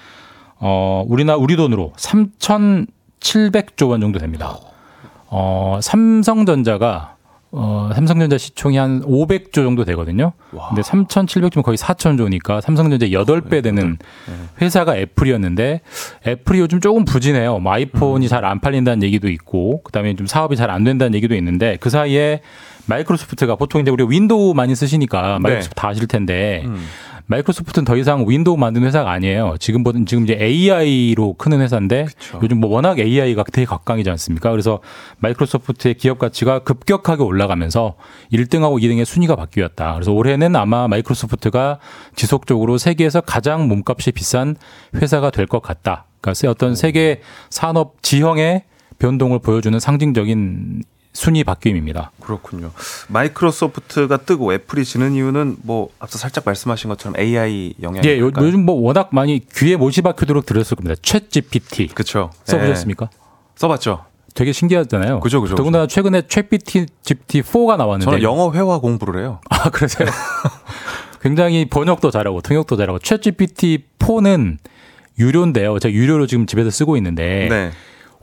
어, 0.60 1.04
우리나 1.08 1.36
우리 1.36 1.56
돈으로 1.56 1.92
3,700조 1.96 3.90
원 3.90 4.00
정도 4.00 4.18
됩니다. 4.18 4.56
어, 5.26 5.78
삼성전자가 5.82 7.14
어, 7.50 7.90
삼성전자 7.94 8.36
시총이 8.36 8.76
한 8.76 9.00
500조 9.02 9.54
정도 9.54 9.84
되거든요. 9.86 10.32
와. 10.52 10.68
근데 10.68 10.82
3,700조면 10.82 11.62
거의 11.62 11.78
4,000조니까 11.78 12.60
삼성전자 12.60 13.06
8배 13.06 13.62
되는 13.62 13.96
회사가 14.60 14.96
애플이었는데 14.98 15.80
애플이 16.26 16.60
요즘 16.60 16.80
조금 16.80 17.06
부진해요. 17.06 17.58
뭐 17.58 17.72
아이폰이 17.72 18.28
잘안 18.28 18.60
팔린다는 18.60 19.02
얘기도 19.02 19.28
있고 19.30 19.82
그다음에 19.82 20.14
좀 20.14 20.26
사업이 20.26 20.56
잘 20.56 20.68
안 20.68 20.84
된다는 20.84 21.14
얘기도 21.14 21.34
있는데 21.36 21.78
그 21.80 21.88
사이에 21.88 22.42
마이크로소프트가 22.84 23.56
보통 23.56 23.80
이제 23.80 23.90
우리 23.90 24.04
가 24.04 24.10
윈도우 24.10 24.52
많이 24.52 24.74
쓰시니까 24.74 25.38
마이크로소프트 25.40 25.74
다 25.74 25.88
아실 25.88 26.06
텐데 26.06 26.62
음. 26.66 26.84
마이크로소프트는 27.28 27.84
더 27.84 27.96
이상 27.96 28.24
윈도우 28.26 28.56
만드는 28.56 28.86
회사가 28.86 29.10
아니에요. 29.10 29.56
지금 29.60 29.82
보는 29.84 30.06
지금 30.06 30.24
이제 30.24 30.36
AI로 30.40 31.34
크는 31.34 31.60
회사인데 31.60 32.06
그쵸. 32.06 32.40
요즘 32.42 32.58
뭐 32.58 32.70
워낙 32.70 32.98
AI가 32.98 33.44
되게 33.52 33.66
각광이지 33.66 34.08
않습니까? 34.10 34.50
그래서 34.50 34.80
마이크로소프트의 35.18 35.94
기업 35.94 36.18
가치가 36.18 36.60
급격하게 36.60 37.22
올라가면서 37.22 37.96
1등하고 38.32 38.82
2등의 38.82 39.04
순위가 39.04 39.36
바뀌었다. 39.36 39.94
그래서 39.94 40.12
올해는 40.12 40.56
아마 40.56 40.88
마이크로소프트가 40.88 41.78
지속적으로 42.16 42.78
세계에서 42.78 43.20
가장 43.20 43.68
몸값이 43.68 44.12
비싼 44.12 44.56
회사가 44.96 45.30
될 45.30 45.46
것 45.46 45.62
같다. 45.62 46.06
그러니까 46.20 46.50
어떤 46.50 46.74
세계 46.74 47.20
산업 47.50 48.02
지형의 48.02 48.64
변동을 48.98 49.38
보여주는 49.38 49.78
상징적인 49.78 50.82
순위 51.12 51.42
바뀜입니다. 51.42 52.12
그렇군요. 52.20 52.70
마이크로소프트가 53.08 54.18
뜨고 54.18 54.52
애플이 54.52 54.84
지는 54.84 55.12
이유는 55.14 55.56
뭐 55.62 55.88
앞서 55.98 56.18
살짝 56.18 56.44
말씀하신 56.46 56.88
것처럼 56.90 57.18
AI 57.18 57.74
영향이 57.82 58.06
예, 58.06 58.18
요, 58.18 58.30
즘뭐 58.30 58.74
워낙 58.76 59.08
많이 59.12 59.44
귀에 59.54 59.76
못이 59.76 60.02
박히도록 60.02 60.46
들었을 60.46 60.76
겁니다. 60.76 61.00
챗 61.00 61.30
GPT 61.30 61.88
그렇죠. 61.88 62.30
써보셨습니까? 62.44 63.10
써봤죠. 63.56 64.04
되게 64.34 64.52
신기하잖아요. 64.52 65.18
그죠, 65.20 65.40
그죠, 65.40 65.56
더군다나 65.56 65.88
최근에 65.88 66.22
챗 66.22 66.48
GPT 67.02 67.42
4가 67.42 67.76
나왔는데 67.76 68.04
저는 68.04 68.22
영어 68.22 68.52
회화 68.52 68.78
공부를 68.78 69.20
해요. 69.20 69.40
아 69.50 69.70
그러세요? 69.70 70.08
굉장히 71.20 71.64
번역도 71.64 72.12
잘하고 72.12 72.40
통역도 72.40 72.76
잘하고 72.76 73.00
챗 73.00 73.20
GPT 73.20 73.86
4는 73.98 74.58
유료인데요. 75.18 75.80
제가 75.80 75.92
유료로 75.92 76.28
지금 76.28 76.46
집에서 76.46 76.70
쓰고 76.70 76.96
있는데 76.96 77.48
네. 77.50 77.70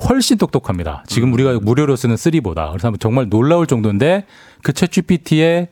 훨씬 0.10 0.38
똑똑합니다. 0.38 1.04
지금 1.08 1.34
우리가 1.34 1.60
무료로 1.62 1.96
쓰는 1.96 2.16
3보다. 2.16 2.70
그래서 2.72 2.92
정말 3.00 3.30
놀라울 3.30 3.68
정도인데 3.68 4.26
그챗 4.64 4.92
GPT의 4.92 5.70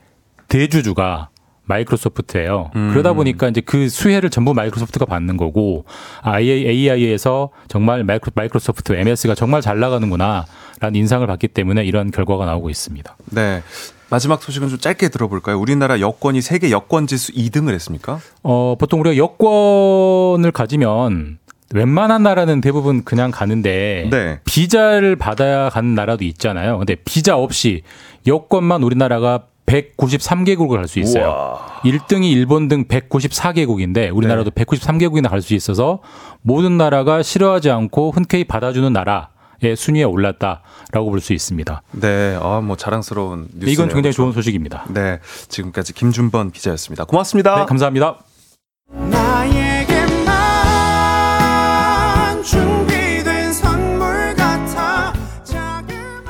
대주주가 0.47 1.29
마이크로소프트예요. 1.65 2.71
음. 2.75 2.89
그러다 2.91 3.13
보니까 3.13 3.47
이제 3.47 3.61
그 3.61 3.87
수혜를 3.87 4.29
전부 4.29 4.53
마이크로소프트가 4.53 5.05
받는 5.05 5.37
거고 5.37 5.85
AI에서 6.25 7.49
정말 7.67 8.03
마이크로, 8.03 8.31
마이크로소프트 8.35 8.93
MS가 8.93 9.35
정말 9.35 9.61
잘 9.61 9.79
나가는구나라는 9.79 10.95
인상을 10.95 11.25
받기 11.25 11.49
때문에 11.49 11.85
이런 11.85 12.11
결과가 12.11 12.45
나오고 12.45 12.69
있습니다. 12.69 13.15
네. 13.31 13.63
마지막 14.09 14.43
소식은 14.43 14.69
좀 14.69 14.77
짧게 14.77 15.09
들어볼까요? 15.09 15.59
우리나라 15.59 15.99
여권이 15.99 16.41
세계 16.41 16.69
여권 16.69 17.07
지수 17.07 17.31
2등을 17.31 17.73
했습니까? 17.73 18.19
어, 18.43 18.75
보통 18.77 18.99
우리가 18.99 19.17
여권을 19.17 20.51
가지면 20.51 21.39
웬만한 21.73 22.23
나라는 22.23 22.61
대부분 22.61 23.03
그냥 23.03 23.31
가는데 23.31 24.07
네. 24.11 24.39
비자를 24.45 25.15
받아야 25.15 25.69
가는 25.69 25.95
나라도 25.95 26.23
있잖아요. 26.25 26.77
근데 26.77 26.95
비자 26.95 27.35
없이 27.35 27.81
여권만 28.27 28.83
우리나라가 28.83 29.45
193개국을 29.65 30.75
갈 30.75 30.87
수 30.87 30.99
있어요. 30.99 31.25
우와. 31.25 31.81
1등이 31.83 32.31
일본 32.31 32.67
등 32.67 32.85
194개국인데 32.85 34.13
우리나라도 34.15 34.51
네. 34.51 34.63
193개국이나 34.63 35.29
갈 35.29 35.41
수 35.41 35.53
있어서 35.55 35.99
모든 36.41 36.77
나라가 36.77 37.23
싫어하지 37.23 37.71
않고 37.71 38.11
흔쾌히 38.11 38.43
받아주는 38.43 38.91
나라 38.93 39.29
의 39.61 39.77
순위에 39.77 40.03
올랐다라고 40.03 41.09
볼 41.09 41.21
수 41.21 41.31
있습니다. 41.31 41.81
네. 41.93 42.37
아, 42.41 42.59
뭐 42.61 42.75
자랑스러운 42.75 43.47
뉴스. 43.55 43.71
이건 43.71 43.87
굉장히 43.87 44.11
좋은 44.13 44.33
소식입니다. 44.33 44.85
네. 44.89 45.19
지금까지 45.47 45.93
김준번 45.93 46.51
기자였습니다. 46.51 47.05
고맙습니다. 47.05 47.55
네, 47.55 47.65
감사합니다. 47.65 48.17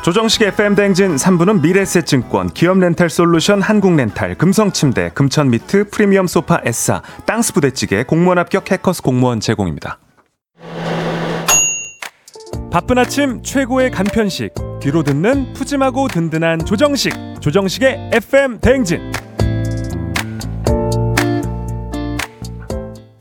조정식 0.03 0.41
FM 0.41 0.75
댕진 0.75 1.15
3부는 1.15 1.61
미래세증권, 1.61 2.49
기업렌탈솔루션 2.49 3.61
한국렌탈, 3.61 4.35
금성침대, 4.35 5.11
금천미트, 5.13 5.91
프리미엄 5.91 6.27
소파 6.27 6.59
에싸, 6.65 7.01
땅스 7.25 7.53
부대찌개, 7.53 8.03
공무원 8.03 8.37
합격 8.37 8.69
해커스 8.69 9.01
공무원 9.01 9.39
제공입니다. 9.39 9.99
바쁜 12.69 12.97
아침 12.97 13.41
최고의 13.43 13.91
간편식, 13.91 14.53
뒤로 14.81 15.03
듣는 15.03 15.53
푸짐하고 15.53 16.09
든든한 16.09 16.65
조정식, 16.65 17.13
조정식의 17.39 18.09
FM 18.11 18.59
댕진. 18.59 19.09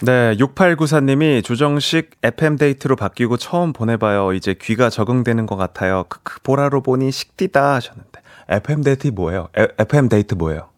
네, 0.05 0.35
6894님이 0.37 1.45
조정식 1.45 2.11
FM 2.25 2.57
데이트로 2.57 2.97
바뀌고 2.97 3.37
처음 3.37 3.73
보내봐요. 3.73 4.33
이제 4.33 4.53
귀가 4.61 4.91
적응되는 4.91 5.47
것 5.47 5.55
같아요. 5.55 6.07
크크, 6.09 6.41
보라로 6.43 6.83
보니 6.83 7.13
식디다 7.13 7.75
하셨는데. 7.75 8.21
FM 8.49 8.83
데이트 8.83 9.07
뭐예요? 9.09 9.49
에, 9.57 9.69
FM 9.79 10.09
데이트 10.09 10.35
뭐예요? 10.35 10.71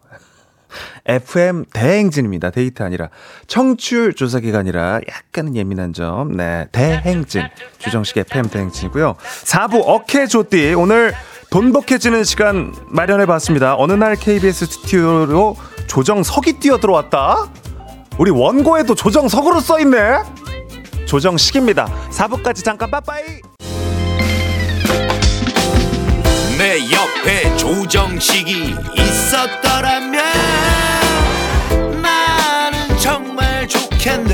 FM 1.07 1.65
대행진입니다. 1.73 2.51
데이트 2.51 2.83
아니라 2.83 3.09
청취율 3.47 4.13
조사 4.13 4.39
기간이라 4.39 5.01
약간은 5.09 5.55
예민한 5.55 5.91
점. 5.91 6.37
네, 6.37 6.67
대행진. 6.71 7.47
조정식 7.79 8.17
FM 8.17 8.49
대행진이고요. 8.49 9.15
4부 9.43 9.81
어케 9.87 10.27
조띠 10.27 10.75
오늘 10.75 11.15
돈복해지는 11.49 12.23
시간 12.25 12.75
마련해 12.89 13.25
봤습니다. 13.25 13.75
어느 13.75 13.93
날 13.93 14.15
KBS 14.17 14.67
스튜디오로 14.67 15.55
조정석이 15.87 16.59
뛰어 16.59 16.77
들어왔다. 16.77 17.49
우리 18.17 18.31
원고에도 18.31 18.95
조정석으로 18.95 19.59
써 19.59 19.79
있네. 19.79 19.97
조정식입니다. 21.05 21.87
4부까지 22.11 22.63
잠깐 22.63 22.89
빠빠이. 22.89 23.23
내 26.57 26.79
옆에 26.89 27.57
조정식이 27.57 28.75
있었더라면 28.97 30.23
나는 32.01 32.97
정말 32.97 33.67
좋겠네 33.67 34.33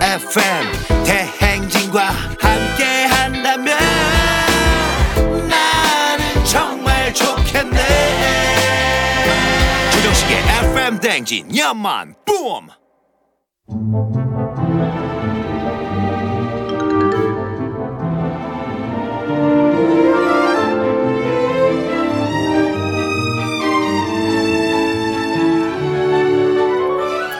FM 0.00 0.79
대행진 11.20 11.54
야만 11.56 12.14
뿜 12.24 12.66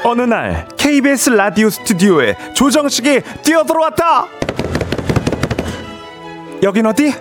어느 0.04 0.22
날 0.22 0.68
KBS 0.76 1.30
라디오 1.30 1.70
스튜디오에 1.70 2.34
조정식이 2.54 3.20
뛰어 3.42 3.64
들어왔다. 3.64 4.26
여긴 6.62 6.86
어디? 6.86 7.14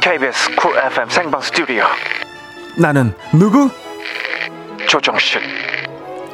KBS 0.00 0.56
쿨 0.56 0.76
FM 0.76 1.08
생방 1.10 1.40
스튜디오 1.40 1.84
나는 2.76 3.12
누구? 3.32 3.70
조정식 4.88 5.42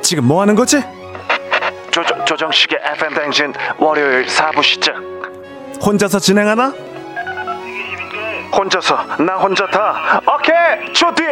지금 0.01 0.25
뭐 0.25 0.41
하는 0.41 0.55
거지? 0.55 0.81
조정, 1.91 2.25
조정식의 2.25 2.79
FM 2.95 3.15
댕진 3.15 3.53
월요일 3.79 4.27
4부 4.27 4.63
시작 4.63 4.95
혼자서 5.85 6.21
진행하나? 6.21 6.73
혼자서 8.57 8.97
나 9.19 9.35
혼자 9.37 9.67
다 9.67 10.21
오케이 10.33 10.93
조디 10.93 11.23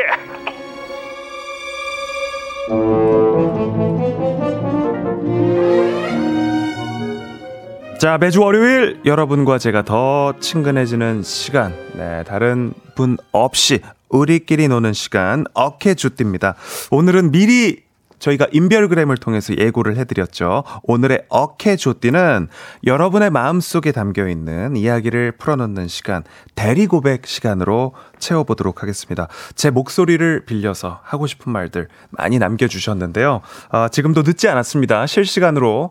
자, 7.98 8.18
매주 8.18 8.40
월요일 8.42 9.00
여러분과 9.04 9.58
제가 9.58 9.82
더 9.82 10.34
친근해지는 10.40 11.22
시간. 11.22 11.72
네, 11.94 12.24
다른 12.24 12.74
분 12.96 13.16
없이 13.30 13.80
우리끼리 14.12 14.68
노는 14.68 14.92
시간 14.92 15.44
어케주띠입니다. 15.54 16.54
오늘은 16.90 17.32
미리 17.32 17.82
저희가 18.20 18.46
인별그램을 18.52 19.16
통해서 19.16 19.52
예고를 19.56 19.96
해드렸죠. 19.96 20.62
오늘의 20.84 21.24
어케조띠는 21.28 22.46
여러분의 22.86 23.30
마음속에 23.30 23.90
담겨 23.90 24.28
있는 24.28 24.76
이야기를 24.76 25.32
풀어놓는 25.32 25.88
시간, 25.88 26.22
대리고백 26.54 27.26
시간으로 27.26 27.94
채워보도록 28.20 28.82
하겠습니다. 28.82 29.26
제 29.56 29.70
목소리를 29.70 30.44
빌려서 30.44 31.00
하고 31.02 31.26
싶은 31.26 31.50
말들 31.50 31.88
많이 32.10 32.38
남겨주셨는데요. 32.38 33.40
아, 33.70 33.88
지금도 33.88 34.22
늦지 34.22 34.46
않았습니다. 34.46 35.06
실시간으로 35.06 35.90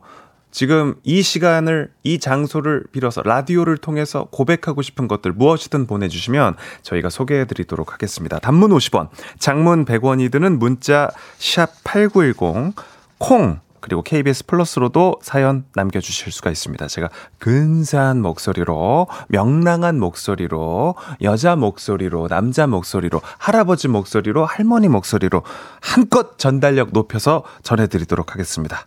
지금 0.51 0.95
이 1.03 1.21
시간을 1.21 1.91
이 2.03 2.19
장소를 2.19 2.83
빌어서 2.91 3.21
라디오를 3.23 3.77
통해서 3.77 4.27
고백하고 4.31 4.81
싶은 4.81 5.07
것들 5.07 5.31
무엇이든 5.31 5.87
보내주시면 5.87 6.55
저희가 6.83 7.09
소개해드리도록 7.09 7.93
하겠습니다. 7.93 8.39
단문 8.39 8.71
50원, 8.71 9.09
장문 9.39 9.85
100원이 9.85 10.31
드는 10.31 10.59
문자 10.59 11.09
샵 11.37 11.83
#8910 11.83 12.73
콩 13.17 13.59
그리고 13.81 14.03
KBS 14.03 14.45
플러스로도 14.45 15.19
사연 15.23 15.65
남겨주실 15.73 16.31
수가 16.31 16.51
있습니다. 16.51 16.87
제가 16.87 17.09
근사한 17.39 18.21
목소리로, 18.21 19.07
명랑한 19.29 19.99
목소리로, 19.99 20.95
여자 21.23 21.55
목소리로, 21.55 22.27
남자 22.27 22.67
목소리로, 22.67 23.21
할아버지 23.39 23.87
목소리로, 23.87 24.45
할머니 24.45 24.87
목소리로 24.87 25.41
한껏 25.81 26.37
전달력 26.37 26.89
높여서 26.93 27.43
전해드리도록 27.63 28.33
하겠습니다. 28.33 28.85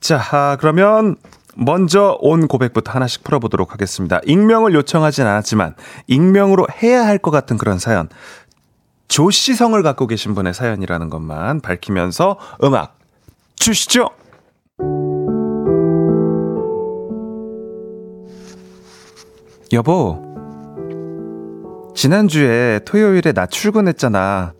자, 0.00 0.20
아, 0.32 0.56
그러면 0.58 1.16
먼저 1.56 2.16
온 2.20 2.46
고백부터 2.46 2.92
하나씩 2.92 3.24
풀어보도록 3.24 3.72
하겠습니다. 3.72 4.20
익명을 4.24 4.74
요청하진 4.74 5.26
않았지만 5.26 5.74
익명으로 6.06 6.66
해야 6.82 7.04
할 7.04 7.18
것 7.18 7.30
같은 7.30 7.58
그런 7.58 7.78
사연. 7.78 8.08
조씨성을 9.08 9.82
갖고 9.82 10.06
계신 10.06 10.34
분의 10.34 10.54
사연이라는 10.54 11.10
것만 11.10 11.60
밝히면서 11.60 12.38
음악 12.62 12.96
주시죠. 13.56 14.10
여보, 19.72 20.22
지난주에 21.94 22.80
토요일에 22.84 23.32
나 23.32 23.46
출근했잖아. 23.46 24.52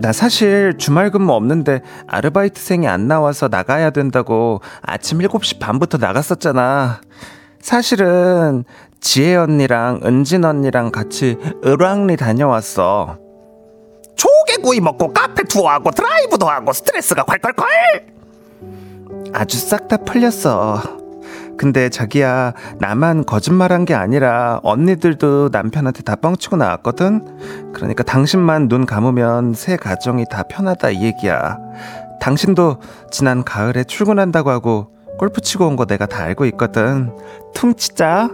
나 0.00 0.12
사실 0.12 0.74
주말 0.78 1.10
근무 1.10 1.32
없는데 1.32 1.82
아르바이트생이 2.06 2.86
안 2.86 3.08
나와서 3.08 3.48
나가야 3.48 3.90
된다고 3.90 4.60
아침 4.80 5.18
7시 5.18 5.58
반부터 5.58 5.98
나갔었잖아. 5.98 7.00
사실은 7.60 8.64
지혜 9.00 9.34
언니랑 9.36 10.00
은진 10.04 10.44
언니랑 10.44 10.92
같이 10.92 11.36
을왕리 11.64 12.16
다녀왔어. 12.16 13.18
조개구이 14.16 14.80
먹고 14.80 15.12
카페 15.12 15.42
투어하고 15.44 15.90
드라이브도 15.90 16.48
하고 16.48 16.72
스트레스가 16.72 17.24
콸콸콸! 17.24 17.64
아주 19.32 19.58
싹 19.58 19.88
다 19.88 19.96
풀렸어. 19.96 20.82
근데 21.58 21.88
자기야 21.88 22.52
나만 22.78 23.24
거짓말한 23.26 23.84
게 23.84 23.94
아니라 23.94 24.60
언니들도 24.62 25.50
남편한테 25.52 26.02
다 26.02 26.14
뻥치고 26.16 26.56
나왔거든? 26.56 27.72
그러니까 27.74 28.04
당신만 28.04 28.68
눈 28.68 28.86
감으면 28.86 29.54
새 29.54 29.76
가정이 29.76 30.24
다 30.30 30.44
편하다 30.48 30.90
이 30.90 31.02
얘기야. 31.02 31.58
당신도 32.20 32.78
지난 33.10 33.44
가을에 33.44 33.84
출근한다고 33.84 34.50
하고 34.50 34.88
골프 35.18 35.40
치고 35.40 35.66
온 35.66 35.76
거 35.76 35.84
내가 35.84 36.06
다 36.06 36.22
알고 36.22 36.44
있거든. 36.46 37.10
퉁치자 37.54 38.30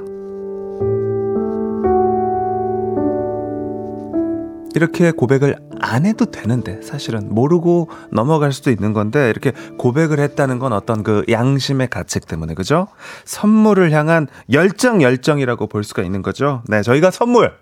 이렇게 4.75 5.12
고백을 5.12 5.57
안 5.81 6.05
해도 6.05 6.27
되는데 6.27 6.83
사실은 6.83 7.33
모르고 7.33 7.89
넘어갈 8.11 8.53
수도 8.53 8.70
있는 8.70 8.93
건데 8.93 9.31
이렇게 9.31 9.53
고백을 9.79 10.18
했다는 10.18 10.59
건 10.59 10.72
어떤 10.72 11.03
그 11.03 11.25
양심의 11.29 11.89
가책 11.89 12.27
때문에 12.27 12.55
그죠? 12.55 12.89
선물을 13.25 13.93
향한 13.93 14.27
열정 14.53 15.03
열정이라고 15.03 15.68
볼 15.68 15.85
수가 15.85 16.03
있는 16.03 16.22
거죠. 16.22 16.62
네, 16.68 16.83
저희가 16.83 17.11
선물 17.11 17.53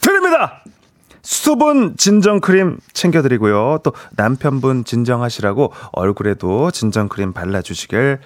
드립니다. 0.00 0.62
수분 1.22 1.96
진정 1.96 2.40
크림 2.40 2.78
챙겨 2.92 3.22
드리고요. 3.22 3.80
또 3.82 3.92
남편분 4.16 4.84
진정하시라고 4.84 5.72
얼굴에도 5.92 6.70
진정 6.70 7.08
크림 7.08 7.32
발라 7.32 7.60
주시길 7.60 8.18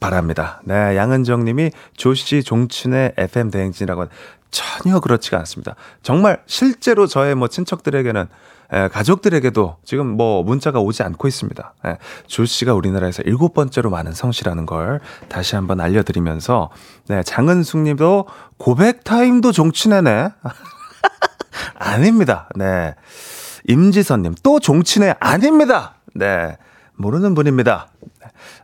바랍니다. 0.00 0.60
네, 0.64 0.96
양은정 0.96 1.44
님이 1.44 1.70
조씨 1.96 2.42
종친의 2.42 3.14
FM 3.16 3.50
대행진이라고 3.52 4.06
전혀 4.52 5.00
그렇지가 5.00 5.38
않습니다. 5.38 5.74
정말 6.02 6.40
실제로 6.46 7.08
저의 7.08 7.34
뭐 7.34 7.48
친척들에게는 7.48 8.28
에, 8.74 8.88
가족들에게도 8.88 9.78
지금 9.84 10.06
뭐 10.16 10.42
문자가 10.44 10.78
오지 10.78 11.02
않고 11.02 11.26
있습니다. 11.26 11.74
에, 11.86 11.96
조 12.26 12.44
씨가 12.44 12.74
우리나라에서 12.74 13.22
일곱 13.22 13.54
번째로 13.54 13.90
많은 13.90 14.12
성씨라는 14.12 14.66
걸 14.66 15.00
다시 15.28 15.56
한번 15.56 15.80
알려드리면서 15.80 16.70
네, 17.08 17.22
장은숙님도 17.22 18.28
고백 18.58 19.02
타임도 19.04 19.52
종친회네. 19.52 20.28
아닙니다. 21.74 22.48
네. 22.54 22.94
임지선님 23.68 24.34
또 24.42 24.60
종친회 24.60 25.16
아닙니다. 25.18 25.96
네. 26.14 26.56
모르는 26.94 27.34
분입니다. 27.34 27.88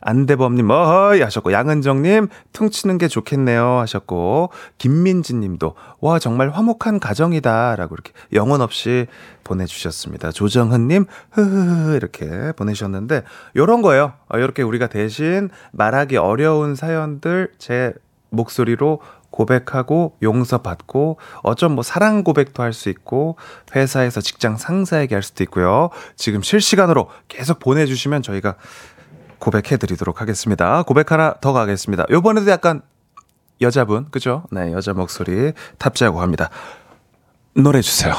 안대범님, 0.01 0.69
어허이 0.69 1.21
하셨고, 1.21 1.51
양은정님, 1.51 2.27
퉁치는 2.53 2.97
게 2.97 3.07
좋겠네요 3.07 3.79
하셨고, 3.79 4.49
김민지님도, 4.77 5.75
와, 6.01 6.19
정말 6.19 6.49
화목한 6.49 6.99
가정이다. 6.99 7.75
라고 7.75 7.95
이렇게 7.95 8.11
영혼 8.33 8.61
없이 8.61 9.07
보내주셨습니다. 9.43 10.31
조정은님, 10.31 11.05
흐흐흐, 11.31 11.95
이렇게 11.95 12.51
보내셨는데, 12.53 13.23
요런 13.55 13.81
거예요. 13.81 14.13
이렇게 14.33 14.61
우리가 14.63 14.87
대신 14.87 15.49
말하기 15.71 16.17
어려운 16.17 16.75
사연들 16.75 17.51
제 17.57 17.93
목소리로 18.29 18.99
고백하고 19.31 20.17
용서받고 20.21 21.17
어쩜 21.43 21.73
뭐 21.73 21.83
사랑 21.83 22.23
고백도 22.23 22.63
할 22.63 22.73
수 22.73 22.89
있고 22.89 23.37
회사에서 23.75 24.21
직장 24.21 24.57
상사에게 24.57 25.15
할 25.15 25.23
수도 25.23 25.43
있고요. 25.43 25.89
지금 26.15 26.41
실시간으로 26.41 27.09
계속 27.27 27.59
보내주시면 27.59 28.23
저희가 28.23 28.55
고백해 29.39 29.77
드리도록 29.77 30.21
하겠습니다. 30.21 30.83
고백 30.83 31.11
하나 31.11 31.33
더 31.41 31.53
가겠습니다. 31.53 32.05
요번에도 32.09 32.49
약간 32.51 32.81
여자분, 33.61 34.05
그죠? 34.11 34.43
네, 34.51 34.71
여자 34.71 34.93
목소리 34.93 35.53
탑재하고 35.77 36.21
합니다. 36.21 36.49
노래 37.53 37.81
주세요. 37.81 38.13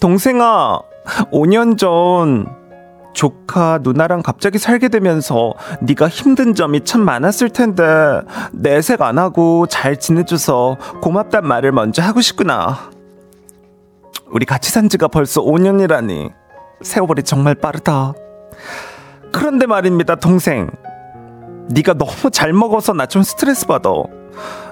동생아, 0.00 0.80
5년 1.32 1.78
전 1.78 2.46
조카 3.14 3.78
누나랑 3.80 4.22
갑자기 4.22 4.58
살게 4.58 4.88
되면서 4.88 5.54
네가 5.80 6.08
힘든 6.08 6.54
점이 6.54 6.84
참 6.84 7.00
많았을 7.02 7.48
텐데 7.50 7.82
내색 8.52 9.00
안 9.00 9.18
하고 9.18 9.66
잘 9.66 9.98
지내줘서 9.98 10.76
고맙단 11.00 11.46
말을 11.46 11.72
먼저 11.72 12.02
하고 12.02 12.20
싶구나. 12.20 12.93
우리 14.34 14.44
같이 14.46 14.72
산 14.72 14.88
지가 14.88 15.06
벌써 15.06 15.40
5년이라니 15.42 16.32
세월이 16.82 17.22
정말 17.22 17.54
빠르다. 17.54 18.14
그런데 19.32 19.64
말입니다, 19.66 20.16
동생. 20.16 20.70
네가 21.68 21.94
너무 21.94 22.30
잘 22.32 22.52
먹어서 22.52 22.92
나 22.94 23.06
좀 23.06 23.22
스트레스 23.22 23.64
받아. 23.64 23.90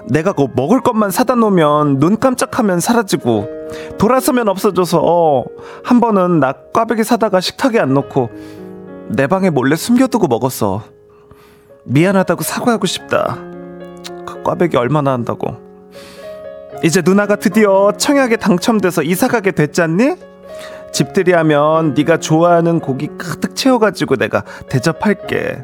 내가 0.09 0.33
그 0.33 0.47
먹을 0.53 0.81
것만 0.81 1.11
사다 1.11 1.35
놓으면 1.35 1.99
눈 1.99 2.19
깜짝하면 2.19 2.81
사라지고 2.81 3.47
돌아서면 3.97 4.49
없어져서 4.49 5.45
한 5.85 6.01
번은 6.01 6.41
나 6.41 6.51
꽈배기 6.73 7.05
사다가 7.05 7.39
식탁에 7.39 7.79
안 7.79 7.93
놓고 7.93 8.29
내 9.07 9.27
방에 9.27 9.49
몰래 9.49 9.77
숨겨두고 9.77 10.27
먹었어. 10.27 10.83
미안하다고 11.85 12.43
사과하고 12.43 12.85
싶다. 12.85 13.37
그 14.25 14.43
꽈배기 14.43 14.75
얼마나 14.75 15.13
한다고. 15.13 15.62
이제 16.83 17.01
누나가 17.03 17.35
드디어 17.37 17.93
청약에 17.97 18.35
당첨돼서 18.37 19.03
이사 19.03 19.27
가게 19.27 19.51
됐잖니? 19.51 20.15
집들이 20.91 21.31
하면 21.33 21.93
네가 21.95 22.17
좋아하는 22.19 22.79
고기 22.79 23.09
가득 23.17 23.55
채워가지고 23.55 24.17
내가 24.17 24.43
대접할게. 24.69 25.57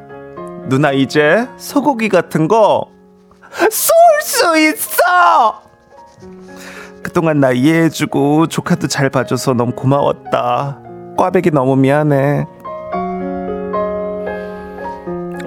누나 0.70 0.92
이제 0.92 1.48
소고기 1.58 2.10
같은 2.10 2.48
거 2.48 2.90
쏠 3.70 3.94
수 4.22 4.58
있어! 4.60 5.62
그동안 7.02 7.40
나 7.40 7.52
이해해주고 7.52 8.48
조카도 8.48 8.88
잘 8.88 9.10
봐줘서 9.10 9.54
너무 9.54 9.72
고마웠다. 9.74 10.78
꽈배기 11.18 11.52
너무 11.52 11.76
미안해. 11.76 12.46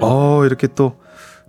어, 0.01 0.43
이렇게 0.45 0.67
또 0.67 0.93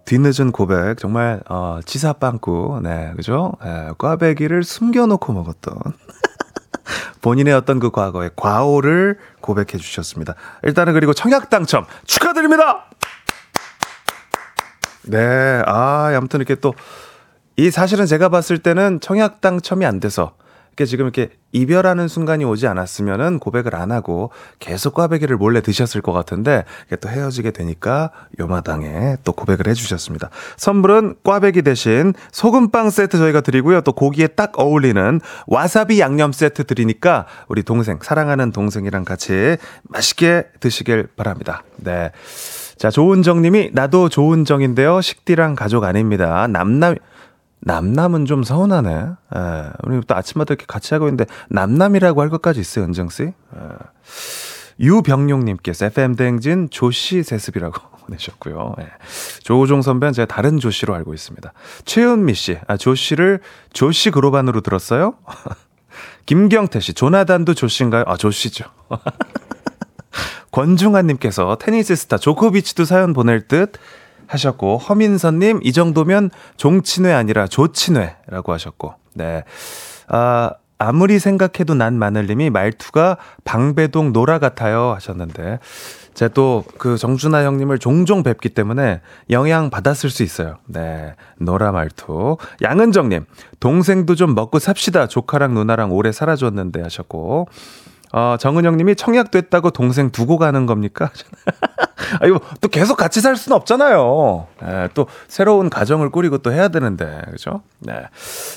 뒤늦은 0.04 0.52
고백. 0.52 0.98
정말, 0.98 1.40
어, 1.48 1.80
치사빵꾸. 1.84 2.80
네, 2.82 3.12
그죠? 3.16 3.52
예, 3.64 3.90
꽈배기를 3.98 4.62
숨겨놓고 4.62 5.32
먹었던. 5.32 5.74
본인의 7.22 7.54
어떤 7.54 7.80
그 7.80 7.90
과거의 7.90 8.30
과오를 8.36 9.18
고백해 9.40 9.78
주셨습니다. 9.78 10.34
일단은 10.62 10.92
그리고 10.92 11.14
청약 11.14 11.48
당첨 11.48 11.86
축하드립니다! 12.06 12.84
네, 15.04 15.62
아, 15.66 16.12
아무튼 16.14 16.40
이렇게 16.40 16.54
또, 16.54 16.74
이 17.56 17.70
사실은 17.70 18.06
제가 18.06 18.28
봤을 18.28 18.58
때는 18.58 19.00
청약 19.00 19.40
당첨이 19.40 19.86
안 19.86 20.00
돼서, 20.00 20.34
이렇게 20.74 20.86
지금 20.86 21.04
이렇게 21.06 21.30
이별하는 21.52 22.08
순간이 22.08 22.44
오지 22.44 22.66
않았으면은 22.66 23.38
고백을 23.38 23.76
안 23.76 23.92
하고 23.92 24.30
계속 24.58 24.94
꽈배기를 24.94 25.36
몰래 25.36 25.60
드셨을 25.60 26.02
것 26.02 26.12
같은데, 26.12 26.64
또 27.00 27.08
헤어지게 27.08 27.52
되니까 27.52 28.10
요마당에 28.40 29.18
또 29.22 29.32
고백을 29.32 29.68
해주셨습니다. 29.68 30.30
선물은 30.56 31.14
꽈배기 31.22 31.62
대신 31.62 32.12
소금빵 32.32 32.90
세트 32.90 33.18
저희가 33.18 33.40
드리고요. 33.40 33.82
또 33.82 33.92
고기에 33.92 34.26
딱 34.28 34.58
어울리는 34.58 35.20
와사비 35.46 36.00
양념 36.00 36.32
세트 36.32 36.64
드리니까 36.64 37.26
우리 37.46 37.62
동생, 37.62 38.00
사랑하는 38.02 38.50
동생이랑 38.50 39.04
같이 39.04 39.56
맛있게 39.84 40.48
드시길 40.58 41.06
바랍니다. 41.14 41.62
네. 41.76 42.10
자, 42.76 42.90
조은정님이 42.90 43.70
나도 43.72 44.08
조은정인데요. 44.08 45.00
식디랑 45.00 45.54
가족 45.54 45.84
아닙니다. 45.84 46.48
남남 46.48 46.96
남남은 47.64 48.26
좀 48.26 48.42
서운하네. 48.42 48.90
에, 48.90 49.70
우리 49.84 50.00
또 50.06 50.14
아침마다 50.14 50.52
이렇게 50.52 50.66
같이 50.66 50.94
하고 50.94 51.06
있는데 51.06 51.26
남남이라고 51.48 52.20
할 52.20 52.28
것까지 52.30 52.60
있어요, 52.60 52.84
은정 52.84 53.08
씨. 53.08 53.24
에. 53.24 53.32
유병용님께서 54.80 55.86
FM 55.86 56.16
대행진 56.16 56.68
조씨 56.70 57.22
세습이라고 57.22 57.80
보내셨고요. 58.04 58.74
예. 58.80 58.88
조우종 59.42 59.82
선배는 59.82 60.12
제가 60.12 60.26
다른 60.26 60.58
조씨로 60.58 60.94
알고 60.94 61.14
있습니다. 61.14 61.52
최은미 61.84 62.34
씨, 62.34 62.58
아 62.66 62.76
조씨를 62.76 63.40
조씨 63.72 64.10
그로반으로 64.10 64.60
들었어요? 64.60 65.14
김경태 66.26 66.80
씨, 66.80 66.92
조나단도 66.92 67.54
조씨인가요? 67.54 68.04
아 68.06 68.16
조씨죠. 68.16 68.64
권중환님께서 70.50 71.56
테니스 71.56 71.96
스타 71.96 72.16
조코비치도 72.18 72.84
사연 72.84 73.12
보낼 73.12 73.48
듯 73.48 73.72
하셨고 74.34 74.78
허민선님 74.78 75.60
이 75.62 75.72
정도면 75.72 76.30
종친회 76.56 77.12
아니라 77.12 77.46
조친회라고 77.46 78.52
하셨고 78.52 78.94
네. 79.14 79.44
아 80.08 80.52
아무리 80.78 81.18
생각해도 81.18 81.74
난 81.74 81.98
마늘님이 81.98 82.50
말투가 82.50 83.16
방배동 83.44 84.12
노라 84.12 84.38
같아요 84.38 84.92
하셨는데 84.92 85.60
제가 86.14 86.32
또 86.34 86.64
그 86.78 86.96
정준하 86.98 87.44
형님을 87.44 87.78
종종 87.78 88.22
뵙기 88.22 88.50
때문에 88.50 89.00
영향 89.30 89.70
받았을 89.70 90.10
수 90.10 90.22
있어요. 90.22 90.58
네. 90.66 91.14
노라 91.38 91.72
말투. 91.72 92.36
양은정님, 92.62 93.24
동생도 93.58 94.14
좀 94.14 94.34
먹고 94.34 94.58
삽시다. 94.58 95.06
조카랑 95.06 95.54
누나랑 95.54 95.92
오래 95.92 96.12
살아줬는데 96.12 96.82
하셨고. 96.82 97.48
어, 98.16 98.36
정은영 98.38 98.76
님이 98.76 98.94
청약됐다고 98.94 99.70
동생 99.70 100.10
두고 100.10 100.38
가는 100.38 100.66
겁니까? 100.66 101.10
아, 102.20 102.26
이거 102.26 102.38
또 102.60 102.68
계속 102.68 102.96
같이 102.96 103.20
살 103.20 103.34
수는 103.34 103.56
없잖아요. 103.56 104.46
네, 104.62 104.88
또 104.94 105.08
새로운 105.26 105.68
가정을 105.68 106.10
꾸리고 106.10 106.38
또 106.38 106.52
해야 106.52 106.68
되는데, 106.68 107.22
그죠? 107.32 107.62
네. 107.80 107.92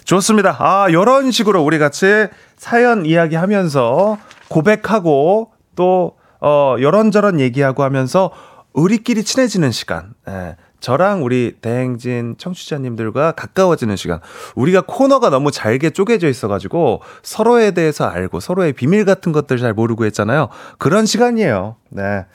좋습니다. 0.05 0.57
아, 0.59 0.91
요런 0.91 1.31
식으로 1.31 1.63
우리 1.63 1.79
같이 1.79 2.27
사연 2.55 3.07
이야기 3.07 3.35
하면서 3.35 4.19
고백하고 4.47 5.49
또, 5.75 6.17
어, 6.39 6.75
요런저런 6.79 7.39
얘기하고 7.39 7.81
하면서 7.81 8.29
우리끼리 8.73 9.23
친해지는 9.23 9.71
시간. 9.71 10.13
네. 10.27 10.55
저랑 10.79 11.23
우리 11.23 11.53
대행진 11.61 12.35
청취자님들과 12.37 13.31
가까워지는 13.33 13.95
시간. 13.95 14.19
우리가 14.55 14.83
코너가 14.87 15.29
너무 15.29 15.51
잘게 15.51 15.89
쪼개져 15.89 16.27
있어가지고 16.27 17.01
서로에 17.23 17.71
대해서 17.71 18.05
알고 18.05 18.39
서로의 18.39 18.73
비밀 18.73 19.03
같은 19.05 19.31
것들 19.31 19.57
잘 19.57 19.73
모르고 19.73 20.05
했잖아요. 20.05 20.49
그런 20.77 21.05
시간이에요. 21.05 21.75
네. 21.89 22.25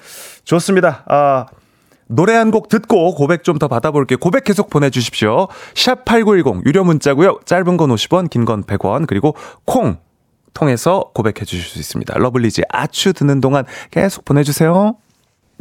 좋습니다. 0.44 1.04
아. 1.08 1.46
노래 2.08 2.34
한 2.34 2.50
곡 2.50 2.68
듣고 2.68 3.14
고백 3.14 3.42
좀 3.42 3.58
더 3.58 3.68
받아볼게요. 3.68 4.18
고백 4.18 4.44
계속 4.44 4.68
보내주십시오. 4.68 5.48
샵 5.74 6.04
8910 6.04 6.66
유료 6.66 6.84
문자고요. 6.84 7.38
짧은 7.46 7.76
건 7.78 7.88
50원, 7.90 8.28
긴 8.28 8.44
건 8.44 8.64
100원, 8.64 9.06
그리고 9.06 9.34
콩 9.64 9.96
통해서 10.52 11.10
고백해 11.14 11.46
주실 11.46 11.62
수 11.64 11.78
있습니다. 11.78 12.18
러블리즈 12.18 12.62
아추 12.68 13.14
듣는 13.14 13.40
동안 13.40 13.64
계속 13.90 14.26
보내주세요. 14.26 14.96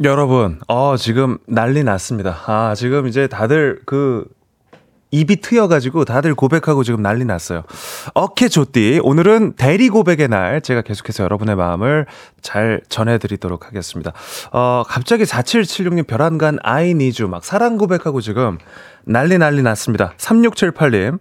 여러분, 0.02 0.58
어, 0.68 0.96
지금 0.96 1.38
난리 1.46 1.84
났습니다. 1.84 2.40
아, 2.46 2.74
지금 2.74 3.06
이제 3.06 3.26
다들 3.26 3.80
그, 3.84 4.26
입이 5.12 5.36
트여가지고 5.42 6.06
다들 6.06 6.34
고백하고 6.34 6.82
지금 6.82 7.02
난리 7.02 7.26
났어요. 7.26 7.64
어케 8.14 8.48
조띠. 8.48 8.98
오늘은 9.02 9.52
대리 9.56 9.90
고백의 9.90 10.28
날. 10.28 10.62
제가 10.62 10.80
계속해서 10.80 11.22
여러분의 11.22 11.54
마음을 11.54 12.06
잘 12.40 12.80
전해드리도록 12.88 13.66
하겠습니다. 13.66 14.12
어, 14.52 14.82
갑자기 14.86 15.24
4776님 15.24 16.06
별안간 16.06 16.58
아이 16.62 16.94
니주 16.94 17.28
막 17.28 17.44
사랑 17.44 17.76
고백하고 17.76 18.22
지금 18.22 18.56
난리 19.04 19.36
난리 19.36 19.60
났습니다. 19.60 20.14
3678님. 20.16 21.18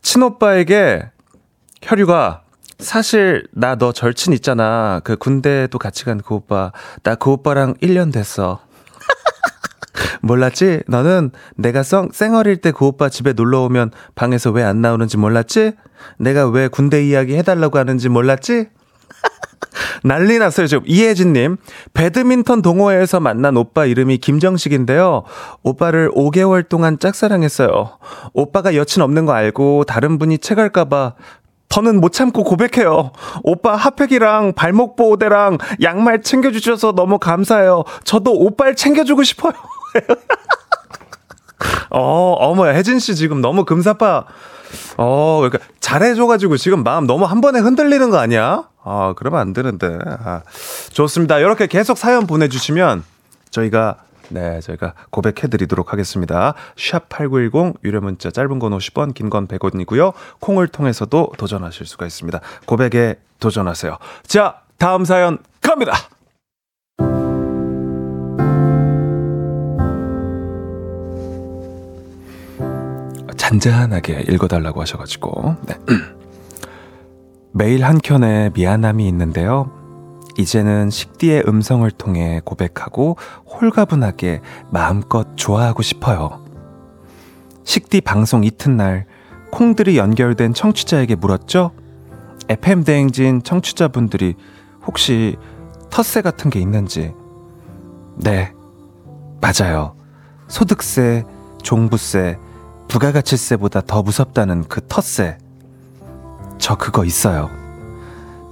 친오빠에게 0.00 1.10
혈유가 1.82 2.43
사실 2.84 3.46
나 3.52 3.74
너 3.76 3.92
절친 3.92 4.32
있잖아. 4.34 5.00
그 5.04 5.16
군대도 5.16 5.78
같이 5.78 6.04
간 6.04 6.18
그 6.24 6.34
오빠. 6.36 6.70
나 7.02 7.16
그 7.16 7.30
오빠랑 7.32 7.74
1년 7.82 8.12
됐어. 8.12 8.60
몰랐지? 10.22 10.82
너는 10.86 11.30
내가 11.56 11.82
쌩, 11.82 12.08
쌩얼일 12.12 12.58
때 12.58 12.70
그 12.72 12.84
오빠 12.86 13.08
집에 13.08 13.32
놀러 13.32 13.60
오면 13.62 13.90
방에서 14.14 14.50
왜 14.50 14.62
안 14.62 14.80
나오는지 14.80 15.16
몰랐지? 15.16 15.72
내가 16.18 16.48
왜 16.48 16.68
군대 16.68 17.04
이야기 17.04 17.36
해달라고 17.36 17.78
하는지 17.78 18.08
몰랐지? 18.08 18.68
난리 20.04 20.38
났어요, 20.38 20.66
지금. 20.66 20.82
이혜진님. 20.86 21.56
배드민턴 21.94 22.62
동호회에서 22.62 23.20
만난 23.20 23.56
오빠 23.56 23.86
이름이 23.86 24.18
김정식인데요. 24.18 25.24
오빠를 25.62 26.10
5개월 26.12 26.68
동안 26.68 26.98
짝사랑했어요. 26.98 27.98
오빠가 28.34 28.74
여친 28.74 29.02
없는 29.02 29.24
거 29.26 29.32
알고 29.32 29.84
다른 29.84 30.18
분이 30.18 30.38
채갈까봐 30.38 31.14
저는 31.74 32.00
못 32.00 32.12
참고 32.12 32.44
고백해요. 32.44 33.10
오빠 33.42 33.74
핫팩이랑 33.74 34.52
발목 34.52 34.94
보호대랑 34.94 35.58
양말 35.82 36.22
챙겨주셔서 36.22 36.92
너무 36.92 37.18
감사해요. 37.18 37.82
저도 38.04 38.32
오빠를 38.32 38.76
챙겨주고 38.76 39.24
싶어요. 39.24 39.54
어, 41.90 42.36
어머, 42.38 42.66
혜진 42.66 43.00
씨 43.00 43.16
지금 43.16 43.40
너무 43.40 43.64
금사빠. 43.64 44.24
어, 44.98 45.40
그러니까 45.40 45.68
잘해줘가지고 45.80 46.58
지금 46.58 46.84
마음 46.84 47.08
너무 47.08 47.24
한 47.24 47.40
번에 47.40 47.58
흔들리는 47.58 48.08
거 48.08 48.18
아니야? 48.18 48.68
아, 48.84 49.14
그러면 49.16 49.40
안 49.40 49.52
되는데. 49.52 49.98
아, 50.06 50.42
좋습니다. 50.92 51.40
이렇게 51.40 51.66
계속 51.66 51.98
사연 51.98 52.28
보내주시면 52.28 53.02
저희가 53.50 53.96
네, 54.28 54.60
저희가 54.60 54.94
고백해 55.10 55.48
드리도록 55.48 55.92
하겠습니다. 55.92 56.54
샵 56.76 57.08
8910 57.08 57.80
유료 57.84 58.00
문자 58.00 58.30
짧은 58.30 58.58
건 58.58 58.72
50원, 58.72 59.14
긴 59.14 59.30
건 59.30 59.46
100원이고요. 59.48 60.12
콩을 60.40 60.68
통해서도 60.68 61.32
도전하실 61.38 61.86
수가 61.86 62.06
있습니다. 62.06 62.40
고백에 62.66 63.16
도전하세요. 63.40 63.96
자, 64.26 64.60
다음 64.78 65.04
사연 65.04 65.38
갑니다. 65.60 65.92
잔잔하게 73.36 74.24
읽어달라고 74.28 74.80
하셔가지고 74.80 75.56
네. 75.66 75.74
매일 77.52 77.84
한 77.84 77.98
켠에 77.98 78.50
미안함이 78.54 79.06
있는데요. 79.08 79.70
이제는 80.36 80.90
식디의 80.90 81.44
음성을 81.46 81.88
통해 81.92 82.40
고백하고 82.44 83.16
홀가분하게 83.46 84.40
마음껏 84.70 85.26
좋아하고 85.36 85.82
싶어요. 85.82 86.44
식디 87.64 88.00
방송 88.00 88.44
이튿날 88.44 89.06
콩들이 89.50 89.96
연결된 89.96 90.54
청취자에게 90.54 91.14
물었죠? 91.14 91.72
FM 92.48 92.84
대행진 92.84 93.42
청취자분들이 93.42 94.34
혹시 94.86 95.36
텃세 95.90 96.22
같은 96.22 96.50
게 96.50 96.60
있는지. 96.60 97.14
네, 98.16 98.52
맞아요. 99.40 99.94
소득세, 100.48 101.24
종부세, 101.62 102.38
부가가치세보다 102.88 103.80
더 103.82 104.02
무섭다는 104.02 104.64
그 104.68 104.80
텃세. 104.86 105.38
저 106.58 106.76
그거 106.76 107.04
있어요. 107.04 107.50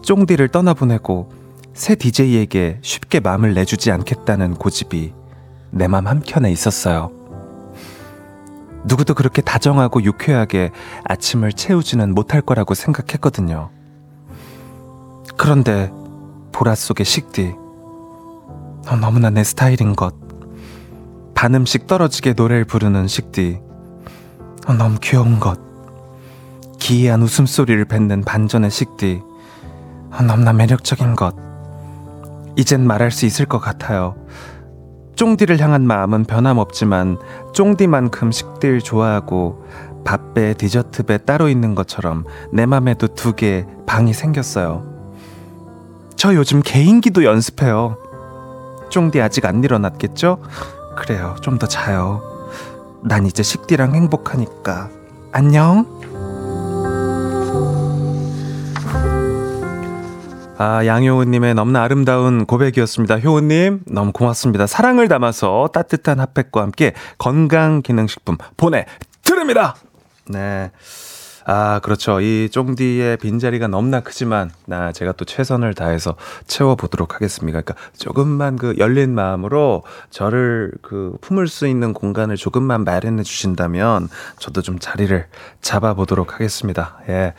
쫑디를 0.02 0.48
떠나보내고 0.48 1.41
새 1.74 1.94
DJ에게 1.94 2.78
쉽게 2.82 3.20
마음을 3.20 3.54
내주지 3.54 3.90
않겠다는 3.90 4.54
고집이 4.54 5.14
내 5.70 5.88
맘 5.88 6.06
한켠에 6.06 6.50
있었어요. 6.52 7.10
누구도 8.84 9.14
그렇게 9.14 9.40
다정하고 9.40 10.02
유쾌하게 10.02 10.70
아침을 11.04 11.52
채우지는 11.52 12.14
못할 12.14 12.42
거라고 12.42 12.74
생각했거든요. 12.74 13.70
그런데 15.38 15.90
보라 16.52 16.74
속의 16.74 17.06
식디. 17.06 17.54
어, 18.88 18.96
너무나 19.00 19.30
내 19.30 19.44
스타일인 19.44 19.94
것. 19.96 20.14
반음씩 21.34 21.86
떨어지게 21.86 22.34
노래를 22.34 22.64
부르는 22.64 23.06
식디. 23.06 23.60
어, 24.66 24.72
너무 24.74 24.98
귀여운 25.00 25.40
것. 25.40 25.58
기이한 26.78 27.22
웃음소리를 27.22 27.82
뱉는 27.86 28.22
반전의 28.24 28.70
식디. 28.70 29.22
어, 30.10 30.22
너무나 30.22 30.52
매력적인 30.52 31.14
것. 31.16 31.34
이젠 32.56 32.86
말할 32.86 33.10
수 33.10 33.26
있을 33.26 33.46
것 33.46 33.58
같아요. 33.58 34.14
쫑디를 35.16 35.60
향한 35.60 35.86
마음은 35.86 36.24
변함없지만 36.24 37.18
쫑디만큼 37.52 38.32
식딜 38.32 38.80
좋아하고 38.80 39.64
밥배, 40.04 40.54
디저트배 40.54 41.18
따로 41.24 41.48
있는 41.48 41.74
것처럼 41.74 42.24
내 42.52 42.66
맘에도 42.66 43.06
두 43.08 43.34
개 43.34 43.66
방이 43.86 44.12
생겼어요. 44.12 44.84
저 46.16 46.34
요즘 46.34 46.60
개인기도 46.62 47.24
연습해요. 47.24 47.96
쫑디 48.90 49.20
아직 49.20 49.46
안 49.46 49.62
일어났겠죠? 49.62 50.38
그래요. 50.96 51.36
좀 51.40 51.58
더 51.58 51.66
자요. 51.66 52.20
난 53.02 53.26
이제 53.26 53.42
식디랑 53.42 53.94
행복하니까. 53.94 54.88
안녕. 55.32 55.86
아, 60.64 60.86
양효우님의 60.86 61.54
너무나 61.54 61.82
아름다운 61.82 62.46
고백이었습니다. 62.46 63.18
효우님, 63.18 63.80
너무 63.84 64.12
고맙습니다. 64.12 64.68
사랑을 64.68 65.08
담아서 65.08 65.70
따뜻한 65.72 66.20
핫팩과 66.20 66.62
함께 66.62 66.92
건강기능식품 67.18 68.36
보내드립니다! 68.56 69.74
네. 70.28 70.70
아, 71.44 71.80
그렇죠. 71.80 72.20
이 72.20 72.48
쫑디의 72.48 73.16
빈자리가 73.16 73.66
너무나 73.66 73.98
크지만, 73.98 74.52
나 74.64 74.92
제가 74.92 75.10
또 75.10 75.24
최선을 75.24 75.74
다해서 75.74 76.14
채워보도록 76.46 77.16
하겠습니다. 77.16 77.60
그러니까 77.60 77.74
조금만 77.98 78.54
그 78.56 78.76
열린 78.78 79.16
마음으로 79.16 79.82
저를 80.10 80.70
그 80.80 81.16
품을 81.22 81.48
수 81.48 81.66
있는 81.66 81.92
공간을 81.92 82.36
조금만 82.36 82.84
마련해 82.84 83.24
주신다면, 83.24 84.08
저도 84.38 84.62
좀 84.62 84.78
자리를 84.78 85.26
잡아보도록 85.60 86.34
하겠습니다. 86.34 86.98
예. 87.08 87.34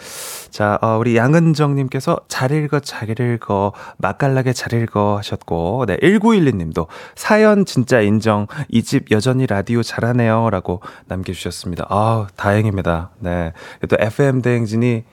자, 0.54 0.78
어, 0.84 0.98
우리 1.00 1.18
양은정님께서 1.18 2.16
잘 2.28 2.52
읽어, 2.52 2.80
잘 2.80 3.10
읽어, 3.20 3.74
맛깔나게 3.98 4.54
잘 4.54 4.74
읽어 4.80 5.18
하셨고, 5.18 5.86
네, 5.88 5.98
1912님도 5.98 6.86
사연 7.16 7.66
진짜 7.66 8.02
인정, 8.02 8.46
이 8.70 8.84
집 8.84 9.10
여전히 9.10 9.48
라디오 9.48 9.82
잘하네요. 9.82 10.52
라고 10.52 10.82
남겨주셨습니다. 11.08 11.88
아 11.90 12.28
다행입니다. 12.36 13.10
네. 13.18 13.52
또 13.90 13.98
FM 14.00 14.44
대행진이 14.44 15.04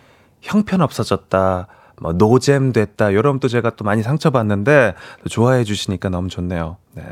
형편 0.42 0.82
없어졌다. 0.82 1.66
뭐 2.02 2.12
노잼 2.12 2.72
됐다. 2.74 3.14
요런 3.14 3.40
또 3.40 3.48
제가 3.48 3.70
또 3.70 3.84
많이 3.86 4.02
상처받는데 4.02 4.94
또 5.22 5.28
좋아해 5.30 5.64
주시니까 5.64 6.10
너무 6.10 6.28
좋네요. 6.28 6.76
네. 6.92 7.02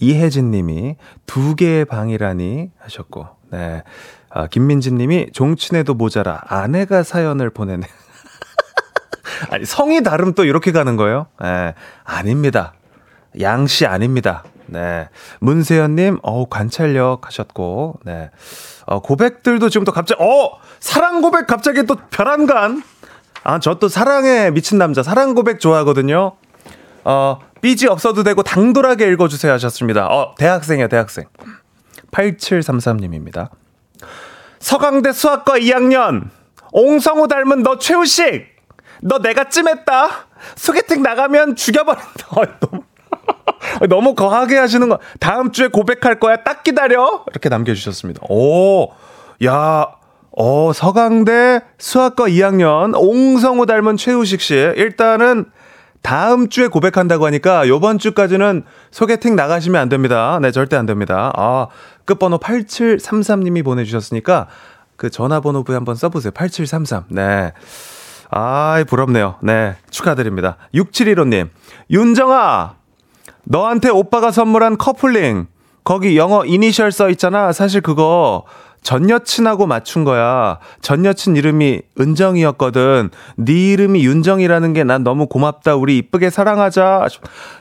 이혜진 0.00 0.50
님이 0.50 0.96
두 1.26 1.54
개의 1.54 1.84
방이라니 1.84 2.72
하셨고. 2.78 3.28
네. 3.52 3.84
아, 4.30 4.46
김민진 4.46 4.96
님이 4.96 5.30
종친에도 5.32 5.94
모자라 5.94 6.42
아내가 6.46 7.02
사연을 7.02 7.50
보내네. 7.50 7.86
아니 9.50 9.64
성이 9.64 10.02
다름 10.02 10.34
또 10.34 10.44
이렇게 10.44 10.72
가는 10.72 10.96
거예요? 10.96 11.26
네. 11.40 11.74
아닙니다. 12.04 12.74
양씨 13.40 13.86
아닙니다. 13.86 14.44
네. 14.66 15.08
문세연님, 15.40 16.18
어우, 16.22 16.46
관찰력 16.46 17.26
하셨고, 17.26 18.00
네. 18.04 18.30
어, 18.86 19.00
고백들도 19.00 19.68
지금 19.68 19.84
또 19.84 19.92
갑자기, 19.92 20.22
어! 20.22 20.58
사랑 20.80 21.22
고백 21.22 21.46
갑자기 21.46 21.84
또 21.84 21.96
별안간. 22.10 22.82
아, 23.44 23.60
저 23.60 23.78
또 23.78 23.88
사랑에 23.88 24.50
미친 24.50 24.78
남자, 24.78 25.02
사랑 25.02 25.34
고백 25.34 25.60
좋아하거든요. 25.60 26.32
어, 27.04 27.38
삐지 27.60 27.86
없어도 27.86 28.24
되고 28.24 28.42
당돌하게 28.42 29.08
읽어주세요 29.12 29.52
하셨습니다. 29.52 30.06
어, 30.06 30.34
대학생이요, 30.36 30.88
대학생. 30.88 31.26
8733님입니다. 32.10 33.50
서강대 34.58 35.12
수학과 35.12 35.54
2학년. 35.54 36.30
옹성우 36.72 37.28
닮은 37.28 37.62
너 37.62 37.78
최우식. 37.78 38.46
너 39.02 39.18
내가 39.18 39.48
찜했다. 39.48 40.08
소개팅 40.56 41.02
나가면 41.02 41.56
죽여버린다. 41.56 42.26
어, 42.36 42.42
너무, 42.60 42.82
너무 43.88 44.14
거하게 44.14 44.56
하시는 44.56 44.88
거. 44.88 44.98
다음 45.20 45.52
주에 45.52 45.68
고백할 45.68 46.18
거야. 46.18 46.42
딱 46.42 46.62
기다려. 46.62 47.24
이렇게 47.30 47.48
남겨주셨습니다. 47.48 48.22
오, 48.28 48.90
야, 49.44 49.86
어, 50.32 50.72
서강대 50.74 51.60
수학과 51.78 52.24
2학년 52.24 52.94
옹성우 52.94 53.66
닮은 53.66 53.96
최우식 53.96 54.40
씨. 54.40 54.54
일단은 54.54 55.46
다음 56.06 56.48
주에 56.48 56.68
고백한다고 56.68 57.26
하니까 57.26 57.66
요번 57.66 57.98
주까지는 57.98 58.62
소개팅 58.92 59.34
나가시면 59.34 59.80
안 59.80 59.88
됩니다. 59.88 60.38
네, 60.40 60.52
절대 60.52 60.76
안 60.76 60.86
됩니다. 60.86 61.32
아, 61.34 61.66
끝번호 62.04 62.38
8733님이 62.38 63.64
보내주셨으니까 63.64 64.46
그 64.94 65.10
전화번호부에 65.10 65.74
한번 65.74 65.96
써보세요. 65.96 66.30
8733. 66.30 67.06
네. 67.08 67.52
아이, 68.30 68.84
부럽네요. 68.84 69.34
네. 69.42 69.74
축하드립니다. 69.90 70.58
6715님. 70.74 71.48
윤정아! 71.90 72.76
너한테 73.42 73.88
오빠가 73.88 74.30
선물한 74.30 74.78
커플링. 74.78 75.48
거기 75.82 76.16
영어 76.16 76.44
이니셜 76.44 76.92
써 76.92 77.10
있잖아. 77.10 77.50
사실 77.50 77.80
그거 77.80 78.44
전 78.86 79.10
여친하고 79.10 79.66
맞춘 79.66 80.04
거야. 80.04 80.60
전 80.80 81.04
여친 81.04 81.34
이름이 81.34 81.82
은정이었거든. 81.98 83.10
네 83.36 83.72
이름이 83.72 84.04
윤정이라는 84.06 84.74
게 84.74 84.84
난 84.84 85.02
너무 85.02 85.26
고맙다. 85.26 85.74
우리 85.74 85.98
이쁘게 85.98 86.30
사랑하자. 86.30 87.08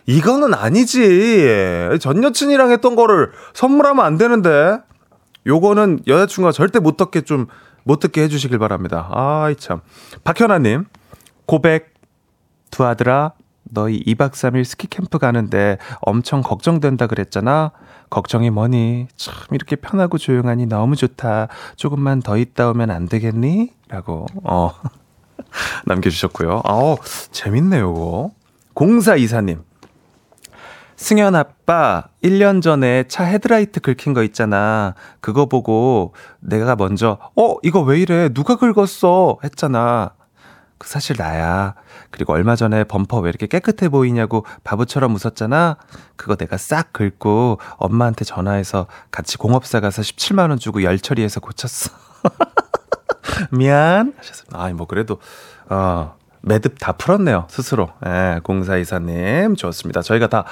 이거는 0.05 0.53
아니지. 0.53 1.97
전 1.99 2.23
여친이랑 2.23 2.69
했던 2.69 2.95
거를 2.95 3.31
선물하면 3.55 4.05
안 4.05 4.19
되는데. 4.19 4.77
요거는 5.47 6.01
여자친구가 6.05 6.51
절대 6.51 6.77
못 6.77 6.95
듣게 6.95 7.21
좀, 7.21 7.47
못 7.85 7.99
듣게 7.99 8.21
해주시길 8.21 8.59
바랍니다. 8.59 9.09
아이 9.11 9.55
참. 9.55 9.81
박현아님, 10.23 10.85
고백, 11.47 11.95
두 12.69 12.85
아들아, 12.85 13.31
너희 13.69 14.03
2박 14.03 14.31
3일 14.31 14.63
스키 14.63 14.87
캠프 14.87 15.17
가는데 15.17 15.77
엄청 16.01 16.41
걱정된다 16.41 17.07
그랬잖아. 17.07 17.71
걱정이 18.09 18.49
뭐니? 18.49 19.07
참 19.15 19.33
이렇게 19.51 19.75
편하고 19.75 20.17
조용하니 20.17 20.67
너무 20.67 20.95
좋다. 20.95 21.47
조금만 21.75 22.21
더 22.21 22.37
있다 22.37 22.69
오면 22.69 22.91
안 22.91 23.07
되겠니? 23.07 23.71
라고 23.89 24.27
어 24.43 24.71
남겨주셨고요. 25.85 26.61
어 26.65 26.95
재밌네요, 27.31 27.81
요거. 27.87 28.31
공사 28.73 29.15
이사님. 29.15 29.63
승현 30.97 31.35
아빠 31.35 32.05
1년 32.23 32.61
전에 32.61 33.03
차 33.09 33.25
헤드라이트 33.25 33.81
긁힌 33.81 34.13
거 34.13 34.23
있잖아. 34.23 34.95
그거 35.19 35.45
보고 35.45 36.13
내가 36.39 36.75
먼저 36.75 37.17
어 37.35 37.57
이거 37.63 37.81
왜 37.81 37.99
이래? 37.99 38.29
누가 38.29 38.55
긁었어? 38.55 39.39
했잖아. 39.43 40.11
그 40.77 40.87
사실 40.89 41.15
나야. 41.17 41.75
그리고 42.11 42.33
얼마 42.33 42.55
전에 42.55 42.83
범퍼 42.83 43.19
왜 43.19 43.29
이렇게 43.29 43.47
깨끗해 43.47 43.89
보이냐고 43.89 44.45
바보처럼 44.63 45.15
웃었잖아. 45.15 45.77
그거 46.15 46.35
내가 46.35 46.57
싹 46.57 46.91
긁고 46.93 47.59
엄마한테 47.77 48.25
전화해서 48.25 48.87
같이 49.11 49.37
공업사 49.37 49.79
가서 49.79 50.01
17만 50.01 50.49
원 50.49 50.59
주고 50.59 50.83
열 50.83 50.99
처리해서 50.99 51.39
고쳤어. 51.39 51.91
미안. 53.51 54.13
하셨습니다. 54.17 54.61
아이, 54.61 54.73
뭐, 54.73 54.87
그래도, 54.87 55.19
어, 55.69 56.15
매듭 56.41 56.77
다 56.79 56.91
풀었네요. 56.93 57.47
스스로. 57.49 57.89
예, 58.05 58.39
공사 58.43 58.77
이사님. 58.77 59.55
좋습니다. 59.55 60.01
저희가 60.01 60.27
다 60.27 60.45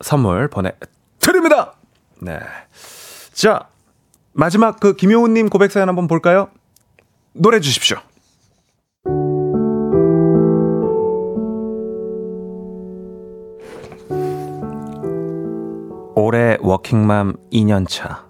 선물 0.00 0.48
보내 0.48 0.72
드립니다. 1.18 1.74
네. 2.20 2.38
자, 3.32 3.68
마지막 4.32 4.78
그 4.78 4.94
김효우님 4.94 5.48
고백 5.48 5.72
사연 5.72 5.88
한번 5.88 6.06
볼까요? 6.06 6.50
노래 7.32 7.60
주십시오. 7.60 7.98
올해 16.20 16.56
워킹맘 16.60 17.36
2년차. 17.52 18.24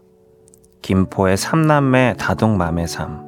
김포의 0.83 1.39
삼남매 1.39 2.17
다둥맘의 2.19 2.87
삶. 2.87 3.25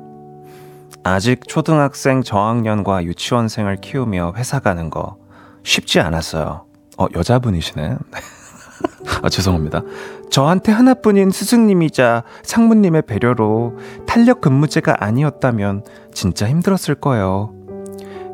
아직 1.03 1.49
초등학생 1.49 2.23
저학년과 2.23 3.05
유치원생을 3.05 3.77
키우며 3.77 4.35
회사 4.37 4.59
가는 4.59 4.91
거 4.91 5.17
쉽지 5.63 6.01
않았어요. 6.01 6.67
어, 6.99 7.07
여자분이시네. 7.15 7.97
아, 9.23 9.29
죄송합니다. 9.31 9.81
저한테 10.29 10.73
하나뿐인 10.73 11.31
스승님이자 11.31 12.25
상무님의 12.43 13.05
배려로 13.07 13.79
탄력 14.07 14.43
근무제가 14.43 15.03
아니었다면 15.03 15.85
진짜 16.13 16.47
힘들었을 16.47 16.97
거예요. 16.97 17.55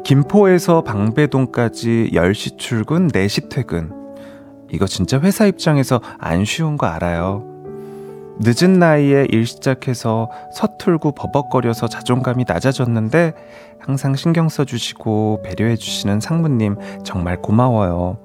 김포에서 0.05 0.83
방배동까지 0.83 2.11
10시 2.13 2.59
출근, 2.59 3.07
4시 3.07 3.49
퇴근. 3.49 4.06
이거 4.73 4.87
진짜 4.87 5.21
회사 5.21 5.47
입장에서 5.47 6.01
안 6.19 6.45
쉬운 6.45 6.77
거 6.77 6.87
알아요. 6.87 7.45
늦은 8.39 8.79
나이에 8.79 9.27
일 9.31 9.47
시작해서 9.47 10.31
서툴고 10.55 11.13
버벅거려서 11.13 11.89
자존감이 11.89 12.45
낮아졌는데 12.47 13.33
항상 13.79 14.15
신경 14.15 14.49
써주시고 14.49 15.43
배려해주시는 15.43 16.21
상무님 16.21 16.77
정말 17.03 17.41
고마워요. 17.41 18.19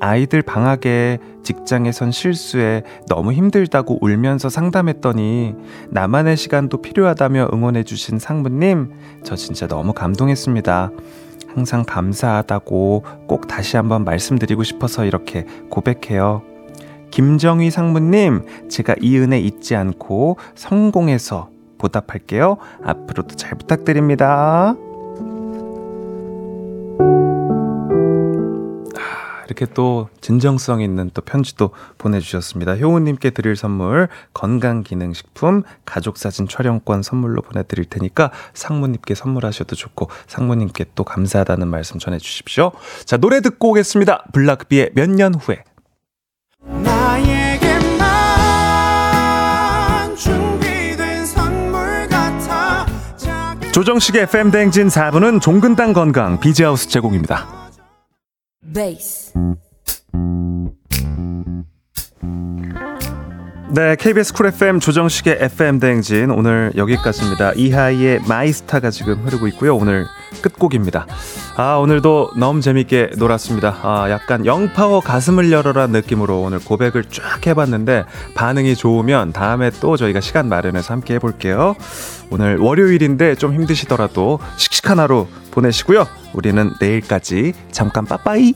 아이들 0.00 0.42
방학에 0.42 1.18
직장에선 1.42 2.10
실수에 2.10 2.82
너무 3.08 3.32
힘들다고 3.32 3.98
울면서 4.00 4.48
상담했더니 4.48 5.54
나만의 5.90 6.36
시간도 6.36 6.82
필요하다며 6.82 7.48
응원해주신 7.52 8.18
상무님, 8.18 8.92
저 9.24 9.36
진짜 9.36 9.66
너무 9.66 9.92
감동했습니다. 9.92 10.90
항상 11.54 11.84
감사하다고 11.84 13.04
꼭 13.28 13.46
다시 13.46 13.76
한번 13.76 14.04
말씀드리고 14.04 14.64
싶어서 14.64 15.04
이렇게 15.04 15.46
고백해요. 15.70 16.42
김정희 17.10 17.70
상무님, 17.70 18.44
제가 18.68 18.96
이 19.00 19.16
은혜 19.18 19.38
잊지 19.38 19.76
않고 19.76 20.36
성공해서 20.56 21.48
보답할게요. 21.78 22.56
앞으로도 22.82 23.36
잘 23.36 23.56
부탁드립니다. 23.56 24.74
이렇게 29.46 29.66
또 29.74 30.08
진정성 30.20 30.80
있는 30.80 31.10
또 31.14 31.22
편지도 31.22 31.70
보내주셨습니다. 31.98 32.76
효우님께 32.76 33.30
드릴 33.30 33.56
선물 33.56 34.08
건강기능식품 34.32 35.62
가족사진 35.84 36.48
촬영권 36.48 37.02
선물로 37.02 37.42
보내드릴 37.42 37.84
테니까 37.86 38.30
상무님께 38.54 39.14
선물하셔도 39.14 39.76
좋고 39.76 40.08
상무님께 40.26 40.86
또 40.94 41.04
감사하다는 41.04 41.68
말씀 41.68 41.98
전해주십시오. 41.98 42.72
자 43.04 43.16
노래 43.16 43.40
듣고 43.40 43.70
오겠습니다. 43.70 44.24
블락비의 44.32 44.90
몇 44.94 45.14
년 45.14 45.34
후에 45.34 45.62
조정식의 53.72 54.22
FM 54.22 54.50
대행진 54.52 54.86
4부는 54.88 55.40
종근당 55.40 55.92
건강 55.92 56.38
비즈하우스 56.38 56.88
제공입니다. 56.88 57.63
베이스 58.72 59.32
네, 63.74 63.96
KBS 63.96 64.34
쿨 64.34 64.46
FM 64.46 64.78
조정식의 64.78 65.38
FM 65.40 65.80
대행진 65.80 66.30
오늘 66.30 66.70
여기까지입니다. 66.76 67.54
이하이의 67.56 68.20
My 68.28 68.44
Star가 68.44 68.92
지금 68.92 69.16
흐르고 69.24 69.48
있고요. 69.48 69.74
오늘 69.74 70.06
끝곡입니다. 70.42 71.08
아, 71.56 71.74
오늘도 71.78 72.34
너무 72.38 72.60
재밌게 72.60 73.14
놀았습니다. 73.18 73.78
아, 73.82 74.08
약간 74.10 74.46
영파워 74.46 75.00
가슴을 75.00 75.50
열어라 75.50 75.88
느낌으로 75.88 76.42
오늘 76.42 76.60
고백을 76.60 77.02
쫙 77.10 77.44
해봤는데 77.44 78.04
반응이 78.36 78.76
좋으면 78.76 79.32
다음에 79.32 79.70
또 79.80 79.96
저희가 79.96 80.20
시간 80.20 80.48
마련해서 80.48 80.94
함께 80.94 81.14
해볼게요. 81.14 81.74
오늘 82.30 82.58
월요일인데 82.58 83.34
좀 83.34 83.54
힘드시더라도 83.54 84.38
씩씩한 84.56 85.00
하루 85.00 85.26
보내시고요. 85.50 86.06
우리는 86.32 86.72
내일까지 86.80 87.54
잠깐 87.72 88.04
빠빠이! 88.04 88.54